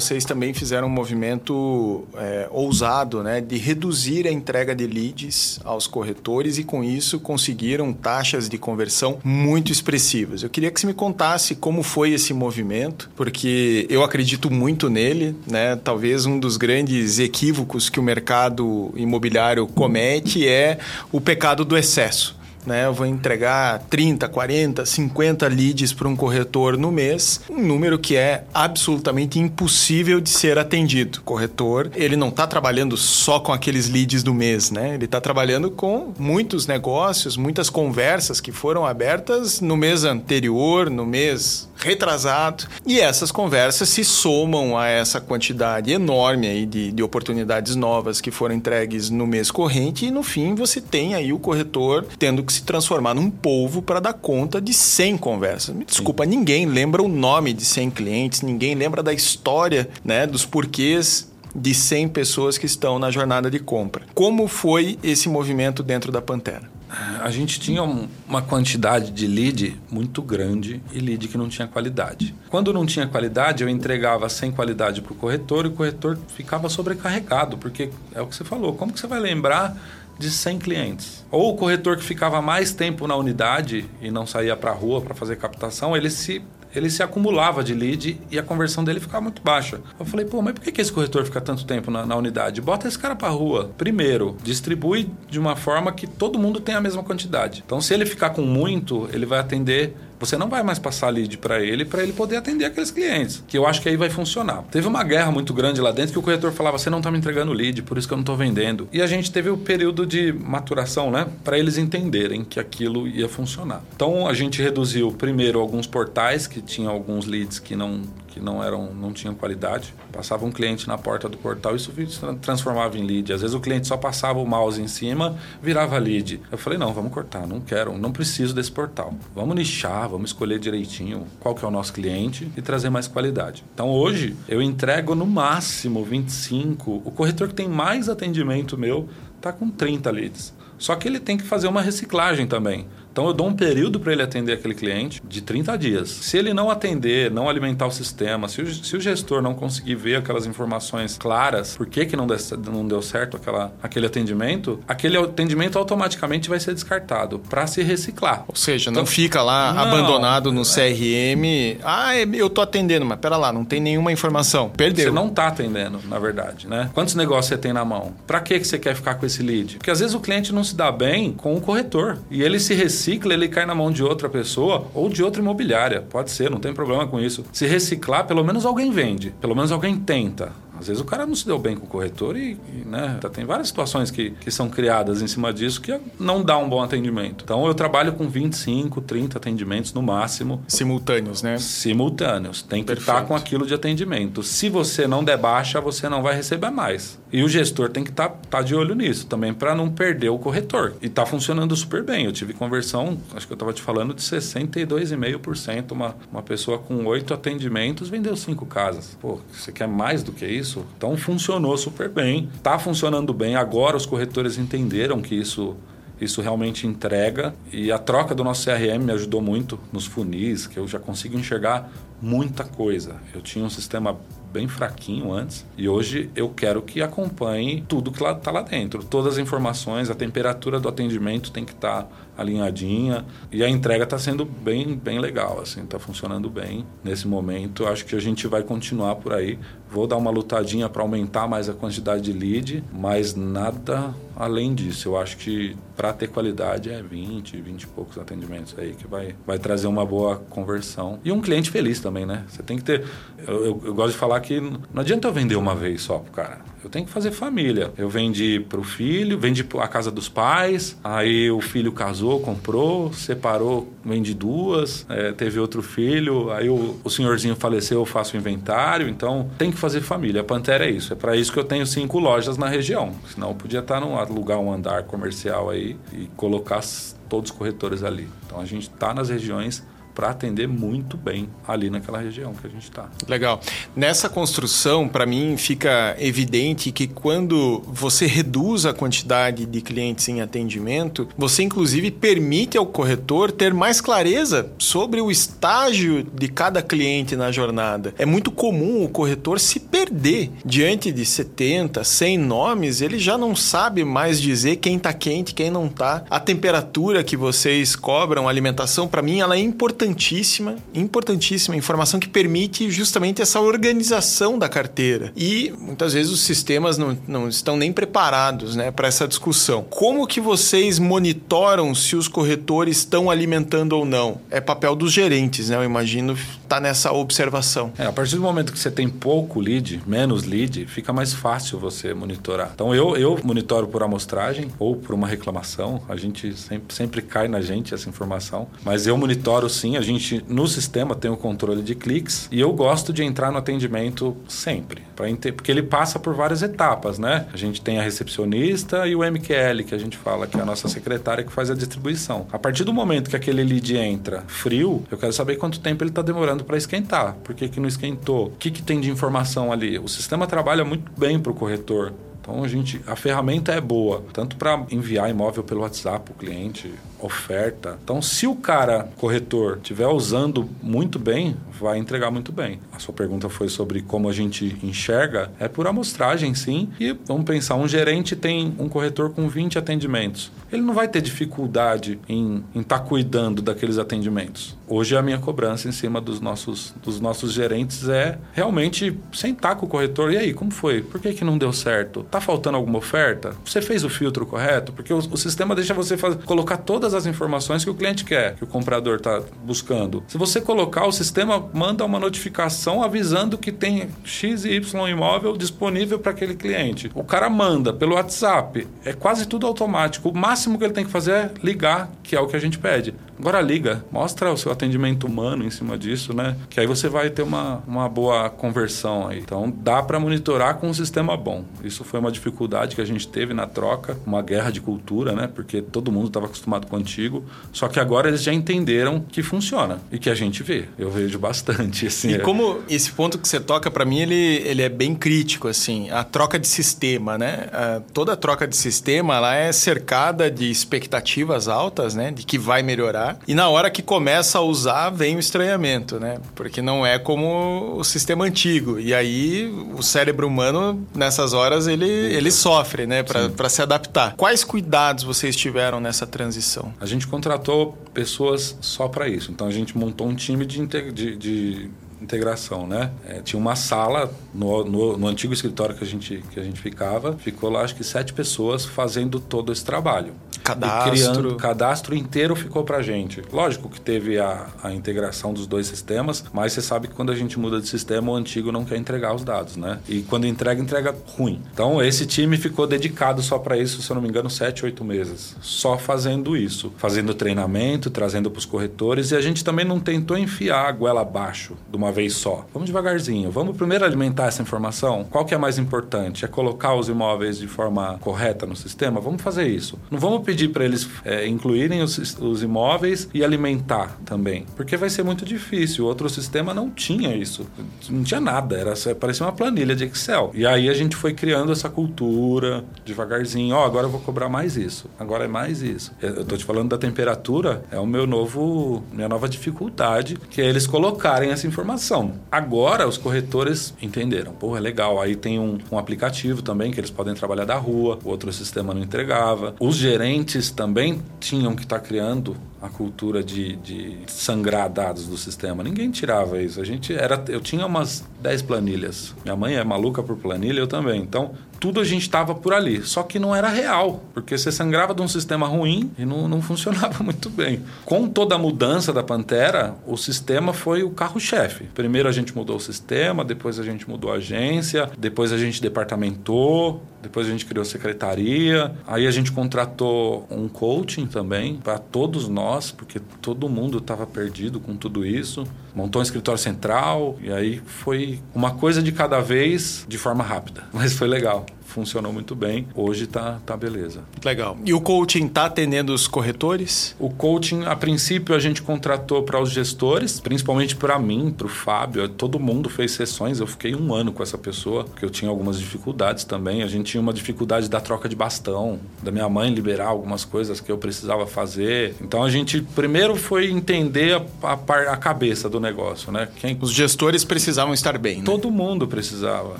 Vocês 0.00 0.24
também 0.24 0.54
fizeram 0.54 0.86
um 0.86 0.90
movimento 0.90 2.06
é, 2.16 2.46
ousado 2.50 3.22
né, 3.22 3.40
de 3.40 3.56
reduzir 3.56 4.26
a 4.28 4.30
entrega 4.30 4.74
de 4.74 4.86
leads 4.86 5.58
aos 5.64 5.88
corretores 5.88 6.56
e, 6.56 6.64
com 6.64 6.84
isso, 6.84 7.18
conseguiram 7.18 7.92
taxas 7.92 8.48
de 8.48 8.56
conversão 8.56 9.18
muito 9.24 9.72
expressivas. 9.72 10.42
Eu 10.42 10.50
queria 10.50 10.70
que 10.70 10.80
você 10.80 10.86
me 10.86 10.94
contasse 10.94 11.56
como 11.56 11.82
foi 11.82 12.12
esse 12.12 12.32
movimento, 12.32 13.10
porque 13.16 13.86
eu 13.90 14.04
acredito 14.04 14.50
muito 14.50 14.88
nele. 14.88 15.34
Né? 15.46 15.74
Talvez 15.74 16.26
um 16.26 16.38
dos 16.38 16.56
grandes 16.56 17.18
equívocos 17.18 17.90
que 17.90 17.98
o 17.98 18.02
mercado 18.02 18.92
imobiliário 18.94 19.66
comete 19.66 20.46
é 20.46 20.78
o 21.10 21.20
pecado 21.20 21.64
do 21.64 21.76
excesso 21.76 22.37
né? 22.68 22.86
Eu 22.86 22.92
vou 22.92 23.06
entregar 23.06 23.80
30, 23.90 24.28
40, 24.28 24.86
50 24.86 25.48
leads 25.48 25.92
para 25.92 26.06
um 26.06 26.14
corretor 26.14 26.76
no 26.76 26.92
mês, 26.92 27.40
um 27.50 27.60
número 27.60 27.98
que 27.98 28.14
é 28.14 28.44
absolutamente 28.54 29.38
impossível 29.38 30.20
de 30.20 30.30
ser 30.30 30.58
atendido. 30.58 31.18
O 31.18 31.22
corretor, 31.22 31.90
ele 31.96 32.14
não 32.14 32.28
está 32.28 32.46
trabalhando 32.46 32.96
só 32.96 33.40
com 33.40 33.52
aqueles 33.52 33.88
leads 33.88 34.22
do 34.22 34.34
mês, 34.34 34.70
né? 34.70 34.94
Ele 34.94 35.06
está 35.06 35.20
trabalhando 35.20 35.70
com 35.70 36.12
muitos 36.18 36.66
negócios, 36.66 37.36
muitas 37.36 37.70
conversas 37.70 38.40
que 38.40 38.52
foram 38.52 38.86
abertas 38.86 39.60
no 39.60 39.76
mês 39.76 40.04
anterior, 40.04 40.90
no 40.90 41.06
mês 41.06 41.68
retrasado. 41.78 42.64
E 42.86 43.00
essas 43.00 43.30
conversas 43.30 43.88
se 43.88 44.04
somam 44.04 44.76
a 44.76 44.86
essa 44.86 45.20
quantidade 45.20 45.92
enorme 45.92 46.46
aí 46.46 46.66
de, 46.66 46.92
de 46.92 47.02
oportunidades 47.02 47.74
novas 47.76 48.20
que 48.20 48.30
foram 48.30 48.54
entregues 48.54 49.10
no 49.10 49.26
mês 49.26 49.50
corrente 49.50 50.06
e 50.06 50.10
no 50.10 50.22
fim 50.22 50.54
você 50.54 50.80
tem 50.80 51.14
aí 51.14 51.32
o 51.32 51.38
corretor 51.38 52.06
tendo 52.18 52.42
que 52.42 52.52
se 52.52 52.62
transformar 52.62 53.14
num 53.14 53.30
polvo 53.30 53.80
para 53.82 54.00
dar 54.00 54.12
conta 54.12 54.60
de 54.60 54.72
100 54.72 55.18
conversas. 55.18 55.74
Me 55.74 55.84
desculpa, 55.84 56.24
Sim. 56.24 56.30
ninguém 56.30 56.66
lembra 56.66 57.02
o 57.02 57.08
nome 57.08 57.52
de 57.52 57.64
100 57.64 57.90
clientes, 57.90 58.42
ninguém 58.42 58.74
lembra 58.74 59.02
da 59.02 59.12
história, 59.12 59.88
né, 60.04 60.26
dos 60.26 60.44
porquês 60.44 61.28
de 61.54 61.74
100 61.74 62.08
pessoas 62.08 62.58
que 62.58 62.66
estão 62.66 62.98
na 62.98 63.10
jornada 63.10 63.50
de 63.50 63.58
compra. 63.58 64.04
Como 64.14 64.46
foi 64.46 64.98
esse 65.02 65.28
movimento 65.28 65.82
dentro 65.82 66.12
da 66.12 66.20
Pantera? 66.20 66.77
A 67.20 67.30
gente 67.30 67.60
tinha 67.60 67.82
uma 67.82 68.40
quantidade 68.40 69.10
de 69.10 69.26
lead 69.26 69.80
muito 69.90 70.22
grande 70.22 70.82
e 70.92 70.98
lead 71.00 71.28
que 71.28 71.36
não 71.36 71.48
tinha 71.48 71.68
qualidade. 71.68 72.34
Quando 72.48 72.72
não 72.72 72.86
tinha 72.86 73.06
qualidade, 73.06 73.62
eu 73.62 73.68
entregava 73.68 74.28
sem 74.28 74.50
qualidade 74.50 75.02
para 75.02 75.12
o 75.12 75.16
corretor 75.16 75.66
e 75.66 75.68
o 75.68 75.72
corretor 75.72 76.18
ficava 76.28 76.68
sobrecarregado, 76.68 77.58
porque 77.58 77.90
é 78.14 78.22
o 78.22 78.26
que 78.26 78.34
você 78.34 78.44
falou. 78.44 78.74
Como 78.74 78.92
que 78.92 79.00
você 79.00 79.06
vai 79.06 79.20
lembrar 79.20 79.76
de 80.18 80.30
100 80.30 80.58
clientes? 80.58 81.24
Ou 81.30 81.52
o 81.52 81.56
corretor 81.56 81.96
que 81.96 82.04
ficava 82.04 82.40
mais 82.40 82.72
tempo 82.72 83.06
na 83.06 83.16
unidade 83.16 83.84
e 84.00 84.10
não 84.10 84.26
saía 84.26 84.56
para 84.56 84.70
a 84.70 84.74
rua 84.74 85.00
para 85.02 85.14
fazer 85.14 85.36
captação, 85.36 85.96
ele 85.96 86.08
se 86.08 86.42
ele 86.78 86.90
se 86.90 87.02
acumulava 87.02 87.62
de 87.62 87.74
lead 87.74 88.20
e 88.30 88.38
a 88.38 88.42
conversão 88.42 88.82
dele 88.82 89.00
ficava 89.00 89.22
muito 89.22 89.42
baixa. 89.42 89.80
Eu 89.98 90.06
falei, 90.06 90.24
pô, 90.24 90.40
mas 90.40 90.54
por 90.54 90.62
que, 90.62 90.80
esse 90.80 90.92
corretor 90.92 91.24
fica 91.24 91.40
tanto 91.40 91.66
tempo 91.66 91.90
na, 91.90 92.06
na 92.06 92.16
unidade? 92.16 92.60
Bota 92.60 92.88
esse 92.88 92.98
cara 92.98 93.14
para 93.14 93.28
rua. 93.28 93.70
Primeiro, 93.76 94.36
distribui 94.42 95.10
de 95.28 95.38
uma 95.38 95.56
forma 95.56 95.92
que 95.92 96.06
todo 96.06 96.38
mundo 96.38 96.60
tenha 96.60 96.78
a 96.78 96.80
mesma 96.80 97.02
quantidade. 97.02 97.62
Então, 97.64 97.80
se 97.80 97.92
ele 97.92 98.06
ficar 98.06 98.30
com 98.30 98.42
muito, 98.42 99.08
ele 99.12 99.26
vai 99.26 99.38
atender 99.38 99.94
você 100.18 100.36
não 100.36 100.48
vai 100.48 100.62
mais 100.62 100.78
passar 100.78 101.08
lead 101.08 101.38
para 101.38 101.62
ele 101.62 101.84
para 101.84 102.02
ele 102.02 102.12
poder 102.12 102.36
atender 102.36 102.64
aqueles 102.64 102.90
clientes, 102.90 103.42
que 103.46 103.56
eu 103.56 103.66
acho 103.66 103.80
que 103.80 103.88
aí 103.88 103.96
vai 103.96 104.10
funcionar. 104.10 104.62
Teve 104.70 104.86
uma 104.86 105.02
guerra 105.02 105.30
muito 105.30 105.52
grande 105.52 105.80
lá 105.80 105.90
dentro 105.90 106.12
que 106.12 106.18
o 106.18 106.22
corretor 106.22 106.52
falava: 106.52 106.78
"Você 106.78 106.90
não 106.90 106.98
está 106.98 107.10
me 107.10 107.18
entregando 107.18 107.52
lead, 107.52 107.82
por 107.82 107.98
isso 107.98 108.06
que 108.06 108.14
eu 108.14 108.16
não 108.16 108.22
estou 108.22 108.36
vendendo". 108.36 108.88
E 108.92 109.00
a 109.02 109.06
gente 109.06 109.30
teve 109.30 109.50
o 109.50 109.56
período 109.56 110.06
de 110.06 110.32
maturação, 110.32 111.10
né, 111.10 111.26
para 111.44 111.58
eles 111.58 111.78
entenderem 111.78 112.44
que 112.44 112.58
aquilo 112.60 113.06
ia 113.06 113.28
funcionar. 113.28 113.82
Então 113.94 114.26
a 114.26 114.34
gente 114.34 114.62
reduziu 114.62 115.12
primeiro 115.12 115.60
alguns 115.60 115.86
portais 115.86 116.46
que 116.46 116.60
tinham 116.60 116.92
alguns 116.92 117.26
leads 117.26 117.58
que 117.58 117.76
não 117.76 118.02
que 118.38 118.44
não 118.44 118.62
eram 118.62 118.94
não 118.94 119.12
tinham 119.12 119.34
qualidade. 119.34 119.92
Passava 120.12 120.46
um 120.46 120.52
cliente 120.52 120.86
na 120.86 120.96
porta 120.96 121.28
do 121.28 121.36
portal, 121.36 121.74
isso 121.74 121.92
transformava 122.40 122.96
em 122.96 123.04
lead. 123.04 123.32
Às 123.32 123.42
vezes 123.42 123.54
o 123.54 123.60
cliente 123.60 123.86
só 123.88 123.96
passava 123.96 124.38
o 124.38 124.46
mouse 124.46 124.80
em 124.80 124.86
cima, 124.86 125.36
virava 125.60 125.98
lead. 125.98 126.40
Eu 126.50 126.56
falei: 126.56 126.78
"Não, 126.78 126.92
vamos 126.94 127.12
cortar, 127.12 127.46
não 127.46 127.60
quero, 127.60 127.98
não 127.98 128.12
preciso 128.12 128.54
desse 128.54 128.70
portal. 128.70 129.12
Vamos 129.34 129.56
nichar, 129.56 130.08
vamos 130.08 130.30
escolher 130.30 130.58
direitinho 130.58 131.26
qual 131.40 131.54
que 131.54 131.64
é 131.64 131.68
o 131.68 131.70
nosso 131.70 131.92
cliente 131.92 132.50
e 132.56 132.62
trazer 132.62 132.90
mais 132.90 133.08
qualidade". 133.08 133.64
Então 133.74 133.90
hoje 133.90 134.36
eu 134.48 134.62
entrego 134.62 135.14
no 135.14 135.26
máximo 135.26 136.04
25. 136.04 137.02
O 137.04 137.10
corretor 137.10 137.48
que 137.48 137.54
tem 137.54 137.68
mais 137.68 138.08
atendimento 138.08 138.78
meu 138.78 139.08
tá 139.40 139.52
com 139.52 139.68
30 139.70 140.10
leads. 140.10 140.58
Só 140.78 140.94
que 140.94 141.08
ele 141.08 141.18
tem 141.18 141.36
que 141.36 141.42
fazer 141.42 141.66
uma 141.66 141.82
reciclagem 141.82 142.46
também. 142.46 142.86
Então 143.18 143.26
eu 143.26 143.34
dou 143.34 143.48
um 143.48 143.52
período 143.52 143.98
para 143.98 144.12
ele 144.12 144.22
atender 144.22 144.52
aquele 144.52 144.76
cliente 144.76 145.20
de 145.28 145.40
30 145.40 145.76
dias. 145.76 146.08
Se 146.08 146.38
ele 146.38 146.54
não 146.54 146.70
atender, 146.70 147.32
não 147.32 147.48
alimentar 147.48 147.84
o 147.84 147.90
sistema, 147.90 148.46
se 148.46 148.62
o, 148.62 148.72
se 148.72 148.96
o 148.96 149.00
gestor 149.00 149.42
não 149.42 149.54
conseguir 149.54 149.96
ver 149.96 150.14
aquelas 150.14 150.46
informações 150.46 151.18
claras, 151.18 151.76
por 151.76 151.86
que, 151.86 152.06
que 152.06 152.14
não, 152.14 152.28
deu, 152.28 152.36
não 152.64 152.86
deu 152.86 153.02
certo 153.02 153.36
aquela, 153.36 153.72
aquele 153.82 154.06
atendimento, 154.06 154.78
aquele 154.86 155.16
atendimento 155.18 155.76
automaticamente 155.76 156.48
vai 156.48 156.60
ser 156.60 156.74
descartado 156.74 157.40
para 157.40 157.66
se 157.66 157.82
reciclar. 157.82 158.44
Ou 158.46 158.54
seja, 158.54 158.88
então, 158.88 159.02
não 159.02 159.06
fica 159.06 159.42
lá 159.42 159.72
não, 159.72 159.82
abandonado 159.82 160.52
no 160.52 160.62
é. 160.62 160.64
CRM. 160.64 161.80
Ah, 161.82 162.16
é, 162.16 162.22
eu 162.22 162.48
tô 162.48 162.60
atendendo, 162.60 163.04
mas 163.04 163.18
pera 163.18 163.36
lá, 163.36 163.52
não 163.52 163.64
tem 163.64 163.80
nenhuma 163.80 164.12
informação. 164.12 164.68
Perdeu. 164.68 165.06
Você 165.06 165.10
não 165.10 165.26
está 165.26 165.48
atendendo, 165.48 165.98
na 166.04 166.20
verdade, 166.20 166.68
né? 166.68 166.88
Quantos 166.94 167.16
negócios 167.16 167.46
você 167.46 167.58
tem 167.58 167.72
na 167.72 167.84
mão? 167.84 168.14
Para 168.28 168.40
que, 168.40 168.60
que 168.60 168.64
você 168.64 168.78
quer 168.78 168.94
ficar 168.94 169.16
com 169.16 169.26
esse 169.26 169.42
lead? 169.42 169.78
Porque 169.78 169.90
às 169.90 169.98
vezes 169.98 170.14
o 170.14 170.20
cliente 170.20 170.54
não 170.54 170.62
se 170.62 170.76
dá 170.76 170.92
bem 170.92 171.32
com 171.32 171.56
o 171.56 171.60
corretor 171.60 172.20
e 172.30 172.44
ele 172.44 172.60
se 172.60 172.74
recicla 172.74 173.07
recicla, 173.08 173.32
ele 173.32 173.48
cai 173.48 173.64
na 173.64 173.74
mão 173.74 173.90
de 173.90 174.02
outra 174.02 174.28
pessoa 174.28 174.86
ou 174.92 175.08
de 175.08 175.22
outra 175.22 175.40
imobiliária. 175.40 176.02
Pode 176.02 176.30
ser, 176.30 176.50
não 176.50 176.60
tem 176.60 176.74
problema 176.74 177.06
com 177.06 177.18
isso. 177.18 177.44
Se 177.52 177.66
reciclar, 177.66 178.26
pelo 178.26 178.44
menos 178.44 178.66
alguém 178.66 178.90
vende, 178.90 179.34
pelo 179.40 179.56
menos 179.56 179.72
alguém 179.72 179.96
tenta. 179.96 180.52
Às 180.78 180.86
vezes 180.86 181.02
o 181.02 181.04
cara 181.04 181.26
não 181.26 181.34
se 181.34 181.46
deu 181.46 181.58
bem 181.58 181.76
com 181.76 181.86
o 181.86 181.88
corretor 181.88 182.36
e, 182.36 182.58
e 182.72 182.84
né, 182.86 183.18
tem 183.32 183.44
várias 183.44 183.68
situações 183.68 184.10
que, 184.10 184.30
que 184.30 184.50
são 184.50 184.68
criadas 184.68 185.22
em 185.22 185.26
cima 185.26 185.52
disso 185.52 185.80
que 185.80 185.98
não 186.18 186.42
dá 186.42 186.56
um 186.58 186.68
bom 186.68 186.82
atendimento. 186.82 187.44
Então 187.44 187.66
eu 187.66 187.74
trabalho 187.74 188.12
com 188.12 188.28
25, 188.28 189.00
30 189.00 189.38
atendimentos 189.38 189.92
no 189.92 190.02
máximo. 190.02 190.62
Simultâneos, 190.68 191.42
né? 191.42 191.58
Simultâneos. 191.58 192.62
Tem 192.62 192.82
que 192.82 192.88
Perfeito. 192.88 193.10
estar 193.10 193.26
com 193.26 193.34
aquilo 193.34 193.66
de 193.66 193.74
atendimento. 193.74 194.42
Se 194.42 194.68
você 194.68 195.06
não 195.06 195.24
der 195.24 195.36
baixa, 195.36 195.80
você 195.80 196.08
não 196.08 196.22
vai 196.22 196.34
receber 196.34 196.70
mais. 196.70 197.18
E 197.32 197.42
o 197.42 197.48
gestor 197.48 197.90
tem 197.90 198.04
que 198.04 198.10
estar 198.10 198.28
tá, 198.28 198.38
tá 198.50 198.62
de 198.62 198.74
olho 198.74 198.94
nisso 198.94 199.26
também 199.26 199.52
para 199.52 199.74
não 199.74 199.90
perder 199.90 200.30
o 200.30 200.38
corretor. 200.38 200.94
E 201.02 201.06
está 201.06 201.26
funcionando 201.26 201.74
super 201.76 202.02
bem. 202.02 202.24
Eu 202.24 202.32
tive 202.32 202.52
conversão, 202.52 203.18
acho 203.34 203.46
que 203.46 203.52
eu 203.52 203.56
estava 203.56 203.72
te 203.72 203.82
falando, 203.82 204.14
de 204.14 204.22
62,5%. 204.22 205.92
Uma, 205.92 206.14
uma 206.30 206.42
pessoa 206.42 206.78
com 206.78 207.04
oito 207.06 207.34
atendimentos 207.34 208.08
vendeu 208.08 208.36
cinco 208.36 208.66
casas. 208.66 209.16
Pô, 209.20 209.40
você 209.52 209.72
quer 209.72 209.88
mais 209.88 210.22
do 210.22 210.32
que 210.32 210.46
isso? 210.46 210.67
Isso. 210.68 210.84
Então 210.96 211.16
funcionou 211.16 211.76
super 211.76 212.08
bem, 212.08 212.48
está 212.54 212.78
funcionando 212.78 213.32
bem. 213.32 213.56
Agora 213.56 213.96
os 213.96 214.04
corretores 214.04 214.58
entenderam 214.58 215.20
que 215.22 215.34
isso 215.34 215.74
isso 216.20 216.42
realmente 216.42 216.84
entrega 216.84 217.54
e 217.72 217.92
a 217.92 217.98
troca 217.98 218.34
do 218.34 218.42
nosso 218.42 218.68
CRM 218.68 219.04
me 219.04 219.12
ajudou 219.12 219.40
muito 219.40 219.78
nos 219.92 220.04
funis, 220.04 220.66
que 220.66 220.76
eu 220.76 220.88
já 220.88 220.98
consigo 220.98 221.38
enxergar 221.38 221.92
muita 222.20 222.64
coisa. 222.64 223.14
Eu 223.32 223.40
tinha 223.40 223.64
um 223.64 223.70
sistema 223.70 224.18
bem 224.52 224.66
fraquinho 224.66 225.32
antes 225.32 225.64
e 225.76 225.88
hoje 225.88 226.28
eu 226.34 226.48
quero 226.48 226.82
que 226.82 227.00
acompanhe 227.00 227.84
tudo 227.86 228.10
que 228.10 228.24
está 228.24 228.50
lá 228.50 228.62
dentro. 228.62 229.04
Todas 229.04 229.34
as 229.34 229.38
informações, 229.38 230.10
a 230.10 230.14
temperatura 230.14 230.80
do 230.80 230.88
atendimento 230.88 231.52
tem 231.52 231.64
que 231.64 231.70
estar 231.72 232.02
tá 232.02 232.08
alinhadinha 232.38 233.26
e 233.50 233.64
a 233.64 233.68
entrega 233.68 234.04
está 234.04 234.18
sendo 234.18 234.44
bem, 234.44 234.96
bem 234.96 235.18
legal, 235.18 235.60
assim, 235.60 235.82
está 235.82 235.98
funcionando 235.98 236.48
bem 236.48 236.86
nesse 237.02 237.26
momento. 237.26 237.84
Acho 237.84 238.06
que 238.06 238.14
a 238.14 238.20
gente 238.20 238.46
vai 238.46 238.62
continuar 238.62 239.16
por 239.16 239.32
aí. 239.32 239.58
Vou 239.90 240.06
dar 240.06 240.16
uma 240.16 240.30
lutadinha 240.30 240.88
para 240.88 241.02
aumentar 241.02 241.48
mais 241.48 241.68
a 241.68 241.72
quantidade 241.72 242.22
de 242.22 242.32
lead, 242.32 242.84
mas 242.92 243.34
nada 243.34 244.14
além 244.36 244.74
disso. 244.74 245.08
Eu 245.08 245.16
acho 245.16 245.36
que 245.38 245.76
para 245.96 246.12
ter 246.12 246.28
qualidade 246.28 246.90
é 246.90 247.02
20, 247.02 247.56
20 247.56 247.82
e 247.82 247.86
poucos 247.88 248.18
atendimentos 248.18 248.74
aí 248.78 248.94
que 248.94 249.06
vai, 249.06 249.34
vai 249.46 249.58
trazer 249.58 249.88
uma 249.88 250.06
boa 250.06 250.36
conversão. 250.48 251.18
E 251.24 251.32
um 251.32 251.40
cliente 251.40 251.70
feliz 251.70 252.00
também, 252.00 252.24
né? 252.24 252.44
Você 252.48 252.62
tem 252.62 252.76
que 252.76 252.84
ter. 252.84 253.04
Eu, 253.46 253.64
eu, 253.64 253.82
eu 253.86 253.94
gosto 253.94 254.12
de 254.12 254.18
falar 254.18 254.40
que 254.40 254.60
não 254.60 255.00
adianta 255.00 255.26
eu 255.26 255.32
vender 255.32 255.56
uma 255.56 255.74
vez 255.74 256.02
só 256.02 256.18
pro 256.18 256.32
cara. 256.32 256.60
Eu 256.84 256.88
tenho 256.88 257.04
que 257.04 257.10
fazer 257.10 257.32
família. 257.32 257.92
Eu 257.98 258.08
vendi 258.08 258.60
pro 258.68 258.84
filho, 258.84 259.38
vendi 259.38 259.66
a 259.80 259.88
casa 259.88 260.10
dos 260.10 260.28
pais, 260.28 260.96
aí 261.02 261.50
o 261.50 261.60
filho 261.60 261.90
casou, 261.92 262.27
comprou, 262.40 263.12
separou, 263.12 263.92
vendi 264.04 264.34
duas, 264.34 265.06
é, 265.08 265.32
teve 265.32 265.58
outro 265.58 265.82
filho, 265.82 266.50
aí 266.50 266.68
o, 266.68 266.96
o 267.02 267.10
senhorzinho 267.10 267.56
faleceu, 267.56 268.00
eu 268.00 268.06
faço 268.06 268.36
o 268.36 268.38
inventário. 268.38 269.08
Então 269.08 269.48
tem 269.56 269.70
que 269.70 269.78
fazer 269.78 270.00
família. 270.00 270.40
A 270.40 270.44
Pantera 270.44 270.86
é 270.86 270.90
isso. 270.90 271.12
É 271.12 271.16
para 271.16 271.36
isso 271.36 271.52
que 271.52 271.58
eu 271.58 271.64
tenho 271.64 271.86
cinco 271.86 272.18
lojas 272.18 272.58
na 272.58 272.68
região. 272.68 273.12
Senão 273.32 273.48
eu 273.48 273.54
podia 273.54 273.80
estar 273.80 274.00
num 274.00 274.16
alugar 274.16 274.58
um 274.58 274.72
andar 274.72 275.04
comercial 275.04 275.70
aí 275.70 275.96
e 276.12 276.28
colocar 276.36 276.80
todos 277.28 277.50
os 277.50 277.56
corretores 277.56 278.02
ali. 278.02 278.28
Então 278.46 278.60
a 278.60 278.64
gente 278.64 278.90
está 278.90 279.14
nas 279.14 279.28
regiões 279.28 279.82
para 280.18 280.30
atender 280.30 280.66
muito 280.66 281.16
bem 281.16 281.48
ali 281.64 281.88
naquela 281.88 282.18
região 282.18 282.52
que 282.52 282.66
a 282.66 282.70
gente 282.70 282.82
está. 282.82 283.08
Legal. 283.28 283.60
Nessa 283.94 284.28
construção, 284.28 285.08
para 285.08 285.24
mim, 285.24 285.56
fica 285.56 286.16
evidente 286.18 286.90
que 286.90 287.06
quando 287.06 287.84
você 287.86 288.26
reduz 288.26 288.84
a 288.84 288.92
quantidade 288.92 289.64
de 289.64 289.80
clientes 289.80 290.28
em 290.28 290.40
atendimento, 290.40 291.28
você 291.38 291.62
inclusive 291.62 292.10
permite 292.10 292.76
ao 292.76 292.84
corretor 292.84 293.52
ter 293.52 293.72
mais 293.72 294.00
clareza 294.00 294.72
sobre 294.76 295.20
o 295.20 295.30
estágio 295.30 296.26
de 296.34 296.48
cada 296.48 296.82
cliente 296.82 297.36
na 297.36 297.52
jornada. 297.52 298.12
É 298.18 298.26
muito 298.26 298.50
comum 298.50 299.04
o 299.04 299.08
corretor 299.08 299.60
se 299.60 299.78
perder 299.78 300.50
diante 300.64 301.12
de 301.12 301.24
70, 301.24 302.02
100 302.02 302.38
nomes, 302.38 303.00
ele 303.02 303.20
já 303.20 303.38
não 303.38 303.54
sabe 303.54 304.02
mais 304.02 304.40
dizer 304.40 304.76
quem 304.76 304.96
está 304.96 305.12
quente, 305.12 305.54
quem 305.54 305.70
não 305.70 305.86
está. 305.86 306.24
A 306.28 306.40
temperatura 306.40 307.22
que 307.22 307.36
vocês 307.36 307.94
cobram, 307.94 308.48
a 308.48 308.50
alimentação, 308.50 309.06
para 309.06 309.22
mim, 309.22 309.38
ela 309.38 309.54
é 309.54 309.60
importante 309.60 310.07
importantíssima, 310.08 310.76
importantíssima 310.94 311.76
informação 311.76 312.18
que 312.18 312.28
permite 312.28 312.90
justamente 312.90 313.42
essa 313.42 313.60
organização 313.60 314.58
da 314.58 314.68
carteira. 314.68 315.32
E 315.36 315.72
muitas 315.78 316.12
vezes 316.12 316.32
os 316.32 316.40
sistemas 316.40 316.98
não, 316.98 317.16
não 317.26 317.48
estão 317.48 317.76
nem 317.76 317.92
preparados 317.92 318.74
né, 318.74 318.90
para 318.90 319.08
essa 319.08 319.28
discussão. 319.28 319.84
Como 319.88 320.26
que 320.26 320.40
vocês 320.40 320.98
monitoram 320.98 321.94
se 321.94 322.16
os 322.16 322.28
corretores 322.28 322.98
estão 322.98 323.30
alimentando 323.30 323.92
ou 323.92 324.04
não? 324.04 324.40
É 324.50 324.60
papel 324.60 324.96
dos 324.96 325.12
gerentes, 325.12 325.68
né? 325.68 325.76
Eu 325.76 325.84
imagino 325.84 326.36
tá 326.68 326.80
nessa 326.80 327.12
observação. 327.12 327.92
É, 327.98 328.04
a 328.04 328.12
partir 328.12 328.36
do 328.36 328.42
momento 328.42 328.72
que 328.72 328.78
você 328.78 328.90
tem 328.90 329.08
pouco 329.08 329.58
lead, 329.58 330.02
menos 330.06 330.44
lead, 330.44 330.86
fica 330.86 331.12
mais 331.12 331.32
fácil 331.32 331.78
você 331.78 332.12
monitorar. 332.12 332.70
Então 332.74 332.94
eu, 332.94 333.16
eu 333.16 333.38
monitoro 333.42 333.88
por 333.88 334.02
amostragem 334.02 334.68
ou 334.78 334.94
por 334.94 335.14
uma 335.14 335.26
reclamação. 335.26 336.02
A 336.08 336.16
gente 336.16 336.54
sempre, 336.54 336.94
sempre 336.94 337.22
cai 337.22 337.48
na 337.48 337.60
gente 337.60 337.94
essa 337.94 338.08
informação. 338.08 338.68
Mas 338.84 339.06
eu 339.06 339.16
monitoro 339.16 339.68
sim 339.68 339.96
a 339.98 340.02
gente 340.02 340.44
no 340.48 340.66
sistema 340.66 341.14
tem 341.14 341.30
o 341.30 341.36
controle 341.36 341.82
de 341.82 341.94
cliques 341.94 342.48
e 342.52 342.60
eu 342.60 342.72
gosto 342.72 343.12
de 343.12 343.24
entrar 343.24 343.50
no 343.50 343.58
atendimento 343.58 344.36
sempre, 344.48 345.02
para 345.16 345.28
porque 345.52 345.70
ele 345.70 345.82
passa 345.82 346.18
por 346.18 346.34
várias 346.34 346.62
etapas, 346.62 347.18
né? 347.18 347.46
A 347.52 347.56
gente 347.56 347.80
tem 347.80 347.98
a 347.98 348.02
recepcionista 348.02 349.06
e 349.06 349.14
o 349.14 349.18
MQL, 349.18 349.84
que 349.86 349.94
a 349.94 349.98
gente 349.98 350.16
fala 350.16 350.46
que 350.46 350.56
é 350.56 350.60
a 350.60 350.64
nossa 350.64 350.88
secretária 350.88 351.44
que 351.44 351.52
faz 351.52 351.70
a 351.70 351.74
distribuição. 351.74 352.46
A 352.52 352.58
partir 352.58 352.84
do 352.84 352.92
momento 352.92 353.28
que 353.28 353.36
aquele 353.36 353.62
lead 353.62 353.96
entra 353.96 354.44
frio, 354.46 355.04
eu 355.10 355.18
quero 355.18 355.32
saber 355.32 355.56
quanto 355.56 355.80
tempo 355.80 356.02
ele 356.02 356.10
está 356.10 356.22
demorando 356.22 356.64
para 356.64 356.76
esquentar. 356.76 357.34
Por 357.42 357.54
que, 357.54 357.68
que 357.68 357.80
não 357.80 357.88
esquentou? 357.88 358.46
O 358.46 358.50
que, 358.52 358.70
que 358.70 358.82
tem 358.82 359.00
de 359.00 359.10
informação 359.10 359.72
ali? 359.72 359.98
O 359.98 360.08
sistema 360.08 360.46
trabalha 360.46 360.84
muito 360.84 361.10
bem 361.18 361.38
para 361.38 361.50
o 361.50 361.54
corretor. 361.54 362.12
Então 362.48 362.64
a 362.64 362.68
gente, 362.68 362.98
a 363.06 363.14
ferramenta 363.14 363.72
é 363.72 363.80
boa, 363.80 364.24
tanto 364.32 364.56
para 364.56 364.86
enviar 364.90 365.28
imóvel 365.28 365.62
pelo 365.62 365.82
WhatsApp 365.82 366.30
o 366.30 366.34
cliente, 366.34 366.90
oferta. 367.20 367.98
Então, 368.02 368.20
se 368.22 368.46
o 368.46 368.54
cara 368.54 369.08
corretor 369.16 369.78
estiver 369.78 370.06
usando 370.06 370.68
muito 370.82 371.18
bem, 371.18 371.56
vai 371.78 371.98
entregar 371.98 372.30
muito 372.30 372.52
bem. 372.52 372.80
A 372.92 372.98
sua 372.98 373.14
pergunta 373.14 373.48
foi 373.48 373.68
sobre 373.68 374.02
como 374.02 374.28
a 374.28 374.32
gente 374.32 374.76
enxerga, 374.82 375.50
é 375.58 375.68
por 375.68 375.86
amostragem, 375.86 376.54
sim. 376.54 376.88
E 376.98 377.16
vamos 377.26 377.44
pensar, 377.44 377.76
um 377.76 377.88
gerente 377.88 378.34
tem 378.34 378.74
um 378.78 378.88
corretor 378.88 379.30
com 379.30 379.48
20 379.48 379.78
atendimentos. 379.78 380.50
Ele 380.70 380.82
não 380.82 380.94
vai 380.94 381.08
ter 381.08 381.22
dificuldade 381.22 382.18
em 382.28 382.62
estar 382.74 382.98
tá 382.98 383.04
cuidando 383.04 383.62
daqueles 383.62 383.98
atendimentos. 383.98 384.76
Hoje 384.86 385.16
a 385.16 385.22
minha 385.22 385.38
cobrança 385.38 385.88
em 385.88 385.92
cima 385.92 386.20
dos 386.20 386.40
nossos, 386.40 386.94
dos 387.02 387.20
nossos 387.20 387.52
gerentes 387.52 388.08
é 388.08 388.38
realmente 388.52 389.18
sentar 389.32 389.76
com 389.76 389.86
o 389.86 389.88
corretor. 389.88 390.32
E 390.32 390.36
aí, 390.36 390.54
como 390.54 390.70
foi? 390.70 391.02
Por 391.02 391.20
que, 391.20 391.32
que 391.32 391.44
não 391.44 391.58
deu 391.58 391.72
certo? 391.72 392.22
Tá 392.24 392.40
faltando 392.40 392.76
alguma 392.76 392.98
oferta? 392.98 393.54
Você 393.64 393.80
fez 393.82 394.04
o 394.04 394.08
filtro 394.08 394.46
correto? 394.46 394.92
Porque 394.92 395.12
o, 395.12 395.18
o 395.18 395.36
sistema 395.36 395.74
deixa 395.74 395.94
você 395.94 396.16
fazer, 396.16 396.38
colocar 396.44 396.78
todas 396.78 397.07
todas 397.08 397.14
as 397.14 397.26
informações 397.26 397.84
que 397.84 397.90
o 397.90 397.94
cliente 397.94 398.22
quer, 398.22 398.54
que 398.54 398.64
o 398.64 398.66
comprador 398.66 399.16
está 399.16 399.40
buscando. 399.64 400.22
Se 400.28 400.36
você 400.36 400.60
colocar, 400.60 401.06
o 401.06 401.12
sistema 401.12 401.66
manda 401.72 402.04
uma 402.04 402.20
notificação 402.20 403.02
avisando 403.02 403.56
que 403.56 403.72
tem 403.72 404.10
X 404.24 404.66
e 404.66 404.72
Y 404.72 405.08
imóvel 405.08 405.56
disponível 405.56 406.18
para 406.18 406.32
aquele 406.32 406.54
cliente. 406.54 407.10
O 407.14 407.24
cara 407.24 407.48
manda 407.48 407.92
pelo 407.92 408.14
WhatsApp, 408.14 408.86
é 409.04 409.14
quase 409.14 409.46
tudo 409.46 409.66
automático. 409.66 410.28
O 410.28 410.36
máximo 410.36 410.78
que 410.78 410.84
ele 410.84 410.92
tem 410.92 411.04
que 411.04 411.10
fazer 411.10 411.32
é 411.32 411.50
ligar, 411.62 412.10
que 412.22 412.36
é 412.36 412.40
o 412.40 412.46
que 412.46 412.56
a 412.56 412.60
gente 412.60 412.78
pede. 412.78 413.14
Agora 413.38 413.60
liga, 413.60 414.04
mostra 414.10 414.52
o 414.52 414.56
seu 414.56 414.72
atendimento 414.72 415.24
humano 415.24 415.64
em 415.64 415.70
cima 415.70 415.96
disso, 415.96 416.34
né? 416.34 416.56
Que 416.68 416.80
aí 416.80 416.86
você 416.86 417.08
vai 417.08 417.30
ter 417.30 417.42
uma, 417.42 417.82
uma 417.86 418.08
boa 418.08 418.50
conversão 418.50 419.28
aí. 419.28 419.38
Então 419.38 419.72
dá 419.74 420.02
para 420.02 420.18
monitorar 420.18 420.78
com 420.78 420.88
um 420.88 420.94
sistema 420.94 421.36
bom. 421.36 421.64
Isso 421.84 422.02
foi 422.02 422.18
uma 422.18 422.32
dificuldade 422.32 422.96
que 422.96 423.00
a 423.00 423.04
gente 423.04 423.28
teve 423.28 423.54
na 423.54 423.64
troca, 423.64 424.18
uma 424.26 424.42
guerra 424.42 424.72
de 424.72 424.80
cultura, 424.80 425.32
né? 425.32 425.46
Porque 425.46 425.80
todo 425.80 426.10
mundo 426.10 426.26
estava 426.26 426.46
acostumado 426.46 426.88
com 426.88 426.96
antigo. 426.98 427.44
Só 427.72 427.88
que 427.88 427.98
agora 427.98 428.28
eles 428.28 428.42
já 428.42 428.52
entenderam 428.52 429.20
que 429.20 429.42
funciona 429.42 429.98
e 430.12 430.18
que 430.18 430.28
a 430.28 430.34
gente 430.34 430.62
vê. 430.62 430.84
Eu 430.98 431.10
vejo 431.10 431.38
bastante, 431.38 432.06
assim. 432.08 432.30
E 432.30 432.34
é... 432.34 432.38
como 432.38 432.80
esse 432.88 433.10
ponto 433.12 433.38
que 433.38 433.48
você 433.48 433.60
toca, 433.60 433.90
para 433.90 434.04
mim, 434.04 434.20
ele, 434.20 434.62
ele 434.64 434.82
é 434.82 434.88
bem 434.88 435.14
crítico, 435.14 435.68
assim. 435.68 436.10
A 436.10 436.24
troca 436.24 436.58
de 436.58 436.68
sistema, 436.68 437.38
né? 437.38 437.68
A, 437.72 438.00
toda 438.12 438.36
troca 438.36 438.66
de 438.66 438.76
sistema, 438.76 439.36
ela 439.36 439.54
é 439.54 439.72
cercada 439.72 440.50
de 440.50 440.70
expectativas 440.70 441.68
altas, 441.68 442.14
né? 442.14 442.30
De 442.30 442.44
que 442.44 442.58
vai 442.58 442.82
melhorar 442.82 443.38
e 443.46 443.54
na 443.54 443.68
hora 443.68 443.90
que 443.90 444.02
começa 444.02 444.58
a 444.58 444.62
usar, 444.62 445.10
vem 445.10 445.36
o 445.36 445.38
estranhamento, 445.38 446.18
né? 446.18 446.38
Porque 446.54 446.82
não 446.82 447.04
é 447.06 447.18
como 447.18 447.96
o 447.96 448.04
sistema 448.04 448.44
antigo. 448.44 448.98
E 448.98 449.14
aí 449.14 449.66
o 449.94 450.02
cérebro 450.02 450.46
humano, 450.46 451.06
nessas 451.14 451.52
horas, 451.52 451.86
ele, 451.86 452.08
ele 452.08 452.50
sofre, 452.50 453.06
né? 453.06 453.22
Para 453.22 453.68
se 453.68 453.82
adaptar. 453.82 454.34
Quais 454.36 454.64
cuidados 454.64 455.24
vocês 455.24 455.56
tiveram 455.56 456.00
nessa 456.00 456.26
transição? 456.26 456.87
A 457.00 457.06
gente 457.06 457.26
contratou 457.26 457.96
pessoas 458.12 458.76
só 458.80 459.08
para 459.08 459.28
isso. 459.28 459.50
Então 459.50 459.66
a 459.66 459.70
gente 459.70 459.96
montou 459.96 460.28
um 460.28 460.34
time 460.34 460.64
de, 460.64 460.86
de, 460.86 461.36
de 461.36 461.90
integração, 462.20 462.86
né? 462.86 463.10
É, 463.26 463.40
tinha 463.40 463.58
uma 463.58 463.76
sala 463.76 464.32
no, 464.52 464.84
no, 464.84 465.18
no, 465.18 465.26
antigo 465.26 465.52
escritório 465.52 465.94
que 465.94 466.04
a, 466.04 466.06
gente, 466.06 466.42
que 466.50 466.58
a 466.58 466.62
gente 466.62 466.80
ficava, 466.80 467.34
ficou 467.34 467.70
lá 467.70 467.82
acho 467.82 467.94
que 467.94 468.04
sete 468.04 468.32
pessoas 468.32 468.84
fazendo 468.84 469.38
todo 469.40 469.72
esse 469.72 469.84
trabalho. 469.84 470.34
Cadastro. 470.74 471.10
criando, 471.12 471.56
cadastro 471.56 472.14
inteiro 472.14 472.54
ficou 472.54 472.84
pra 472.84 473.02
gente. 473.02 473.42
Lógico 473.52 473.88
que 473.88 474.00
teve 474.00 474.38
a, 474.38 474.66
a 474.82 474.92
integração 474.92 475.52
dos 475.52 475.66
dois 475.66 475.86
sistemas, 475.86 476.44
mas 476.52 476.72
você 476.72 476.82
sabe 476.82 477.08
que 477.08 477.14
quando 477.14 477.32
a 477.32 477.34
gente 477.34 477.58
muda 477.58 477.80
de 477.80 477.88
sistema, 477.88 478.32
o 478.32 478.34
antigo 478.34 478.70
não 478.72 478.84
quer 478.84 478.96
entregar 478.96 479.34
os 479.34 479.44
dados, 479.44 479.76
né? 479.76 479.98
E 480.08 480.22
quando 480.22 480.46
entrega, 480.46 480.80
entrega 480.80 481.14
ruim. 481.36 481.62
Então 481.72 482.02
esse 482.02 482.26
time 482.26 482.56
ficou 482.56 482.86
dedicado 482.86 483.42
só 483.42 483.58
para 483.58 483.76
isso, 483.76 484.02
se 484.02 484.10
eu 484.10 484.14
não 484.14 484.22
me 484.22 484.28
engano, 484.28 484.50
sete, 484.50 484.84
oito 484.84 485.04
meses. 485.04 485.56
Só 485.60 485.96
fazendo 485.96 486.56
isso. 486.56 486.92
Fazendo 486.96 487.34
treinamento, 487.34 488.10
trazendo 488.10 488.50
para 488.50 488.58
os 488.58 488.64
corretores. 488.64 489.30
E 489.30 489.36
a 489.36 489.40
gente 489.40 489.64
também 489.64 489.84
não 489.84 490.00
tentou 490.00 490.36
enfiar 490.36 490.88
a 490.88 490.92
goela 490.92 491.22
abaixo 491.22 491.74
de 491.88 491.96
uma 491.96 492.12
vez 492.12 492.34
só. 492.34 492.66
Vamos 492.72 492.88
devagarzinho. 492.88 493.50
Vamos 493.50 493.76
primeiro 493.76 494.04
alimentar 494.04 494.46
essa 494.46 494.62
informação. 494.62 495.24
Qual 495.30 495.44
que 495.44 495.54
é 495.54 495.58
mais 495.58 495.78
importante? 495.78 496.44
É 496.44 496.48
colocar 496.48 496.94
os 496.94 497.08
imóveis 497.08 497.58
de 497.58 497.66
forma 497.68 498.18
correta 498.20 498.66
no 498.66 498.76
sistema? 498.76 499.20
Vamos 499.20 499.42
fazer 499.42 499.66
isso. 499.66 499.98
Não 500.10 500.18
vamos 500.18 500.42
pedir 500.44 500.57
para 500.66 500.84
eles 500.84 501.08
é, 501.24 501.46
incluírem 501.46 502.02
os, 502.02 502.38
os, 502.40 502.62
imóveis 502.62 503.28
e 503.34 503.44
alimentar 503.44 504.18
também, 504.24 504.64
porque 504.74 504.96
vai 504.96 505.10
ser 505.10 505.22
muito 505.22 505.44
difícil. 505.44 506.04
O 506.04 506.08
outro 506.08 506.28
sistema 506.28 506.72
não 506.72 506.90
tinha 506.90 507.36
isso, 507.36 507.66
não 508.08 508.24
tinha 508.24 508.40
nada, 508.40 508.76
era 508.76 508.94
parecia 509.14 509.44
uma 509.44 509.52
planilha 509.52 509.94
de 509.94 510.04
Excel. 510.04 510.50
E 510.54 510.66
aí 510.66 510.88
a 510.88 510.94
gente 510.94 511.14
foi 511.14 511.34
criando 511.34 511.70
essa 511.70 511.88
cultura 511.88 512.84
devagarzinho. 513.04 513.74
Ó, 513.74 513.82
oh, 513.82 513.84
agora 513.84 514.06
eu 514.06 514.10
vou 514.10 514.20
cobrar 514.20 514.48
mais 514.48 514.76
isso, 514.76 515.08
agora 515.18 515.44
é 515.44 515.48
mais 515.48 515.82
isso. 515.82 516.12
Eu 516.20 516.44
tô 516.44 516.56
te 516.56 516.64
falando 516.64 516.88
da 516.88 516.98
temperatura, 516.98 517.84
é 517.90 517.98
o 517.98 518.06
meu 518.06 518.26
novo, 518.26 519.04
minha 519.12 519.28
nova 519.28 519.48
dificuldade, 519.48 520.38
que 520.50 520.62
é 520.62 520.64
eles 520.64 520.86
colocarem 520.86 521.50
essa 521.50 521.66
informação. 521.66 522.32
Agora 522.50 523.06
os 523.06 523.18
corretores 523.18 523.94
entenderam, 524.00 524.52
pô, 524.52 524.76
é 524.76 524.80
legal. 524.80 525.20
Aí 525.20 525.36
tem 525.36 525.58
um, 525.58 525.78
um 525.90 525.98
aplicativo 525.98 526.62
também 526.62 526.90
que 526.90 526.98
eles 526.98 527.10
podem 527.10 527.34
trabalhar 527.34 527.64
da 527.64 527.76
rua, 527.76 528.18
o 528.24 528.28
outro 528.28 528.52
sistema 528.52 528.94
não 528.94 529.02
entregava. 529.02 529.74
Os 529.80 529.96
gerentes 529.96 530.37
gerentes 530.38 530.70
também 530.70 531.20
tinham 531.40 531.74
que 531.74 531.82
estar 531.82 531.98
tá 531.98 532.04
criando 532.04 532.56
a 532.80 532.88
cultura 532.88 533.42
de, 533.42 533.76
de 533.76 534.18
sangrar 534.26 534.88
dados 534.88 535.26
do 535.26 535.36
sistema. 535.36 535.82
Ninguém 535.82 536.10
tirava 536.10 536.60
isso. 536.62 536.80
A 536.80 536.84
gente 536.84 537.14
era, 537.14 537.42
eu 537.48 537.60
tinha 537.60 537.84
umas 537.86 538.24
10 538.40 538.62
planilhas. 538.62 539.34
Minha 539.44 539.56
mãe 539.56 539.76
é 539.76 539.84
maluca 539.84 540.22
por 540.22 540.36
planilha, 540.36 540.80
eu 540.80 540.86
também. 540.86 541.20
Então, 541.20 541.52
tudo 541.78 542.00
a 542.00 542.04
gente 542.04 542.22
estava 542.22 542.54
por 542.54 542.72
ali. 542.72 543.02
Só 543.02 543.22
que 543.22 543.38
não 543.38 543.54
era 543.54 543.68
real, 543.68 544.22
porque 544.34 544.56
você 544.56 544.70
sangrava 544.70 545.14
de 545.14 545.22
um 545.22 545.28
sistema 545.28 545.66
ruim 545.66 546.10
e 546.18 546.24
não, 546.24 546.48
não 546.48 546.60
funcionava 546.60 547.22
muito 547.24 547.48
bem. 547.48 547.82
Com 548.04 548.28
toda 548.28 548.54
a 548.54 548.58
mudança 548.58 549.12
da 549.12 549.22
Pantera, 549.22 549.94
o 550.06 550.16
sistema 550.16 550.72
foi 550.72 551.02
o 551.02 551.10
carro-chefe. 551.10 551.84
Primeiro 551.94 552.28
a 552.28 552.32
gente 552.32 552.54
mudou 552.54 552.76
o 552.76 552.80
sistema, 552.80 553.44
depois 553.44 553.78
a 553.78 553.82
gente 553.82 554.08
mudou 554.08 554.32
a 554.32 554.36
agência, 554.36 555.10
depois 555.18 555.52
a 555.52 555.58
gente 555.58 555.80
departamentou, 555.80 557.02
depois 557.22 557.46
a 557.46 557.50
gente 557.50 557.66
criou 557.66 557.84
secretaria, 557.84 558.92
aí 559.06 559.26
a 559.26 559.30
gente 559.30 559.50
contratou 559.50 560.46
um 560.50 560.68
coaching 560.68 561.26
também 561.26 561.76
para 561.76 561.98
todos 561.98 562.48
nós, 562.48 562.67
porque 562.96 563.20
todo 563.40 563.68
mundo 563.68 563.98
estava 563.98 564.26
perdido 564.26 564.78
com 564.78 564.96
tudo 564.96 565.24
isso. 565.24 565.66
Montou 565.94 566.20
um 566.20 566.22
escritório 566.22 566.60
central 566.60 567.38
e 567.40 567.52
aí 567.52 567.82
foi 567.84 568.40
uma 568.54 568.74
coisa 568.74 569.02
de 569.02 569.12
cada 569.12 569.40
vez 569.40 570.04
de 570.08 570.18
forma 570.18 570.44
rápida, 570.44 570.84
mas 570.92 571.12
foi 571.12 571.28
legal 571.28 571.64
funcionou 571.88 572.32
muito 572.32 572.54
bem. 572.54 572.86
Hoje 572.94 573.26
tá, 573.26 573.58
tá 573.64 573.76
beleza. 573.76 574.22
Legal. 574.44 574.76
E 574.84 574.92
o 574.92 575.00
coaching 575.00 575.48
tá 575.48 575.64
atendendo 575.66 576.12
os 576.12 576.28
corretores? 576.28 577.16
O 577.18 577.30
coaching, 577.30 577.84
a 577.84 577.96
princípio, 577.96 578.54
a 578.54 578.58
gente 578.58 578.82
contratou 578.82 579.42
para 579.42 579.60
os 579.60 579.70
gestores, 579.70 580.38
principalmente 580.38 580.94
para 580.94 581.18
mim, 581.18 581.52
para 581.56 581.66
o 581.66 581.70
Fábio. 581.70 582.28
Todo 582.28 582.60
mundo 582.60 582.88
fez 582.88 583.12
sessões. 583.12 583.58
Eu 583.58 583.66
fiquei 583.66 583.94
um 583.94 584.14
ano 584.14 584.32
com 584.32 584.42
essa 584.42 584.58
pessoa, 584.58 585.04
porque 585.04 585.24
eu 585.24 585.30
tinha 585.30 585.50
algumas 585.50 585.78
dificuldades 585.78 586.44
também. 586.44 586.82
A 586.82 586.86
gente 586.86 587.10
tinha 587.10 587.20
uma 587.20 587.32
dificuldade 587.32 587.88
da 587.88 588.00
troca 588.00 588.28
de 588.28 588.36
bastão, 588.36 589.00
da 589.22 589.30
minha 589.30 589.48
mãe 589.48 589.72
liberar 589.72 590.08
algumas 590.08 590.44
coisas 590.44 590.80
que 590.80 590.92
eu 590.92 590.98
precisava 590.98 591.46
fazer. 591.46 592.14
Então 592.20 592.42
a 592.42 592.50
gente 592.50 592.82
primeiro 592.94 593.34
foi 593.34 593.70
entender 593.70 594.36
a, 594.62 594.68
a, 594.68 595.12
a 595.12 595.16
cabeça 595.16 595.68
do 595.68 595.80
negócio, 595.80 596.30
né? 596.30 596.48
Quem... 596.56 596.76
Os 596.80 596.92
gestores 596.92 597.44
precisavam 597.44 597.94
estar 597.94 598.18
bem, 598.18 598.38
né? 598.38 598.44
Todo 598.44 598.70
mundo 598.70 599.06
precisava, 599.06 599.76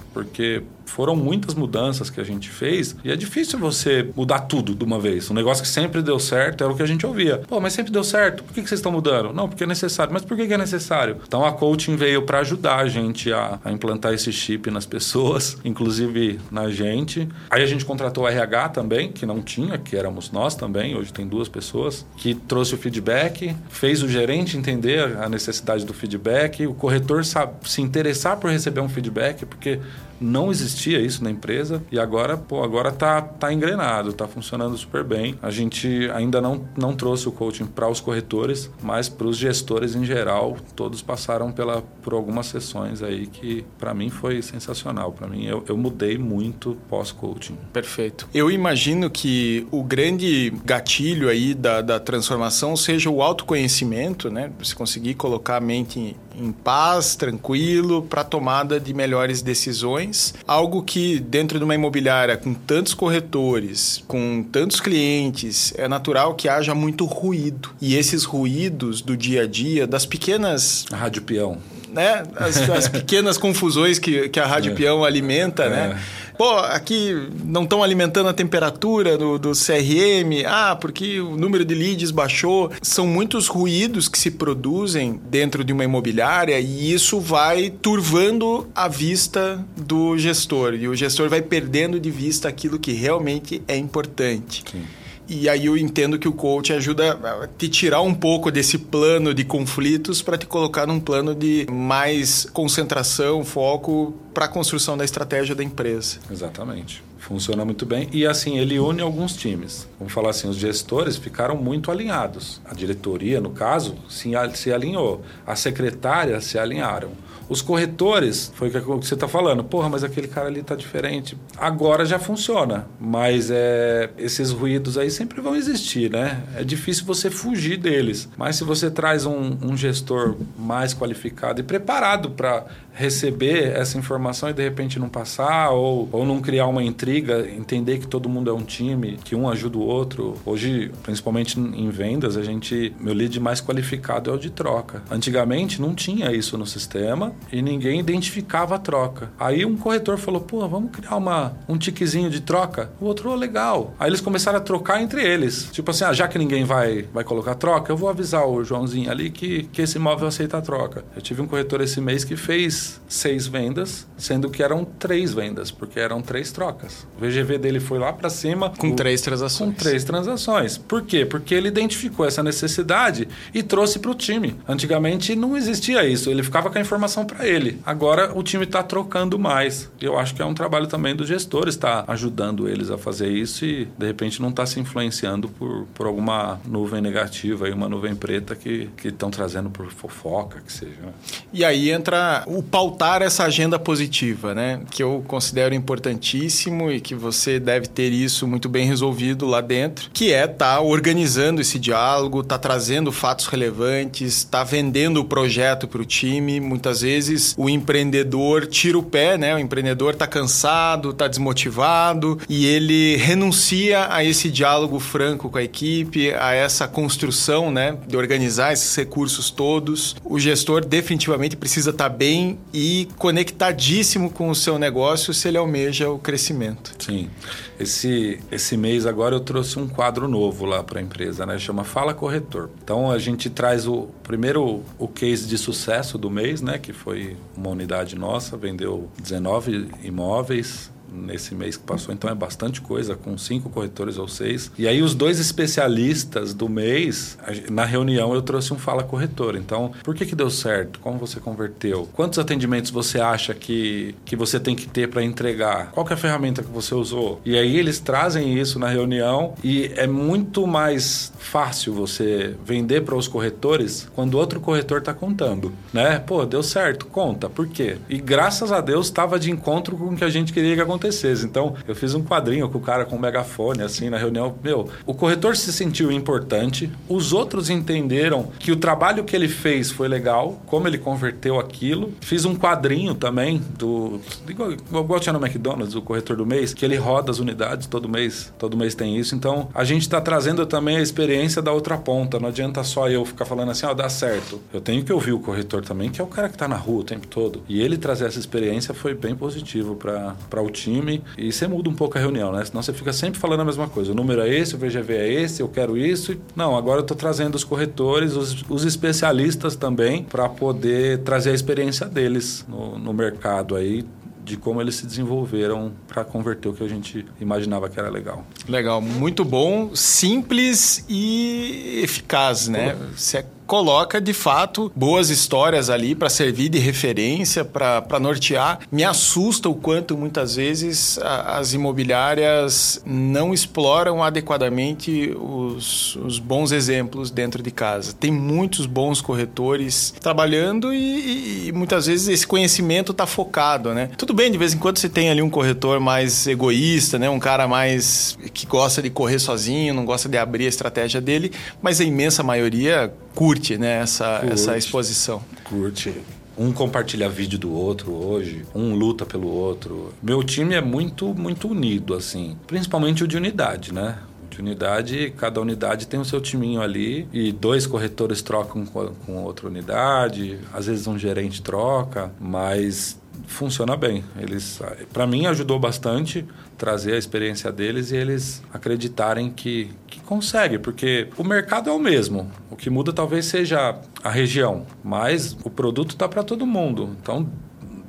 porque 0.14 0.62
foram 0.86 1.14
muitas 1.14 1.54
mudanças 1.54 1.97
que 2.08 2.20
a 2.20 2.24
gente 2.24 2.48
fez 2.48 2.94
e 3.02 3.10
é 3.10 3.16
difícil 3.16 3.58
você 3.58 4.08
mudar 4.16 4.40
tudo 4.40 4.74
de 4.74 4.84
uma 4.84 4.98
vez. 4.98 5.30
Um 5.30 5.34
negócio 5.34 5.62
que 5.62 5.68
sempre 5.68 6.00
deu 6.02 6.18
certo 6.18 6.62
era 6.62 6.72
o 6.72 6.76
que 6.76 6.82
a 6.82 6.86
gente 6.86 7.04
ouvia. 7.04 7.38
Pô, 7.48 7.60
mas 7.60 7.72
sempre 7.72 7.90
deu 7.90 8.04
certo. 8.04 8.44
Por 8.44 8.54
que, 8.54 8.60
vocês 8.60 8.78
estão 8.78 8.92
mudando? 8.92 9.32
Não, 9.32 9.48
porque 9.48 9.64
é 9.64 9.66
necessário. 9.66 10.12
Mas 10.12 10.24
por 10.24 10.36
que, 10.36 10.52
é 10.52 10.58
necessário? 10.58 11.18
Então 11.26 11.44
a 11.44 11.52
coaching 11.52 11.96
veio 11.96 12.22
para 12.22 12.40
ajudar 12.40 12.76
a 12.76 12.88
gente 12.88 13.32
a, 13.32 13.58
a, 13.64 13.72
implantar 13.72 14.12
esse 14.14 14.32
chip 14.32 14.70
nas 14.70 14.86
pessoas, 14.86 15.58
inclusive 15.64 16.38
na 16.50 16.70
gente. 16.70 17.28
Aí 17.50 17.62
a 17.62 17.66
gente 17.66 17.84
contratou 17.84 18.24
o 18.24 18.28
RH 18.28 18.70
também, 18.70 19.10
que 19.10 19.26
não 19.26 19.42
tinha, 19.42 19.78
que 19.78 19.96
éramos 19.96 20.30
nós 20.30 20.54
também. 20.54 20.96
Hoje 20.96 21.12
tem 21.12 21.26
duas 21.26 21.48
pessoas 21.48 22.06
que 22.16 22.34
trouxe 22.34 22.74
o 22.74 22.78
feedback, 22.78 23.54
fez 23.68 24.02
o 24.02 24.08
gerente 24.08 24.56
entender 24.56 25.16
a 25.16 25.28
necessidade 25.28 25.84
do 25.84 25.94
feedback, 25.94 26.66
o 26.66 26.74
corretor 26.74 27.22
se 27.24 27.82
interessar 27.82 28.36
por 28.36 28.50
receber 28.50 28.80
um 28.80 28.88
feedback, 28.88 29.44
porque 29.46 29.80
não 30.20 30.50
existia 30.50 31.00
isso 31.00 31.22
na 31.22 31.30
empresa 31.30 31.82
e 31.90 31.98
agora, 31.98 32.36
pô, 32.36 32.62
agora 32.62 32.92
tá, 32.92 33.20
tá 33.20 33.52
engrenado, 33.52 34.12
tá 34.12 34.26
funcionando 34.26 34.76
super 34.76 35.04
bem. 35.04 35.38
A 35.42 35.50
gente 35.50 36.10
ainda 36.14 36.40
não, 36.40 36.66
não 36.76 36.94
trouxe 36.94 37.28
o 37.28 37.32
coaching 37.32 37.66
para 37.66 37.88
os 37.88 38.00
corretores, 38.00 38.70
mas 38.82 39.08
para 39.08 39.26
os 39.26 39.36
gestores 39.36 39.94
em 39.94 40.04
geral, 40.04 40.56
todos 40.74 41.02
passaram 41.02 41.52
pela, 41.52 41.82
por 42.02 42.12
algumas 42.12 42.46
sessões 42.46 43.02
aí 43.02 43.26
que 43.26 43.64
para 43.78 43.94
mim 43.94 44.10
foi 44.10 44.42
sensacional. 44.42 45.12
Para 45.12 45.26
mim, 45.28 45.44
eu, 45.46 45.64
eu 45.68 45.76
mudei 45.76 46.18
muito 46.18 46.76
pós-coaching. 46.88 47.56
Perfeito. 47.72 48.28
Eu 48.34 48.50
imagino 48.50 49.10
que 49.10 49.66
o 49.70 49.82
grande 49.82 50.52
gatilho 50.64 51.28
aí 51.28 51.54
da, 51.54 51.80
da 51.80 52.00
transformação 52.00 52.76
seja 52.76 53.10
o 53.10 53.22
autoconhecimento, 53.22 54.30
né? 54.30 54.50
Você 54.58 54.74
conseguir 54.74 55.14
colocar 55.14 55.56
a 55.56 55.60
mente 55.60 56.16
em, 56.38 56.52
paz, 56.52 57.16
tranquilo, 57.16 58.02
para 58.02 58.24
tomada 58.24 58.78
de 58.78 58.92
melhores 58.94 59.42
decisões 59.42 60.34
algo 60.46 60.82
que 60.82 61.18
dentro 61.18 61.58
de 61.58 61.64
uma 61.64 61.74
imobiliária 61.74 62.36
com 62.36 62.54
tantos 62.54 62.94
corretores, 62.94 64.02
com 64.06 64.42
tantos 64.42 64.80
clientes, 64.80 65.72
é 65.76 65.88
natural 65.88 66.34
que 66.34 66.48
haja 66.48 66.74
muito 66.74 67.04
ruído. 67.04 67.70
E 67.80 67.96
esses 67.96 68.24
ruídos 68.24 69.00
do 69.02 69.16
dia 69.16 69.42
a 69.42 69.46
dia, 69.46 69.86
das 69.86 70.06
pequenas. 70.06 70.86
A 70.90 70.96
rádio 70.96 71.22
peão. 71.22 71.58
Né? 71.92 72.22
As, 72.36 72.56
as 72.68 72.88
pequenas 72.88 73.38
confusões 73.38 73.98
que, 73.98 74.28
que 74.28 74.38
a 74.38 74.46
rádio 74.46 74.72
é. 74.72 74.74
peão 74.74 75.04
alimenta, 75.04 75.68
né? 75.68 75.96
é. 75.96 76.27
Pô, 76.38 76.56
aqui 76.58 77.28
não 77.44 77.64
estão 77.64 77.82
alimentando 77.82 78.28
a 78.28 78.32
temperatura 78.32 79.18
do, 79.18 79.40
do 79.40 79.50
CRM. 79.50 80.46
Ah, 80.46 80.76
porque 80.80 81.20
o 81.20 81.36
número 81.36 81.64
de 81.64 81.74
leads 81.74 82.12
baixou. 82.12 82.70
São 82.80 83.08
muitos 83.08 83.48
ruídos 83.48 84.08
que 84.08 84.16
se 84.16 84.30
produzem 84.30 85.20
dentro 85.28 85.64
de 85.64 85.72
uma 85.72 85.82
imobiliária 85.82 86.60
e 86.60 86.92
isso 86.92 87.18
vai 87.18 87.70
turvando 87.70 88.68
a 88.72 88.86
vista 88.86 89.64
do 89.76 90.16
gestor. 90.16 90.74
E 90.74 90.86
o 90.86 90.94
gestor 90.94 91.28
vai 91.28 91.42
perdendo 91.42 91.98
de 91.98 92.10
vista 92.10 92.48
aquilo 92.48 92.78
que 92.78 92.92
realmente 92.92 93.60
é 93.66 93.76
importante. 93.76 94.62
Sim. 94.70 94.84
E 95.28 95.48
aí 95.48 95.66
eu 95.66 95.76
entendo 95.76 96.18
que 96.18 96.26
o 96.26 96.32
coach 96.32 96.72
ajuda 96.72 97.12
a 97.12 97.46
te 97.46 97.68
tirar 97.68 98.00
um 98.00 98.14
pouco 98.14 98.50
desse 98.50 98.78
plano 98.78 99.34
de 99.34 99.44
conflitos 99.44 100.22
para 100.22 100.38
te 100.38 100.46
colocar 100.46 100.86
num 100.86 100.98
plano 100.98 101.34
de 101.34 101.66
mais 101.70 102.46
concentração, 102.52 103.44
foco 103.44 104.14
para 104.32 104.46
a 104.46 104.48
construção 104.48 104.96
da 104.96 105.04
estratégia 105.04 105.54
da 105.54 105.62
empresa. 105.62 106.18
Exatamente. 106.30 107.02
Funciona 107.18 107.64
muito 107.64 107.84
bem. 107.84 108.08
E 108.12 108.26
assim, 108.26 108.58
ele 108.58 108.78
une 108.78 109.02
alguns 109.02 109.36
times. 109.36 109.88
Vamos 109.98 110.12
falar 110.12 110.30
assim, 110.30 110.48
os 110.48 110.56
gestores 110.56 111.16
ficaram 111.16 111.56
muito 111.56 111.90
alinhados. 111.90 112.60
A 112.64 112.74
diretoria, 112.74 113.40
no 113.40 113.50
caso, 113.50 113.96
se 114.08 114.72
alinhou. 114.72 115.22
As 115.46 115.58
secretárias 115.60 116.44
se 116.44 116.58
alinharam. 116.58 117.10
Os 117.48 117.62
corretores, 117.62 118.52
foi 118.54 118.68
o 118.68 118.98
que 118.98 119.06
você 119.06 119.14
está 119.14 119.26
falando, 119.26 119.64
porra, 119.64 119.88
mas 119.88 120.04
aquele 120.04 120.28
cara 120.28 120.48
ali 120.48 120.60
está 120.60 120.76
diferente. 120.76 121.36
Agora 121.56 122.04
já 122.04 122.18
funciona, 122.18 122.86
mas 123.00 123.50
é, 123.50 124.10
esses 124.18 124.50
ruídos 124.50 124.98
aí 124.98 125.10
sempre 125.10 125.40
vão 125.40 125.56
existir, 125.56 126.10
né? 126.10 126.42
É 126.54 126.62
difícil 126.62 127.06
você 127.06 127.30
fugir 127.30 127.78
deles. 127.78 128.28
Mas 128.36 128.56
se 128.56 128.64
você 128.64 128.90
traz 128.90 129.24
um, 129.24 129.56
um 129.62 129.74
gestor 129.74 130.36
mais 130.58 130.92
qualificado 130.92 131.60
e 131.60 131.64
preparado 131.64 132.30
para 132.30 132.66
receber 132.98 133.76
essa 133.76 133.96
informação 133.96 134.50
e 134.50 134.52
de 134.52 134.62
repente 134.62 134.98
não 134.98 135.08
passar, 135.08 135.70
ou, 135.70 136.08
ou 136.10 136.26
não 136.26 136.40
criar 136.40 136.66
uma 136.66 136.82
intriga, 136.82 137.48
entender 137.48 137.98
que 137.98 138.08
todo 138.08 138.28
mundo 138.28 138.50
é 138.50 138.52
um 138.52 138.62
time, 138.62 139.16
que 139.22 139.36
um 139.36 139.48
ajuda 139.48 139.78
o 139.78 139.82
outro. 139.82 140.34
Hoje, 140.44 140.90
principalmente 141.04 141.58
em 141.60 141.88
vendas, 141.90 142.36
a 142.36 142.42
gente. 142.42 142.92
Meu 142.98 143.14
lead 143.14 143.38
mais 143.38 143.60
qualificado 143.60 144.30
é 144.30 144.34
o 144.34 144.38
de 144.38 144.50
troca. 144.50 145.02
Antigamente 145.08 145.80
não 145.80 145.94
tinha 145.94 146.32
isso 146.32 146.58
no 146.58 146.66
sistema 146.66 147.32
e 147.52 147.62
ninguém 147.62 148.00
identificava 148.00 148.74
a 148.74 148.78
troca. 148.78 149.30
Aí 149.38 149.64
um 149.64 149.76
corretor 149.76 150.18
falou: 150.18 150.40
pô, 150.40 150.66
vamos 150.66 150.90
criar 150.90 151.16
uma, 151.16 151.56
um 151.68 151.78
tiquezinho 151.78 152.28
de 152.28 152.40
troca. 152.40 152.90
O 153.00 153.04
outro, 153.04 153.32
legal. 153.36 153.94
Aí 154.00 154.10
eles 154.10 154.20
começaram 154.20 154.58
a 154.58 154.60
trocar 154.60 155.00
entre 155.00 155.22
eles. 155.22 155.68
Tipo 155.70 155.92
assim, 155.92 156.02
ah, 156.02 156.12
já 156.12 156.26
que 156.26 156.36
ninguém 156.36 156.64
vai, 156.64 157.02
vai 157.14 157.22
colocar 157.22 157.54
troca, 157.54 157.92
eu 157.92 157.96
vou 157.96 158.08
avisar 158.08 158.44
o 158.44 158.64
Joãozinho 158.64 159.08
ali 159.08 159.30
que, 159.30 159.64
que 159.64 159.82
esse 159.82 159.98
imóvel 159.98 160.26
aceita 160.26 160.58
a 160.58 160.60
troca. 160.60 161.04
Eu 161.14 161.22
tive 161.22 161.40
um 161.40 161.46
corretor 161.46 161.80
esse 161.80 162.00
mês 162.00 162.24
que 162.24 162.34
fez 162.34 162.87
seis 163.08 163.46
vendas, 163.46 164.06
sendo 164.16 164.50
que 164.50 164.62
eram 164.62 164.84
três 164.84 165.32
vendas, 165.32 165.70
porque 165.70 165.98
eram 165.98 166.20
três 166.20 166.52
trocas. 166.52 167.06
O 167.16 167.24
VGV 167.24 167.58
dele 167.58 167.80
foi 167.80 167.98
lá 167.98 168.12
para 168.12 168.28
cima. 168.28 168.70
Com 168.70 168.90
o, 168.90 168.96
três 168.96 169.20
transações. 169.20 169.70
Com 169.70 169.76
três 169.76 170.04
transações. 170.04 170.78
Por 170.78 171.02
quê? 171.02 171.24
Porque 171.24 171.54
ele 171.54 171.68
identificou 171.68 172.26
essa 172.26 172.42
necessidade 172.42 173.28
e 173.54 173.62
trouxe 173.62 173.98
para 173.98 174.10
o 174.10 174.14
time. 174.14 174.56
Antigamente 174.66 175.34
não 175.34 175.56
existia 175.56 176.06
isso, 176.06 176.30
ele 176.30 176.42
ficava 176.42 176.70
com 176.70 176.78
a 176.78 176.80
informação 176.80 177.24
para 177.24 177.46
ele. 177.46 177.80
Agora 177.84 178.36
o 178.36 178.42
time 178.42 178.64
está 178.64 178.82
trocando 178.82 179.38
mais. 179.38 179.90
Eu 180.00 180.18
acho 180.18 180.34
que 180.34 180.42
é 180.42 180.44
um 180.44 180.54
trabalho 180.54 180.86
também 180.86 181.14
dos 181.14 181.28
gestores, 181.28 181.74
está 181.74 182.04
ajudando 182.06 182.68
eles 182.68 182.90
a 182.90 182.98
fazer 182.98 183.28
isso 183.28 183.64
e 183.64 183.86
de 183.86 184.06
repente 184.06 184.40
não 184.40 184.50
está 184.50 184.66
se 184.66 184.80
influenciando 184.80 185.48
por, 185.48 185.86
por 185.94 186.06
alguma 186.06 186.60
nuvem 186.66 187.00
negativa 187.00 187.68
e 187.68 187.72
uma 187.72 187.88
nuvem 187.88 188.14
preta 188.14 188.54
que 188.54 188.90
estão 189.04 189.30
trazendo 189.30 189.70
por 189.70 189.90
fofoca, 189.90 190.60
que 190.60 190.72
seja. 190.72 191.00
Né? 191.00 191.12
E 191.52 191.64
aí 191.64 191.90
entra 191.90 192.44
o 192.46 192.62
pautar 192.78 193.22
essa 193.22 193.42
agenda 193.42 193.76
positiva, 193.76 194.54
né? 194.54 194.80
Que 194.88 195.02
eu 195.02 195.24
considero 195.26 195.74
importantíssimo 195.74 196.92
e 196.92 197.00
que 197.00 197.12
você 197.12 197.58
deve 197.58 197.88
ter 197.88 198.12
isso 198.12 198.46
muito 198.46 198.68
bem 198.68 198.86
resolvido 198.86 199.46
lá 199.46 199.60
dentro, 199.60 200.08
que 200.12 200.32
é 200.32 200.44
estar 200.44 200.76
tá 200.76 200.80
organizando 200.80 201.60
esse 201.60 201.76
diálogo, 201.76 202.44
tá 202.44 202.56
trazendo 202.56 203.10
fatos 203.10 203.46
relevantes, 203.46 204.44
tá 204.44 204.62
vendendo 204.62 205.18
o 205.18 205.24
projeto 205.24 205.88
para 205.88 206.00
o 206.00 206.04
time. 206.04 206.60
Muitas 206.60 207.00
vezes 207.00 207.52
o 207.58 207.68
empreendedor 207.68 208.64
tira 208.68 208.96
o 208.96 209.02
pé, 209.02 209.36
né? 209.36 209.56
O 209.56 209.58
empreendedor 209.58 210.14
tá 210.14 210.28
cansado, 210.28 211.12
tá 211.12 211.26
desmotivado 211.26 212.38
e 212.48 212.64
ele 212.64 213.16
renuncia 213.16 214.06
a 214.08 214.22
esse 214.22 214.52
diálogo 214.52 215.00
franco 215.00 215.50
com 215.50 215.58
a 215.58 215.64
equipe, 215.64 216.32
a 216.32 216.54
essa 216.54 216.86
construção, 216.86 217.72
né? 217.72 217.96
De 218.06 218.16
organizar 218.16 218.72
esses 218.72 218.94
recursos 218.94 219.50
todos. 219.50 220.14
O 220.24 220.38
gestor 220.38 220.84
definitivamente 220.84 221.56
precisa 221.56 221.90
estar 221.90 222.08
tá 222.08 222.16
bem 222.16 222.57
e 222.72 223.08
conectadíssimo 223.16 224.30
com 224.30 224.50
o 224.50 224.54
seu 224.54 224.78
negócio 224.78 225.32
se 225.32 225.48
ele 225.48 225.56
almeja 225.56 226.10
o 226.10 226.18
crescimento. 226.18 226.94
Sim. 226.98 227.30
Esse, 227.78 228.40
esse 228.50 228.76
mês 228.76 229.06
agora 229.06 229.34
eu 229.34 229.40
trouxe 229.40 229.78
um 229.78 229.88
quadro 229.88 230.28
novo 230.28 230.64
lá 230.64 230.82
para 230.82 230.98
a 230.98 231.02
empresa, 231.02 231.46
né? 231.46 231.58
Chama 231.58 231.84
Fala 231.84 232.12
Corretor. 232.12 232.70
Então 232.82 233.10
a 233.10 233.18
gente 233.18 233.48
traz 233.48 233.86
o 233.86 234.08
primeiro 234.22 234.82
o 234.98 235.08
case 235.08 235.46
de 235.46 235.56
sucesso 235.56 236.18
do 236.18 236.30
mês, 236.30 236.60
né? 236.60 236.78
Que 236.78 236.92
foi 236.92 237.36
uma 237.56 237.70
unidade 237.70 238.16
nossa, 238.16 238.56
vendeu 238.56 239.08
19 239.22 239.90
imóveis, 240.02 240.90
nesse 241.12 241.54
mês 241.54 241.76
que 241.76 241.82
passou, 241.84 242.14
então 242.14 242.30
é 242.30 242.34
bastante 242.34 242.80
coisa, 242.80 243.16
com 243.16 243.36
cinco 243.36 243.68
corretores 243.70 244.18
ou 244.18 244.28
seis. 244.28 244.70
E 244.78 244.86
aí 244.86 245.02
os 245.02 245.14
dois 245.14 245.38
especialistas 245.38 246.54
do 246.54 246.68
mês, 246.68 247.38
na 247.70 247.84
reunião 247.84 248.34
eu 248.34 248.42
trouxe 248.42 248.72
um 248.72 248.78
fala 248.78 249.02
corretor. 249.02 249.56
Então, 249.56 249.92
por 250.02 250.14
que 250.14 250.26
que 250.26 250.36
deu 250.36 250.50
certo? 250.50 251.00
Como 251.00 251.18
você 251.18 251.40
converteu? 251.40 252.08
Quantos 252.12 252.38
atendimentos 252.38 252.90
você 252.90 253.20
acha 253.20 253.54
que, 253.54 254.14
que 254.24 254.36
você 254.36 254.60
tem 254.60 254.74
que 254.74 254.86
ter 254.86 255.08
para 255.08 255.22
entregar? 255.22 255.90
Qual 255.92 256.06
é 256.08 256.12
a 256.12 256.16
ferramenta 256.16 256.62
que 256.62 256.70
você 256.70 256.94
usou? 256.94 257.40
E 257.44 257.56
aí 257.56 257.76
eles 257.76 257.98
trazem 257.98 258.58
isso 258.58 258.78
na 258.78 258.88
reunião 258.88 259.54
e 259.62 259.90
é 259.96 260.06
muito 260.06 260.66
mais 260.66 261.32
fácil 261.38 261.92
você 261.92 262.54
vender 262.64 263.02
para 263.02 263.16
os 263.16 263.26
corretores 263.26 264.08
quando 264.14 264.34
outro 264.34 264.60
corretor 264.60 264.98
está 264.98 265.14
contando, 265.14 265.72
né? 265.92 266.18
Pô, 266.18 266.44
deu 266.44 266.62
certo, 266.62 267.06
conta. 267.06 267.48
Por 267.48 267.66
quê? 267.68 267.96
E 268.08 268.18
graças 268.18 268.72
a 268.72 268.80
Deus 268.80 269.06
estava 269.06 269.38
de 269.38 269.50
encontro 269.50 269.96
com 269.96 270.06
o 270.06 270.16
que 270.16 270.24
a 270.24 270.30
gente 270.30 270.52
queria 270.52 270.74
que 270.74 270.80
acontecesse 270.80 270.97
acontecesse. 270.98 271.46
Então, 271.46 271.74
eu 271.86 271.94
fiz 271.94 272.14
um 272.14 272.22
quadrinho 272.22 272.68
com 272.68 272.78
o 272.78 272.80
cara 272.80 273.04
com 273.04 273.16
um 273.16 273.18
megafone, 273.18 273.82
assim, 273.82 274.10
na 274.10 274.18
reunião. 274.18 274.54
Meu, 274.62 274.88
o 275.06 275.14
corretor 275.14 275.56
se 275.56 275.72
sentiu 275.72 276.10
importante, 276.12 276.90
os 277.08 277.32
outros 277.32 277.70
entenderam 277.70 278.50
que 278.58 278.72
o 278.72 278.76
trabalho 278.76 279.24
que 279.24 279.34
ele 279.34 279.48
fez 279.48 279.90
foi 279.90 280.08
legal, 280.08 280.60
como 280.66 280.86
ele 280.88 280.98
converteu 280.98 281.58
aquilo. 281.58 282.12
Fiz 282.20 282.44
um 282.44 282.54
quadrinho 282.54 283.14
também 283.14 283.62
do. 283.78 284.20
Igual, 284.48 284.72
igual 284.72 285.20
tinha 285.20 285.32
no 285.32 285.44
McDonald's, 285.44 285.94
o 285.94 286.02
corretor 286.02 286.36
do 286.36 286.44
mês, 286.44 286.74
que 286.74 286.84
ele 286.84 286.96
roda 286.96 287.30
as 287.30 287.38
unidades 287.38 287.86
todo 287.86 288.08
mês. 288.08 288.52
Todo 288.58 288.76
mês 288.76 288.94
tem 288.94 289.16
isso. 289.16 289.34
Então, 289.34 289.68
a 289.74 289.84
gente 289.84 290.02
está 290.02 290.20
trazendo 290.20 290.66
também 290.66 290.96
a 290.96 291.00
experiência 291.02 291.62
da 291.62 291.72
outra 291.72 291.96
ponta. 291.96 292.40
Não 292.40 292.48
adianta 292.48 292.82
só 292.82 293.08
eu 293.08 293.24
ficar 293.24 293.44
falando 293.44 293.70
assim, 293.70 293.86
ó, 293.86 293.92
oh, 293.92 293.94
dá 293.94 294.08
certo. 294.08 294.60
Eu 294.72 294.80
tenho 294.80 295.04
que 295.04 295.12
ouvir 295.12 295.32
o 295.32 295.38
corretor 295.38 295.84
também, 295.84 296.10
que 296.10 296.20
é 296.20 296.24
o 296.24 296.26
cara 296.26 296.48
que 296.48 296.54
está 296.54 296.66
na 296.66 296.76
rua 296.76 297.00
o 297.00 297.04
tempo 297.04 297.26
todo. 297.26 297.62
E 297.68 297.80
ele 297.80 297.96
trazer 297.96 298.26
essa 298.26 298.38
experiência 298.38 298.92
foi 298.92 299.14
bem 299.14 299.34
positivo 299.34 299.94
para 299.94 300.62
o 300.62 300.70
time 300.70 300.87
time 300.88 301.22
e 301.36 301.52
você 301.52 301.66
muda 301.66 301.88
um 301.88 301.94
pouco 301.94 302.16
a 302.16 302.20
reunião, 302.20 302.52
né? 302.52 302.64
Senão 302.64 302.82
você 302.82 302.92
fica 302.92 303.12
sempre 303.12 303.38
falando 303.38 303.60
a 303.60 303.64
mesma 303.64 303.88
coisa. 303.88 304.12
O 304.12 304.14
número 304.14 304.40
é 304.40 304.48
esse, 304.48 304.74
o 304.74 304.78
VGV 304.78 305.14
é 305.14 305.32
esse, 305.32 305.62
eu 305.62 305.68
quero 305.68 305.96
isso. 305.96 306.36
Não, 306.54 306.76
agora 306.76 306.98
eu 306.98 307.02
estou 307.02 307.16
trazendo 307.16 307.54
os 307.54 307.64
corretores, 307.64 308.34
os, 308.34 308.64
os 308.68 308.84
especialistas 308.84 309.76
também, 309.76 310.24
para 310.24 310.48
poder 310.48 311.18
trazer 311.18 311.50
a 311.50 311.54
experiência 311.54 312.06
deles 312.06 312.64
no, 312.68 312.98
no 312.98 313.12
mercado 313.12 313.76
aí, 313.76 314.04
de 314.44 314.56
como 314.56 314.80
eles 314.80 314.94
se 314.94 315.06
desenvolveram 315.06 315.92
para 316.06 316.24
converter 316.24 316.68
o 316.68 316.72
que 316.72 316.82
a 316.82 316.88
gente 316.88 317.26
imaginava 317.38 317.88
que 317.88 317.98
era 317.98 318.08
legal. 318.08 318.46
Legal, 318.66 319.00
muito 319.00 319.44
bom, 319.44 319.94
simples 319.94 321.04
e 321.08 322.00
eficaz, 322.02 322.66
né? 322.66 322.96
Você 323.14 323.44
coloca 323.68 324.18
de 324.18 324.32
fato 324.32 324.90
boas 324.96 325.28
histórias 325.28 325.90
ali 325.90 326.14
para 326.14 326.30
servir 326.30 326.70
de 326.70 326.78
referência, 326.78 327.66
para 327.66 328.18
nortear. 328.18 328.80
Me 328.90 329.04
assusta 329.04 329.68
o 329.68 329.74
quanto 329.74 330.16
muitas 330.16 330.56
vezes 330.56 331.18
a, 331.18 331.58
as 331.58 331.74
imobiliárias 331.74 333.02
não 333.04 333.52
exploram 333.52 334.24
adequadamente 334.24 335.36
os, 335.38 336.16
os, 336.16 336.38
bons 336.38 336.72
exemplos 336.72 337.30
dentro 337.30 337.62
de 337.62 337.70
casa. 337.70 338.14
Tem 338.14 338.30
muitos 338.32 338.86
bons 338.86 339.20
corretores 339.20 340.14
trabalhando 340.18 340.94
e, 340.94 341.68
e 341.68 341.72
muitas 341.72 342.06
vezes 342.06 342.28
esse 342.28 342.46
conhecimento 342.46 343.12
está 343.12 343.26
focado, 343.26 343.92
né? 343.92 344.08
Tudo 344.16 344.32
bem, 344.32 344.50
de 344.50 344.56
vez 344.56 344.72
em 344.72 344.78
quando 344.78 344.96
você 344.96 345.10
tem 345.10 345.28
ali 345.28 345.42
um 345.42 345.50
corretor 345.50 346.00
mais 346.00 346.46
egoísta, 346.46 347.18
né? 347.18 347.28
Um 347.28 347.38
cara 347.38 347.68
mais 347.68 348.38
que 348.54 348.66
gosta 348.66 349.02
de 349.02 349.10
correr 349.10 349.38
sozinho, 349.38 349.92
não 349.92 350.06
gosta 350.06 350.26
de 350.26 350.38
abrir 350.38 350.64
a 350.64 350.68
estratégia 350.68 351.20
dele, 351.20 351.52
mas 351.82 352.00
a 352.00 352.04
imensa 352.04 352.42
maioria 352.42 353.12
curte 353.38 353.78
né, 353.78 354.00
essa, 354.00 354.40
curte, 354.40 354.52
essa 354.52 354.76
exposição. 354.76 355.40
Curte. 355.62 356.12
Um 356.58 356.72
compartilha 356.72 357.28
vídeo 357.28 357.56
do 357.56 357.72
outro 357.72 358.12
hoje, 358.12 358.66
um 358.74 358.96
luta 358.96 359.24
pelo 359.24 359.46
outro. 359.46 360.12
Meu 360.20 360.42
time 360.42 360.74
é 360.74 360.80
muito, 360.80 361.32
muito 361.32 361.68
unido, 361.68 362.14
assim. 362.14 362.56
Principalmente 362.66 363.22
o 363.22 363.28
de 363.28 363.36
unidade, 363.36 363.94
né? 363.94 364.18
De 364.50 364.58
unidade, 364.58 365.32
cada 365.36 365.60
unidade 365.60 366.08
tem 366.08 366.18
o 366.18 366.24
seu 366.24 366.40
timinho 366.40 366.82
ali 366.82 367.28
e 367.32 367.52
dois 367.52 367.86
corretores 367.86 368.42
trocam 368.42 368.84
com, 368.84 369.06
com 369.24 369.36
outra 369.44 369.68
unidade, 369.68 370.58
às 370.74 370.86
vezes 370.86 371.06
um 371.06 371.16
gerente 371.16 371.62
troca, 371.62 372.32
mas 372.40 373.20
funciona 373.46 373.96
bem. 373.96 374.24
Eles, 374.38 374.80
para 375.12 375.26
mim, 375.26 375.46
ajudou 375.46 375.78
bastante 375.78 376.44
trazer 376.76 377.14
a 377.14 377.18
experiência 377.18 377.72
deles 377.72 378.10
e 378.10 378.16
eles 378.16 378.62
acreditarem 378.72 379.50
que, 379.50 379.90
que 380.06 380.20
consegue, 380.20 380.78
porque 380.78 381.28
o 381.36 381.44
mercado 381.44 381.90
é 381.90 381.92
o 381.92 381.98
mesmo. 381.98 382.50
O 382.70 382.76
que 382.76 382.90
muda 382.90 383.12
talvez 383.12 383.46
seja 383.46 383.98
a 384.22 384.30
região, 384.30 384.86
mas 385.02 385.56
o 385.64 385.70
produto 385.70 386.10
está 386.10 386.28
para 386.28 386.42
todo 386.42 386.66
mundo. 386.66 387.16
Então, 387.20 387.48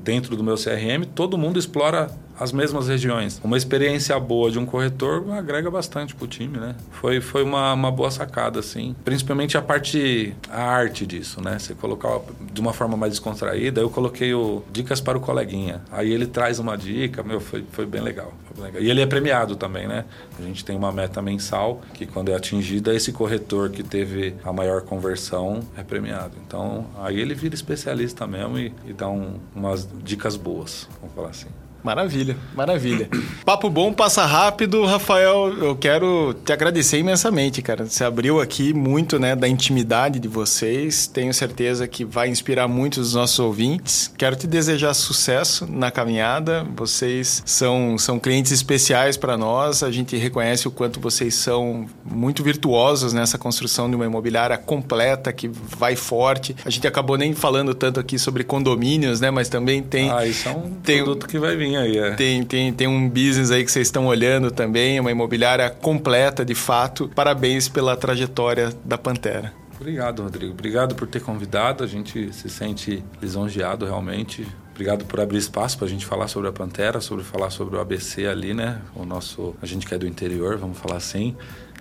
dentro 0.04 0.36
do 0.36 0.44
meu 0.44 0.56
CRM, 0.56 1.06
todo 1.14 1.38
mundo 1.38 1.60
explora 1.60 2.10
as 2.40 2.52
mesmas 2.52 2.88
regiões. 2.88 3.42
Uma 3.44 3.58
experiência 3.58 4.18
boa 4.20 4.50
de 4.50 4.58
um 4.58 4.66
corretor 4.66 5.30
agrega 5.34 5.70
bastante 5.70 6.16
pro 6.16 6.26
time, 6.26 6.58
né? 6.58 6.76
Foi, 6.92 7.20
foi 7.20 7.44
uma, 7.44 7.74
uma 7.74 7.92
boa 7.92 8.10
sacada, 8.10 8.60
assim. 8.60 8.96
Principalmente 9.04 9.58
a 9.58 9.62
parte, 9.62 10.34
a 10.50 10.62
arte 10.62 11.06
disso, 11.06 11.42
né? 11.42 11.60
Você 11.60 11.76
colocar 11.76 12.20
de 12.54 12.62
uma 12.62 12.72
forma 12.72 12.96
mais 12.96 13.12
descontraída. 13.12 13.82
Eu 13.82 13.90
coloquei 13.90 14.34
o 14.34 14.64
dicas 14.72 15.02
para 15.02 15.18
o 15.18 15.22
coleguinha. 15.22 15.82
Aí 15.92 16.12
ele 16.12 16.26
traz 16.26 16.60
uma 16.60 16.78
dica, 16.78 17.22
meu, 17.22 17.42
foi, 17.42 17.66
foi 17.72 17.86
bem 17.86 18.02
legal. 18.02 18.34
Foi 18.54 18.64
legal. 18.64 18.82
E 18.82 18.90
ele 18.90 19.02
é 19.02 19.06
premiado 19.06 19.56
também, 19.56 19.88
né? 19.88 20.06
A 20.38 20.42
gente 20.42 20.64
tem 20.64 20.78
uma 20.78 20.92
meta 20.92 21.22
mensal 21.22 21.82
que 21.94 22.06
quando 22.06 22.30
é 22.30 22.36
atingida, 22.36 22.94
esse 22.94 23.12
corretor 23.12 23.70
que 23.70 23.84
teve 23.84 24.36
a 24.44 24.54
maior 24.54 24.82
conversão 24.82 25.60
é 25.76 25.84
premiado. 25.84 26.34
Então, 26.48 26.86
aí 27.02 27.20
ele 27.20 27.34
vira 27.34 27.54
especialista 27.54 28.26
mesmo 28.26 28.58
e, 28.58 28.74
e 28.86 28.94
dá 28.94 29.10
um, 29.10 29.40
umas 29.54 29.88
dicas 30.04 30.38
boas, 30.38 30.88
vamos 31.02 31.16
falar 31.16 31.30
assim. 31.30 31.48
Maravilha, 31.84 32.36
maravilha. 32.56 33.10
Papo 33.46 33.70
bom, 33.70 33.94
passa 33.94 34.26
rápido. 34.26 34.84
Rafael, 34.86 35.54
eu 35.60 35.76
quero 35.76 36.36
te 36.46 36.52
agradecer 36.52 36.98
imensamente, 37.00 37.62
cara. 37.62 37.86
Você 37.86 38.04
abriu 38.04 38.42
aqui 38.42 38.74
muito 38.74 39.18
né, 39.18 39.36
da 39.36 39.48
intimidade 39.48 40.20
de 40.20 40.28
vocês. 40.28 41.08
Tenho 41.08 41.34
certeza 41.34 41.88
que 41.88 42.04
vai 42.04 42.28
inspirar 42.28 42.68
muitos 42.68 43.00
dos 43.00 43.14
nossos 43.14 43.40
ouvintes. 43.40 44.14
Quero 44.18 44.36
te 44.36 44.46
desejar 44.46 44.94
sucesso 44.94 45.66
na 45.70 45.90
caminhada. 45.90 46.66
Vocês 46.76 47.42
são, 47.46 47.98
são 47.98 48.20
clientes 48.20 48.52
especiais 48.52 49.16
para 49.16 49.38
nós. 49.38 49.82
A 49.82 49.92
gente 49.92 50.18
reconhece 50.18 50.68
o 50.68 50.72
quanto 50.72 51.00
vocês 51.00 51.34
são 51.34 51.86
muito 52.04 52.44
virtuosos 52.44 53.14
nessa 53.14 53.38
construção 53.38 53.90
de 53.90 53.96
uma 53.96 54.06
imobiliária 54.06 54.58
completa, 54.58 55.32
que 55.32 55.48
vai 55.48 55.96
forte. 55.96 56.56
A 56.66 56.70
gente 56.70 56.86
acabou 56.86 57.18
nem 57.18 57.34
falando 57.34 57.74
tanto 57.74 58.00
aqui 58.00 58.20
sobre 58.20 58.44
condomínios, 58.44 59.22
né? 59.22 59.32
Mas 59.32 59.48
também 59.48 59.82
tem... 59.82 60.12
Ah, 60.12 60.26
isso 60.26 60.50
é 60.50 60.52
um 60.52 60.72
tem, 60.84 60.98
produto 60.98 61.28
que 61.28 61.40
vai 61.40 61.56
vir 61.56 61.69
aí, 61.78 61.98
é. 61.98 62.12
Tem, 62.16 62.44
tem, 62.44 62.74
tem 62.74 62.88
um 62.88 63.08
business 63.10 63.52
aí 63.52 63.64
que 63.64 63.72
vocês 63.72 63.88
estão 63.88 64.08
olhando 64.08 64.52
também, 64.52 65.00
uma 65.00 65.12
imobiliária 65.12 65.70
completa 65.70 66.46
de 66.46 66.56
fato. 66.56 67.10
Parabéns 67.16 67.68
pela 67.68 67.96
trajetória 67.96 68.70
da 68.86 68.98
Pantera. 68.98 69.54
Obrigado, 69.80 70.24
Rodrigo. 70.24 70.52
Obrigado 70.52 70.94
por 70.94 71.08
ter 71.08 71.22
convidado. 71.22 71.84
A 71.84 71.88
gente 71.88 72.34
se 72.34 72.50
sente 72.50 73.04
lisonjeado 73.22 73.86
realmente. 73.86 74.46
Obrigado 74.72 75.06
por 75.06 75.20
abrir 75.20 75.38
espaço 75.38 75.78
para 75.78 75.88
a 75.88 75.90
gente 75.90 76.06
falar 76.06 76.28
sobre 76.28 76.50
a 76.50 76.52
Pantera, 76.52 77.00
sobre 77.02 77.24
falar 77.24 77.50
sobre 77.50 77.78
o 77.78 77.80
ABC 77.80 78.26
ali, 78.26 78.54
né? 78.54 78.82
O 78.96 79.06
nosso, 79.06 79.56
a 79.62 79.66
gente 79.66 79.86
que 79.86 79.94
é 79.94 79.98
do 79.98 80.08
interior, 80.08 80.58
vamos 80.58 80.78
falar 80.78 80.98
assim. 80.98 81.36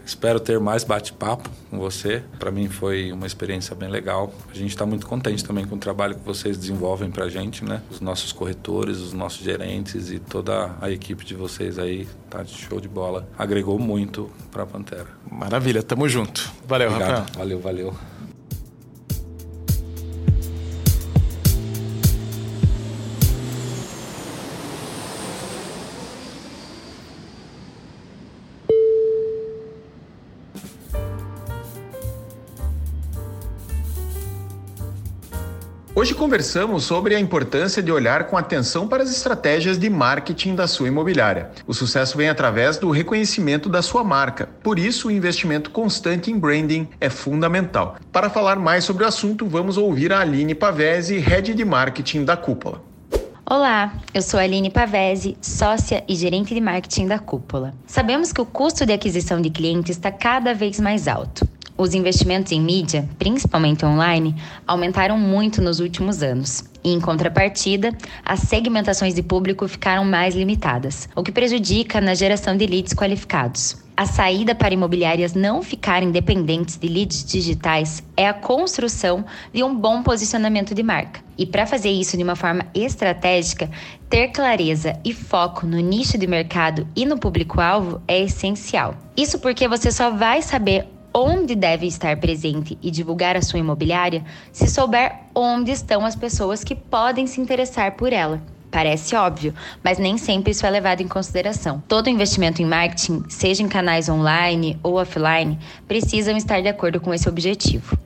Espero 0.08 0.40
ter 0.40 0.58
mais 0.58 0.84
bate-papo 0.84 1.50
com 1.70 1.78
você. 1.78 2.22
Para 2.38 2.50
mim 2.50 2.66
foi 2.66 3.12
uma 3.12 3.26
experiência 3.26 3.76
bem 3.76 3.90
legal. 3.90 4.32
A 4.50 4.54
gente 4.54 4.70
está 4.70 4.86
muito 4.86 5.06
contente 5.06 5.44
também 5.44 5.66
com 5.66 5.76
o 5.76 5.78
trabalho 5.78 6.14
que 6.14 6.24
vocês 6.24 6.56
desenvolvem 6.56 7.10
para 7.10 7.26
a 7.26 7.28
gente, 7.28 7.62
né? 7.62 7.82
Os 7.90 8.00
nossos 8.00 8.32
corretores, 8.32 8.96
os 8.96 9.12
nossos 9.12 9.44
gerentes 9.44 10.10
e 10.10 10.18
toda 10.18 10.74
a 10.80 10.90
equipe 10.90 11.26
de 11.26 11.34
vocês 11.34 11.78
aí 11.78 12.08
tá 12.30 12.42
de 12.42 12.54
show 12.54 12.80
de 12.80 12.88
bola. 12.88 13.28
Agregou 13.38 13.78
muito 13.78 14.30
para 14.50 14.62
a 14.62 14.66
Pantera. 14.66 15.08
Maravilha, 15.30 15.82
tamo 15.82 16.08
junto. 16.08 16.50
Valeu, 16.66 16.88
Obrigado. 16.88 17.10
Rafael. 17.10 17.36
Valeu, 17.36 17.60
valeu. 17.60 17.94
Conversamos 36.18 36.82
sobre 36.82 37.14
a 37.14 37.20
importância 37.20 37.80
de 37.80 37.92
olhar 37.92 38.24
com 38.24 38.36
atenção 38.36 38.88
para 38.88 39.04
as 39.04 39.10
estratégias 39.10 39.78
de 39.78 39.88
marketing 39.88 40.56
da 40.56 40.66
sua 40.66 40.88
imobiliária. 40.88 41.50
O 41.64 41.72
sucesso 41.72 42.16
vem 42.18 42.28
através 42.28 42.76
do 42.76 42.90
reconhecimento 42.90 43.68
da 43.68 43.82
sua 43.82 44.02
marca, 44.02 44.48
por 44.60 44.80
isso 44.80 45.06
o 45.06 45.10
investimento 45.12 45.70
constante 45.70 46.28
em 46.28 46.36
branding 46.36 46.88
é 47.00 47.08
fundamental. 47.08 47.96
Para 48.10 48.28
falar 48.28 48.56
mais 48.56 48.82
sobre 48.82 49.04
o 49.04 49.06
assunto, 49.06 49.46
vamos 49.46 49.78
ouvir 49.78 50.12
a 50.12 50.18
Aline 50.18 50.56
Pavese, 50.56 51.18
Head 51.18 51.54
de 51.54 51.64
Marketing 51.64 52.24
da 52.24 52.36
Cúpula. 52.36 52.82
Olá, 53.48 53.94
eu 54.12 54.20
sou 54.20 54.40
Aline 54.40 54.70
Pavese, 54.70 55.38
sócia 55.40 56.04
e 56.08 56.16
gerente 56.16 56.52
de 56.52 56.60
marketing 56.60 57.06
da 57.06 57.18
Cúpula. 57.18 57.72
Sabemos 57.86 58.32
que 58.32 58.40
o 58.40 58.44
custo 58.44 58.84
de 58.84 58.92
aquisição 58.92 59.40
de 59.40 59.50
clientes 59.50 59.96
está 59.96 60.10
cada 60.10 60.52
vez 60.52 60.80
mais 60.80 61.06
alto. 61.06 61.48
Os 61.78 61.94
investimentos 61.94 62.50
em 62.50 62.60
mídia, 62.60 63.08
principalmente 63.20 63.86
online, 63.86 64.34
aumentaram 64.66 65.16
muito 65.16 65.62
nos 65.62 65.78
últimos 65.78 66.24
anos. 66.24 66.64
E, 66.82 66.92
em 66.92 67.00
contrapartida, 67.00 67.96
as 68.24 68.40
segmentações 68.40 69.14
de 69.14 69.22
público 69.22 69.68
ficaram 69.68 70.04
mais 70.04 70.34
limitadas, 70.34 71.08
o 71.14 71.22
que 71.22 71.30
prejudica 71.30 72.00
na 72.00 72.16
geração 72.16 72.56
de 72.56 72.66
leads 72.66 72.94
qualificados. 72.94 73.76
A 73.96 74.06
saída 74.06 74.56
para 74.56 74.74
imobiliárias 74.74 75.34
não 75.34 75.62
ficarem 75.62 76.10
dependentes 76.10 76.76
de 76.76 76.88
leads 76.88 77.24
digitais 77.24 78.02
é 78.16 78.26
a 78.26 78.34
construção 78.34 79.24
de 79.52 79.62
um 79.62 79.72
bom 79.72 80.02
posicionamento 80.02 80.74
de 80.74 80.82
marca. 80.82 81.20
E 81.36 81.46
para 81.46 81.64
fazer 81.64 81.90
isso 81.90 82.16
de 82.16 82.24
uma 82.24 82.34
forma 82.34 82.66
estratégica, 82.74 83.70
ter 84.10 84.28
clareza 84.28 84.98
e 85.04 85.12
foco 85.12 85.64
no 85.64 85.78
nicho 85.78 86.18
de 86.18 86.26
mercado 86.26 86.88
e 86.96 87.06
no 87.06 87.18
público-alvo 87.18 88.02
é 88.08 88.20
essencial. 88.20 88.96
Isso 89.16 89.38
porque 89.38 89.68
você 89.68 89.92
só 89.92 90.10
vai 90.10 90.42
saber 90.42 90.97
onde 91.12 91.54
deve 91.54 91.86
estar 91.86 92.16
presente 92.16 92.78
e 92.82 92.90
divulgar 92.90 93.36
a 93.36 93.42
sua 93.42 93.58
imobiliária 93.58 94.24
se 94.52 94.66
souber 94.66 95.14
onde 95.34 95.70
estão 95.70 96.04
as 96.04 96.16
pessoas 96.16 96.62
que 96.64 96.74
podem 96.74 97.26
se 97.26 97.40
interessar 97.40 97.92
por 97.92 98.12
ela. 98.12 98.42
Parece 98.70 99.16
óbvio, 99.16 99.54
mas 99.82 99.98
nem 99.98 100.18
sempre 100.18 100.50
isso 100.50 100.66
é 100.66 100.70
levado 100.70 101.00
em 101.00 101.08
consideração. 101.08 101.82
Todo 101.88 102.10
investimento 102.10 102.60
em 102.60 102.66
marketing, 102.66 103.24
seja 103.28 103.62
em 103.62 103.68
canais 103.68 104.08
online 104.08 104.78
ou 104.82 104.94
offline, 104.96 105.58
precisam 105.86 106.36
estar 106.36 106.60
de 106.60 106.68
acordo 106.68 107.00
com 107.00 107.14
esse 107.14 107.28
objetivo. 107.28 107.96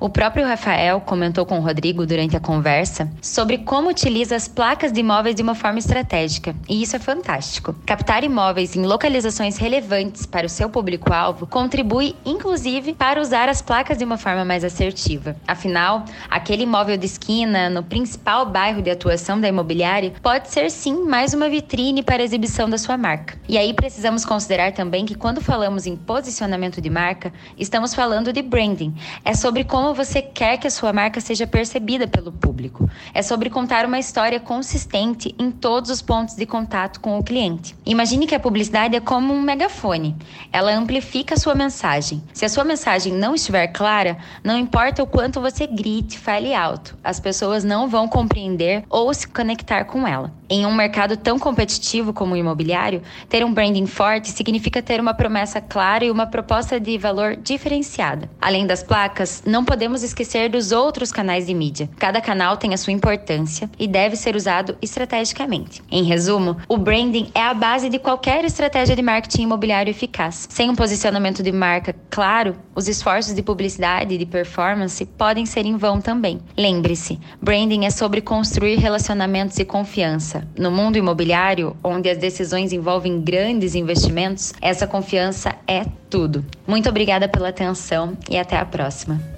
O 0.00 0.08
próprio 0.08 0.46
Rafael 0.46 1.00
comentou 1.00 1.44
com 1.44 1.58
o 1.58 1.62
Rodrigo 1.62 2.06
durante 2.06 2.36
a 2.36 2.40
conversa 2.40 3.10
sobre 3.20 3.58
como 3.58 3.88
utiliza 3.88 4.36
as 4.36 4.48
placas 4.48 4.92
de 4.92 5.00
imóveis 5.00 5.34
de 5.34 5.42
uma 5.42 5.54
forma 5.54 5.78
estratégica, 5.78 6.54
e 6.68 6.82
isso 6.82 6.96
é 6.96 6.98
fantástico. 6.98 7.74
Captar 7.86 8.24
imóveis 8.24 8.76
em 8.76 8.82
localizações 8.82 9.56
relevantes 9.56 10.26
para 10.26 10.46
o 10.46 10.48
seu 10.48 10.68
público-alvo 10.68 11.46
contribui, 11.46 12.14
inclusive, 12.24 12.94
para 12.94 13.20
usar 13.20 13.48
as 13.48 13.62
placas 13.62 13.98
de 13.98 14.04
uma 14.04 14.18
forma 14.18 14.44
mais 14.44 14.64
assertiva. 14.64 15.36
Afinal, 15.46 16.04
aquele 16.30 16.62
imóvel 16.62 16.96
de 16.96 17.06
esquina 17.06 17.70
no 17.70 17.82
principal 17.82 18.46
bairro 18.46 18.82
de 18.82 18.90
atuação 18.90 19.40
da 19.40 19.48
imobiliária 19.48 20.12
pode 20.22 20.48
ser 20.50 20.70
sim 20.70 21.04
mais 21.04 21.34
uma 21.34 21.48
vitrine 21.48 22.02
para 22.02 22.22
a 22.22 22.24
exibição 22.24 22.68
da 22.68 22.78
sua 22.78 22.96
marca. 22.96 23.38
E 23.48 23.56
aí 23.56 23.72
precisamos 23.74 24.24
considerar 24.24 24.72
também 24.72 25.04
que 25.04 25.14
quando 25.14 25.40
falamos 25.40 25.86
em 25.86 25.96
posicionamento 25.96 26.80
de 26.80 26.90
marca, 26.90 27.32
estamos 27.56 27.94
falando 27.94 28.32
de 28.32 28.42
branding. 28.42 28.94
É 29.24 29.34
sobre 29.34 29.64
como 29.68 29.92
você 29.92 30.22
quer 30.22 30.56
que 30.56 30.66
a 30.66 30.70
sua 30.70 30.94
marca 30.94 31.20
seja 31.20 31.46
percebida 31.46 32.08
pelo 32.08 32.32
público. 32.32 32.90
É 33.12 33.22
sobre 33.22 33.50
contar 33.50 33.84
uma 33.84 33.98
história 33.98 34.40
consistente 34.40 35.34
em 35.38 35.50
todos 35.50 35.90
os 35.90 36.00
pontos 36.00 36.34
de 36.34 36.46
contato 36.46 37.00
com 37.00 37.18
o 37.18 37.22
cliente. 37.22 37.76
Imagine 37.84 38.26
que 38.26 38.34
a 38.34 38.40
publicidade 38.40 38.96
é 38.96 39.00
como 39.00 39.32
um 39.32 39.42
megafone. 39.42 40.16
Ela 40.50 40.74
amplifica 40.74 41.34
a 41.34 41.38
sua 41.38 41.54
mensagem. 41.54 42.22
Se 42.32 42.46
a 42.46 42.48
sua 42.48 42.64
mensagem 42.64 43.12
não 43.12 43.34
estiver 43.34 43.68
clara, 43.68 44.16
não 44.42 44.56
importa 44.56 45.02
o 45.02 45.06
quanto 45.06 45.40
você 45.40 45.66
grite, 45.66 46.18
fale 46.18 46.54
alto, 46.54 46.96
as 47.04 47.20
pessoas 47.20 47.62
não 47.62 47.88
vão 47.88 48.08
compreender 48.08 48.84
ou 48.88 49.12
se 49.12 49.28
conectar 49.28 49.84
com 49.84 50.06
ela. 50.06 50.37
Em 50.50 50.64
um 50.64 50.74
mercado 50.74 51.14
tão 51.14 51.38
competitivo 51.38 52.14
como 52.14 52.32
o 52.32 52.36
imobiliário, 52.36 53.02
ter 53.28 53.44
um 53.44 53.52
branding 53.52 53.84
forte 53.84 54.30
significa 54.30 54.80
ter 54.80 54.98
uma 54.98 55.12
promessa 55.12 55.60
clara 55.60 56.06
e 56.06 56.10
uma 56.10 56.26
proposta 56.26 56.80
de 56.80 56.96
valor 56.96 57.36
diferenciada. 57.36 58.30
Além 58.40 58.66
das 58.66 58.82
placas, 58.82 59.42
não 59.44 59.62
podemos 59.62 60.02
esquecer 60.02 60.48
dos 60.48 60.72
outros 60.72 61.12
canais 61.12 61.46
de 61.48 61.52
mídia. 61.52 61.90
Cada 61.98 62.22
canal 62.22 62.56
tem 62.56 62.72
a 62.72 62.78
sua 62.78 62.94
importância 62.94 63.68
e 63.78 63.86
deve 63.86 64.16
ser 64.16 64.34
usado 64.34 64.74
estrategicamente. 64.80 65.82
Em 65.90 66.04
resumo, 66.04 66.56
o 66.66 66.78
branding 66.78 67.30
é 67.34 67.42
a 67.42 67.52
base 67.52 67.90
de 67.90 67.98
qualquer 67.98 68.42
estratégia 68.46 68.96
de 68.96 69.02
marketing 69.02 69.42
imobiliário 69.42 69.90
eficaz. 69.90 70.46
Sem 70.48 70.70
um 70.70 70.74
posicionamento 70.74 71.42
de 71.42 71.52
marca 71.52 71.94
claro, 72.08 72.56
os 72.74 72.88
esforços 72.88 73.34
de 73.34 73.42
publicidade 73.42 74.14
e 74.14 74.18
de 74.18 74.24
performance 74.24 75.04
podem 75.04 75.44
ser 75.44 75.66
em 75.66 75.76
vão 75.76 76.00
também. 76.00 76.40
Lembre-se, 76.56 77.20
branding 77.42 77.84
é 77.84 77.90
sobre 77.90 78.22
construir 78.22 78.76
relacionamentos 78.76 79.58
e 79.58 79.64
confiança 79.64 80.37
confiança. 80.38 80.46
No 80.56 80.70
mundo 80.70 80.96
imobiliário, 80.96 81.76
onde 81.82 82.08
as 82.08 82.18
decisões 82.18 82.72
envolvem 82.72 83.20
grandes 83.20 83.74
investimentos, 83.74 84.52
essa 84.60 84.86
confiança 84.86 85.54
é 85.66 85.84
tudo. 86.08 86.44
Muito 86.66 86.88
obrigada 86.88 87.28
pela 87.28 87.48
atenção 87.48 88.16
e 88.30 88.38
até 88.38 88.56
a 88.56 88.64
próxima. 88.64 89.37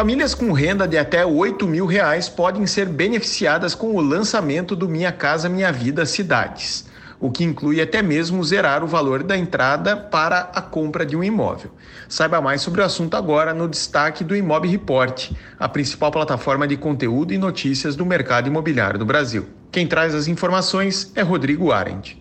Famílias 0.00 0.34
com 0.34 0.50
renda 0.52 0.88
de 0.88 0.96
até 0.96 1.26
8 1.26 1.66
mil 1.66 1.84
reais 1.84 2.26
podem 2.26 2.66
ser 2.66 2.86
beneficiadas 2.88 3.74
com 3.74 3.94
o 3.94 4.00
lançamento 4.00 4.74
do 4.74 4.88
Minha 4.88 5.12
Casa 5.12 5.46
Minha 5.46 5.70
Vida 5.70 6.06
Cidades, 6.06 6.86
o 7.20 7.30
que 7.30 7.44
inclui 7.44 7.82
até 7.82 8.00
mesmo 8.00 8.42
zerar 8.42 8.82
o 8.82 8.86
valor 8.86 9.22
da 9.22 9.36
entrada 9.36 9.94
para 9.94 10.50
a 10.54 10.62
compra 10.62 11.04
de 11.04 11.14
um 11.14 11.22
imóvel. 11.22 11.72
Saiba 12.08 12.40
mais 12.40 12.62
sobre 12.62 12.80
o 12.80 12.84
assunto 12.84 13.14
agora 13.14 13.52
no 13.52 13.68
destaque 13.68 14.24
do 14.24 14.34
Imob 14.34 14.66
Report, 14.66 15.32
a 15.58 15.68
principal 15.68 16.10
plataforma 16.10 16.66
de 16.66 16.78
conteúdo 16.78 17.34
e 17.34 17.36
notícias 17.36 17.94
do 17.94 18.06
mercado 18.06 18.46
imobiliário 18.46 18.98
do 18.98 19.04
Brasil. 19.04 19.48
Quem 19.70 19.86
traz 19.86 20.14
as 20.14 20.28
informações 20.28 21.12
é 21.14 21.20
Rodrigo 21.20 21.72
Arendt. 21.72 22.19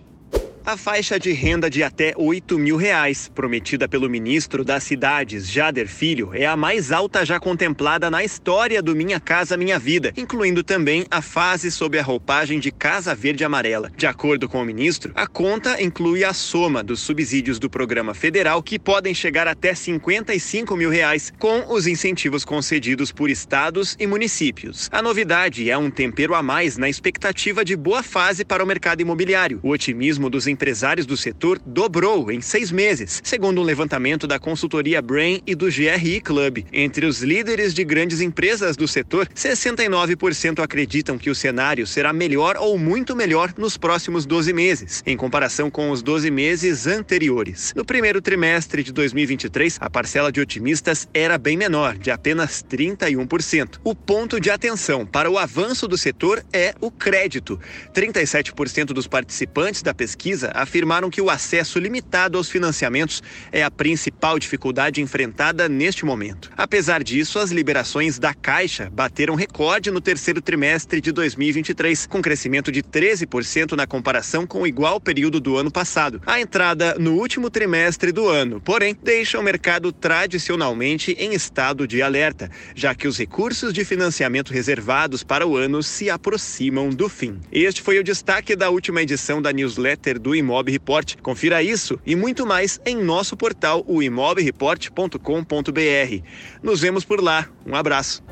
A 0.66 0.78
faixa 0.78 1.20
de 1.20 1.32
renda 1.32 1.70
de 1.70 1.82
até 1.82 2.14
8 2.16 2.60
mil 2.60 2.76
reais, 2.76 3.32
prometida 3.34 3.88
pelo 3.88 4.10
ministro 4.10 4.64
das 4.64 4.84
Cidades, 4.84 5.49
Jader 5.49 5.88
Filho, 5.88 6.32
é 6.34 6.45
a 6.45 6.55
mais 6.55 6.91
alta 6.91 7.26
já 7.26 7.39
contemplada 7.39 8.12
na 8.12 8.24
história 8.24 8.82
do 8.82 8.95
Minha 8.95 9.20
Casa 9.20 9.57
Minha 9.57 9.80
Vida, 9.80 10.14
incluindo 10.16 10.64
também 10.64 11.05
a 11.10 11.22
fase 11.22 11.72
sob 11.72 11.97
a 11.97 12.03
roupagem 12.03 12.60
de 12.60 12.72
Casa 12.72 13.16
Verde 13.16 13.43
Amarela. 13.43 13.89
De 13.95 14.05
acordo 14.05 14.47
com 14.47 14.62
o 14.62 14.66
ministro, 14.66 15.12
a 15.16 15.26
conta 15.26 15.82
inclui 15.82 16.24
a 16.24 16.34
soma 16.34 16.84
dos 16.84 16.99
subsídios 16.99 17.57
do 17.57 17.70
programa 17.70 18.14
federal, 18.14 18.62
que 18.62 18.78
podem 18.78 19.14
chegar 19.14 19.47
até 19.47 19.74
55 19.74 20.76
mil 20.76 20.89
reais, 20.89 21.34
com 21.39 21.74
os 21.74 21.88
incentivos 21.88 22.45
concedidos 22.45 23.12
por 23.12 23.30
estados 23.30 23.95
e 23.97 24.05
municípios. 24.05 24.88
A 24.91 25.01
novidade 25.01 25.72
é 25.72 25.78
um 25.78 25.89
tempero 25.89 26.36
a 26.36 26.43
mais 26.43 26.78
na 26.78 26.89
expectativa 26.89 27.66
de 27.66 27.76
boa 27.76 28.03
fase 28.03 28.45
para 28.45 28.64
o 28.64 28.68
mercado 28.68 29.01
imobiliário. 29.01 29.60
O 29.64 29.70
otimismo 29.70 30.30
dos 30.30 30.49
empresários 30.50 31.06
do 31.06 31.16
setor 31.16 31.60
dobrou 31.66 32.32
em 32.32 32.41
seis 32.41 32.72
meses, 32.72 33.22
segundo 33.24 33.62
um 33.62 33.64
levantamento 33.64 34.28
da 34.28 34.39
consultoria 34.39 35.02
Brain 35.02 35.41
e 35.45 35.56
do 35.56 35.68
GRI 35.68 36.20
Club. 36.22 36.66
Entre 36.74 37.06
os 37.06 37.22
líderes 37.22 37.74
de 37.74 37.84
grandes 37.84 38.22
empresas 38.22 38.76
do 38.76 38.88
setor, 38.88 39.28
69% 39.28 40.62
acreditam 40.62 41.18
que 41.18 41.30
o 41.30 41.36
cenário 41.36 41.86
será 41.86 42.12
melhor 42.12 42.58
ou 42.58 42.78
muito 42.78 43.16
melhor 43.16 43.54
nos 43.58 43.78
próximos 43.78 44.26
12 44.26 44.54
meses, 44.54 45.04
em 45.06 45.16
comparação 45.16 45.70
com 45.70 45.91
os 45.91 46.02
12 46.02 46.32
meses 46.32 46.88
anteriores. 46.88 47.74
No 47.76 47.86
primeiro 47.86 48.22
trimestre 48.22 48.84
de 48.84 48.91
2023, 48.91 49.78
a 49.80 49.89
parcela 49.89 50.32
de 50.32 50.41
otimistas 50.41 51.08
era 51.14 51.38
bem 51.38 51.58
menor, 51.58 51.97
de 51.97 52.12
apenas 52.12 52.64
31%. 52.64 53.80
O 53.84 53.93
ponto 53.93 54.39
de 54.39 54.50
atenção 54.50 55.06
para 55.06 55.30
o 55.30 55.38
avanço 55.38 55.88
do 55.88 55.97
setor 55.97 56.43
é 56.54 56.74
o 56.80 56.89
crédito. 56.89 57.60
37% 57.93 58.86
dos 58.88 59.08
participantes 59.08 59.82
da 59.82 59.93
pesquisa 59.93 60.39
afirmaram 60.44 61.10
que 61.10 61.22
o 61.22 61.30
acesso 61.30 61.80
limitado 61.80 62.38
aos 62.38 62.50
financiamentos 62.50 63.22
é 63.52 63.64
a 63.64 63.72
principal 63.72 64.38
dificuldade 64.40 65.02
enfrentada 65.02 65.68
neste 65.70 66.06
momento. 66.06 66.52
Apesar 66.58 67.04
disso, 67.04 67.40
as 67.40 67.52
liberações 67.52 68.20
da 68.20 68.34
Caixa 68.34 68.90
bateram 68.92 69.36
recorde 69.36 69.92
no 69.92 70.02
terceiro 70.02 70.42
trimestre 70.42 71.02
de 71.02 71.12
2023, 71.12 72.08
com 72.08 72.22
crescimento 72.22 72.72
de 72.72 72.82
13% 72.84 73.74
na 73.74 73.88
comparação 73.88 74.46
com 74.46 74.62
o 74.62 74.68
igual 74.68 75.00
período 75.00 75.40
do 75.40 75.58
ano 75.58 75.72
passado. 75.72 76.22
A 76.26 76.40
entrada 76.40 76.96
no 77.00 77.16
último 77.16 77.50
trimestre 77.50 78.12
do 78.12 78.28
ano, 78.28 78.62
porém, 78.62 78.98
deixa 79.02 79.40
o 79.40 79.44
mercado 79.44 79.92
tradicionalmente 79.92 81.12
em 81.14 81.34
estado 81.34 81.88
de 81.88 82.02
alerta, 82.02 82.50
já 82.76 82.94
que 82.96 83.08
os 83.08 83.18
recursos 83.18 83.74
de 83.74 83.84
financiamento 83.86 84.54
reservados 84.54 85.24
para 85.24 85.48
o 85.48 85.58
ano 85.58 85.82
se 85.84 86.10
aproximam 86.10 86.90
do 86.90 87.10
fim. 87.10 87.40
Este 87.52 87.82
foi 87.82 88.00
o 88.00 88.04
destaque 88.04 88.56
da 88.56 88.70
última 88.70 89.02
edição 89.02 89.42
da 89.42 89.52
newsletter 89.52 90.20
do 90.20 90.29
do 90.30 90.36
Imob 90.36 90.72
Report. 90.72 91.16
Confira 91.24 91.64
isso 91.64 92.00
e 92.06 92.16
muito 92.16 92.46
mais 92.46 92.80
em 92.86 92.96
nosso 92.96 93.36
portal, 93.36 93.84
o 93.88 94.04
imobreport.com.br. 94.04 96.24
Nos 96.62 96.82
vemos 96.82 97.04
por 97.04 97.20
lá. 97.22 97.50
Um 97.66 97.76
abraço. 97.76 98.29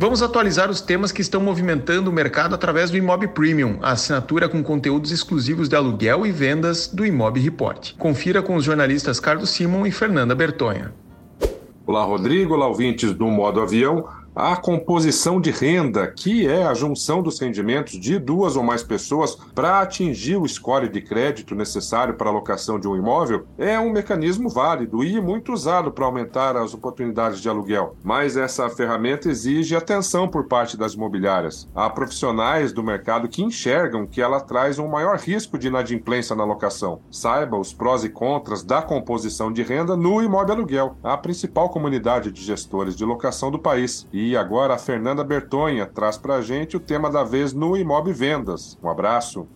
Vamos 0.00 0.22
atualizar 0.22 0.70
os 0.70 0.80
temas 0.80 1.12
que 1.12 1.20
estão 1.20 1.42
movimentando 1.42 2.08
o 2.08 2.12
mercado 2.12 2.54
através 2.54 2.90
do 2.90 2.96
Imob 2.96 3.28
Premium, 3.28 3.78
a 3.82 3.90
assinatura 3.90 4.48
com 4.48 4.62
conteúdos 4.62 5.12
exclusivos 5.12 5.68
de 5.68 5.76
aluguel 5.76 6.24
e 6.24 6.32
vendas 6.32 6.88
do 6.88 7.04
Imob 7.04 7.38
Report. 7.38 7.92
Confira 7.98 8.40
com 8.40 8.56
os 8.56 8.64
jornalistas 8.64 9.20
Carlos 9.20 9.50
Simon 9.50 9.86
e 9.86 9.90
Fernanda 9.90 10.34
Bertonha. 10.34 10.94
Olá, 11.86 12.02
Rodrigo. 12.02 12.54
Olá, 12.54 12.66
ouvintes 12.66 13.12
do 13.12 13.26
Modo 13.26 13.60
Avião 13.60 14.08
a 14.34 14.56
composição 14.56 15.40
de 15.40 15.50
renda, 15.50 16.06
que 16.08 16.46
é 16.46 16.64
a 16.64 16.74
junção 16.74 17.22
dos 17.22 17.38
rendimentos 17.40 17.98
de 17.98 18.18
duas 18.18 18.56
ou 18.56 18.62
mais 18.62 18.82
pessoas 18.82 19.34
para 19.54 19.80
atingir 19.80 20.36
o 20.36 20.46
score 20.46 20.88
de 20.88 21.00
crédito 21.00 21.54
necessário 21.54 22.14
para 22.14 22.28
a 22.28 22.32
locação 22.32 22.78
de 22.78 22.86
um 22.86 22.96
imóvel, 22.96 23.46
é 23.58 23.78
um 23.78 23.90
mecanismo 23.90 24.48
válido 24.48 25.02
e 25.02 25.20
muito 25.20 25.52
usado 25.52 25.90
para 25.90 26.04
aumentar 26.04 26.56
as 26.56 26.74
oportunidades 26.74 27.40
de 27.40 27.48
aluguel. 27.48 27.96
Mas 28.02 28.36
essa 28.36 28.68
ferramenta 28.70 29.28
exige 29.28 29.74
atenção 29.74 30.28
por 30.28 30.46
parte 30.46 30.76
das 30.76 30.94
imobiliárias. 30.94 31.68
Há 31.74 31.90
profissionais 31.90 32.72
do 32.72 32.82
mercado 32.82 33.28
que 33.28 33.42
enxergam 33.42 34.06
que 34.06 34.20
ela 34.20 34.40
traz 34.40 34.78
um 34.78 34.88
maior 34.88 35.18
risco 35.18 35.58
de 35.58 35.68
inadimplência 35.68 36.36
na 36.36 36.44
locação. 36.44 37.00
Saiba 37.10 37.58
os 37.58 37.72
prós 37.72 38.04
e 38.04 38.08
contras 38.08 38.62
da 38.62 38.80
composição 38.80 39.52
de 39.52 39.62
renda 39.62 39.96
no 39.96 40.22
imóvel 40.22 40.54
aluguel, 40.54 40.96
a 41.02 41.16
principal 41.16 41.68
comunidade 41.68 42.30
de 42.30 42.42
gestores 42.42 42.96
de 42.96 43.04
locação 43.04 43.50
do 43.50 43.58
país. 43.58 44.06
E 44.20 44.36
agora 44.36 44.74
a 44.74 44.78
Fernanda 44.78 45.24
Bertonha 45.24 45.86
traz 45.86 46.18
para 46.18 46.34
a 46.34 46.42
gente 46.42 46.76
o 46.76 46.80
tema 46.80 47.10
da 47.10 47.24
vez 47.24 47.54
no 47.54 47.74
Imob 47.74 48.12
Vendas. 48.12 48.78
Um 48.82 48.90
abraço 48.90 49.48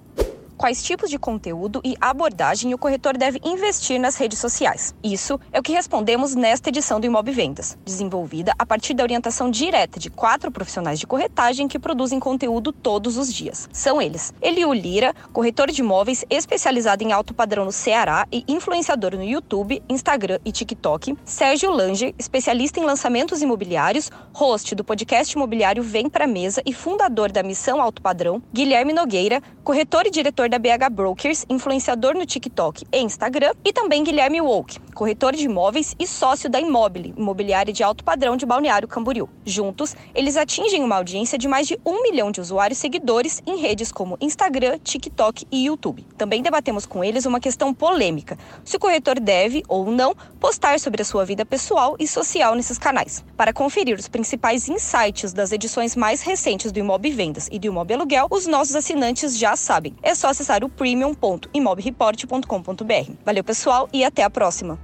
quais 0.56 0.82
tipos 0.82 1.10
de 1.10 1.18
conteúdo 1.18 1.80
e 1.84 1.96
abordagem 2.00 2.72
o 2.74 2.78
corretor 2.78 3.16
deve 3.16 3.40
investir 3.44 4.00
nas 4.00 4.16
redes 4.16 4.38
sociais. 4.38 4.94
Isso 5.02 5.38
é 5.52 5.58
o 5.58 5.62
que 5.62 5.72
respondemos 5.72 6.34
nesta 6.34 6.68
edição 6.68 7.00
do 7.00 7.06
Imob 7.06 7.30
Vendas, 7.30 7.76
desenvolvida 7.84 8.52
a 8.58 8.64
partir 8.64 8.94
da 8.94 9.02
orientação 9.02 9.50
direta 9.50 9.98
de 9.98 10.10
quatro 10.10 10.50
profissionais 10.50 10.98
de 10.98 11.06
corretagem 11.06 11.68
que 11.68 11.78
produzem 11.78 12.20
conteúdo 12.20 12.72
todos 12.72 13.16
os 13.16 13.32
dias. 13.32 13.68
São 13.72 14.00
eles: 14.00 14.32
Eliu 14.40 14.72
Lira, 14.72 15.14
corretor 15.32 15.70
de 15.70 15.80
imóveis 15.80 16.24
especializado 16.30 17.02
em 17.02 17.12
alto 17.12 17.34
padrão 17.34 17.64
no 17.64 17.72
Ceará 17.72 18.26
e 18.32 18.44
influenciador 18.48 19.14
no 19.16 19.24
YouTube, 19.24 19.82
Instagram 19.88 20.38
e 20.44 20.52
TikTok, 20.52 21.16
Sérgio 21.24 21.70
Langer, 21.70 22.14
especialista 22.18 22.80
em 22.80 22.84
lançamentos 22.84 23.42
imobiliários, 23.42 24.10
host 24.32 24.74
do 24.74 24.84
podcast 24.84 25.34
imobiliário 25.34 25.82
Vem 25.82 26.08
Pra 26.08 26.26
Mesa 26.26 26.62
e 26.64 26.72
fundador 26.72 27.30
da 27.30 27.42
Missão 27.42 27.80
Alto 27.80 28.00
Padrão, 28.00 28.42
Guilherme 28.52 28.92
Nogueira, 28.92 29.42
corretor 29.62 30.06
e 30.06 30.10
diretor 30.10 30.43
diretor 30.44 30.48
da 30.48 30.58
BH 30.58 30.90
Brokers, 30.90 31.44
influenciador 31.48 32.14
no 32.14 32.26
TikTok 32.26 32.84
e 32.92 32.98
Instagram, 32.98 33.52
e 33.64 33.72
também 33.72 34.04
Guilherme 34.04 34.40
Wolk, 34.40 34.78
corretor 34.94 35.34
de 35.34 35.44
imóveis 35.44 35.94
e 35.98 36.06
sócio 36.06 36.50
da 36.50 36.60
Imobile, 36.60 37.14
imobiliária 37.16 37.72
de 37.72 37.82
alto 37.82 38.04
padrão 38.04 38.36
de 38.36 38.46
Balneário 38.46 38.88
Camboriú. 38.88 39.28
Juntos, 39.44 39.96
eles 40.14 40.36
atingem 40.36 40.82
uma 40.82 40.96
audiência 40.96 41.38
de 41.38 41.48
mais 41.48 41.66
de 41.66 41.78
um 41.84 42.02
milhão 42.02 42.30
de 42.30 42.40
usuários 42.40 42.78
seguidores 42.78 43.42
em 43.46 43.56
redes 43.56 43.90
como 43.90 44.18
Instagram, 44.20 44.78
TikTok 44.82 45.46
e 45.50 45.66
YouTube. 45.66 46.06
Também 46.16 46.42
debatemos 46.42 46.86
com 46.86 47.02
eles 47.02 47.26
uma 47.26 47.40
questão 47.40 47.72
polêmica: 47.72 48.38
se 48.64 48.76
o 48.76 48.80
corretor 48.80 49.18
deve 49.20 49.62
ou 49.68 49.90
não 49.90 50.14
postar 50.38 50.78
sobre 50.78 51.02
a 51.02 51.04
sua 51.04 51.24
vida 51.24 51.44
pessoal 51.44 51.96
e 51.98 52.06
social 52.06 52.54
nesses 52.54 52.78
canais. 52.78 53.24
Para 53.36 53.52
conferir 53.52 53.98
os 53.98 54.08
principais 54.08 54.68
insights 54.68 55.32
das 55.32 55.52
edições 55.52 55.96
mais 55.96 56.22
recentes 56.22 56.70
do 56.70 56.78
Imob 56.78 57.10
Vendas 57.10 57.48
e 57.50 57.58
do 57.58 57.66
Imob 57.66 57.92
Aluguel, 57.92 58.26
os 58.30 58.46
nossos 58.46 58.76
assinantes 58.76 59.38
já 59.38 59.56
sabem. 59.56 59.94
É 60.02 60.14
só 60.14 60.33
acessar 60.34 60.64
o 60.64 60.68
premium.imobreport.com.br. 60.68 63.12
Valeu, 63.24 63.44
pessoal, 63.44 63.88
e 63.92 64.04
até 64.04 64.22
a 64.22 64.30
próxima! 64.30 64.78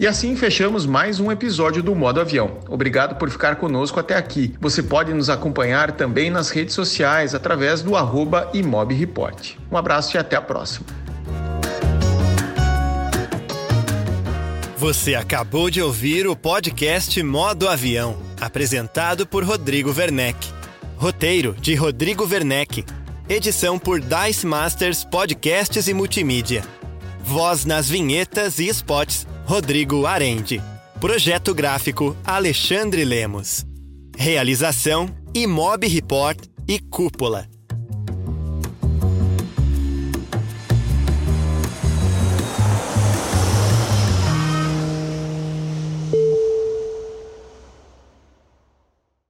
E 0.00 0.06
assim 0.06 0.34
fechamos 0.34 0.86
mais 0.86 1.20
um 1.20 1.30
episódio 1.30 1.82
do 1.82 1.94
Modo 1.94 2.22
Avião. 2.22 2.56
Obrigado 2.70 3.16
por 3.16 3.28
ficar 3.28 3.56
conosco 3.56 4.00
até 4.00 4.16
aqui. 4.16 4.54
Você 4.58 4.82
pode 4.82 5.12
nos 5.12 5.28
acompanhar 5.28 5.92
também 5.92 6.30
nas 6.30 6.48
redes 6.48 6.74
sociais 6.74 7.34
através 7.34 7.82
do 7.82 7.94
arroba. 7.94 8.50
Um 9.70 9.76
abraço 9.76 10.16
e 10.16 10.18
até 10.18 10.36
a 10.36 10.40
próxima. 10.40 10.86
Você 14.78 15.14
acabou 15.14 15.68
de 15.68 15.82
ouvir 15.82 16.26
o 16.26 16.34
podcast 16.34 17.22
Modo 17.22 17.68
Avião, 17.68 18.16
apresentado 18.40 19.26
por 19.26 19.44
Rodrigo 19.44 19.92
Werneck. 19.94 20.48
Roteiro 20.96 21.54
de 21.60 21.74
Rodrigo 21.74 22.26
Werneck. 22.26 22.86
Edição 23.28 23.78
por 23.78 24.00
Dice 24.00 24.46
Masters 24.46 25.04
Podcasts 25.04 25.88
e 25.88 25.92
Multimídia. 25.92 26.64
Voz 27.22 27.66
nas 27.66 27.86
vinhetas 27.86 28.58
e 28.58 28.66
spots 28.68 29.26
Rodrigo 29.50 30.06
Arende. 30.06 30.62
Projeto 31.00 31.52
gráfico 31.52 32.16
Alexandre 32.24 33.04
Lemos. 33.04 33.66
Realização 34.16 35.08
Imob 35.34 35.88
Report 35.88 36.38
e 36.68 36.78
Cúpula. 36.78 37.49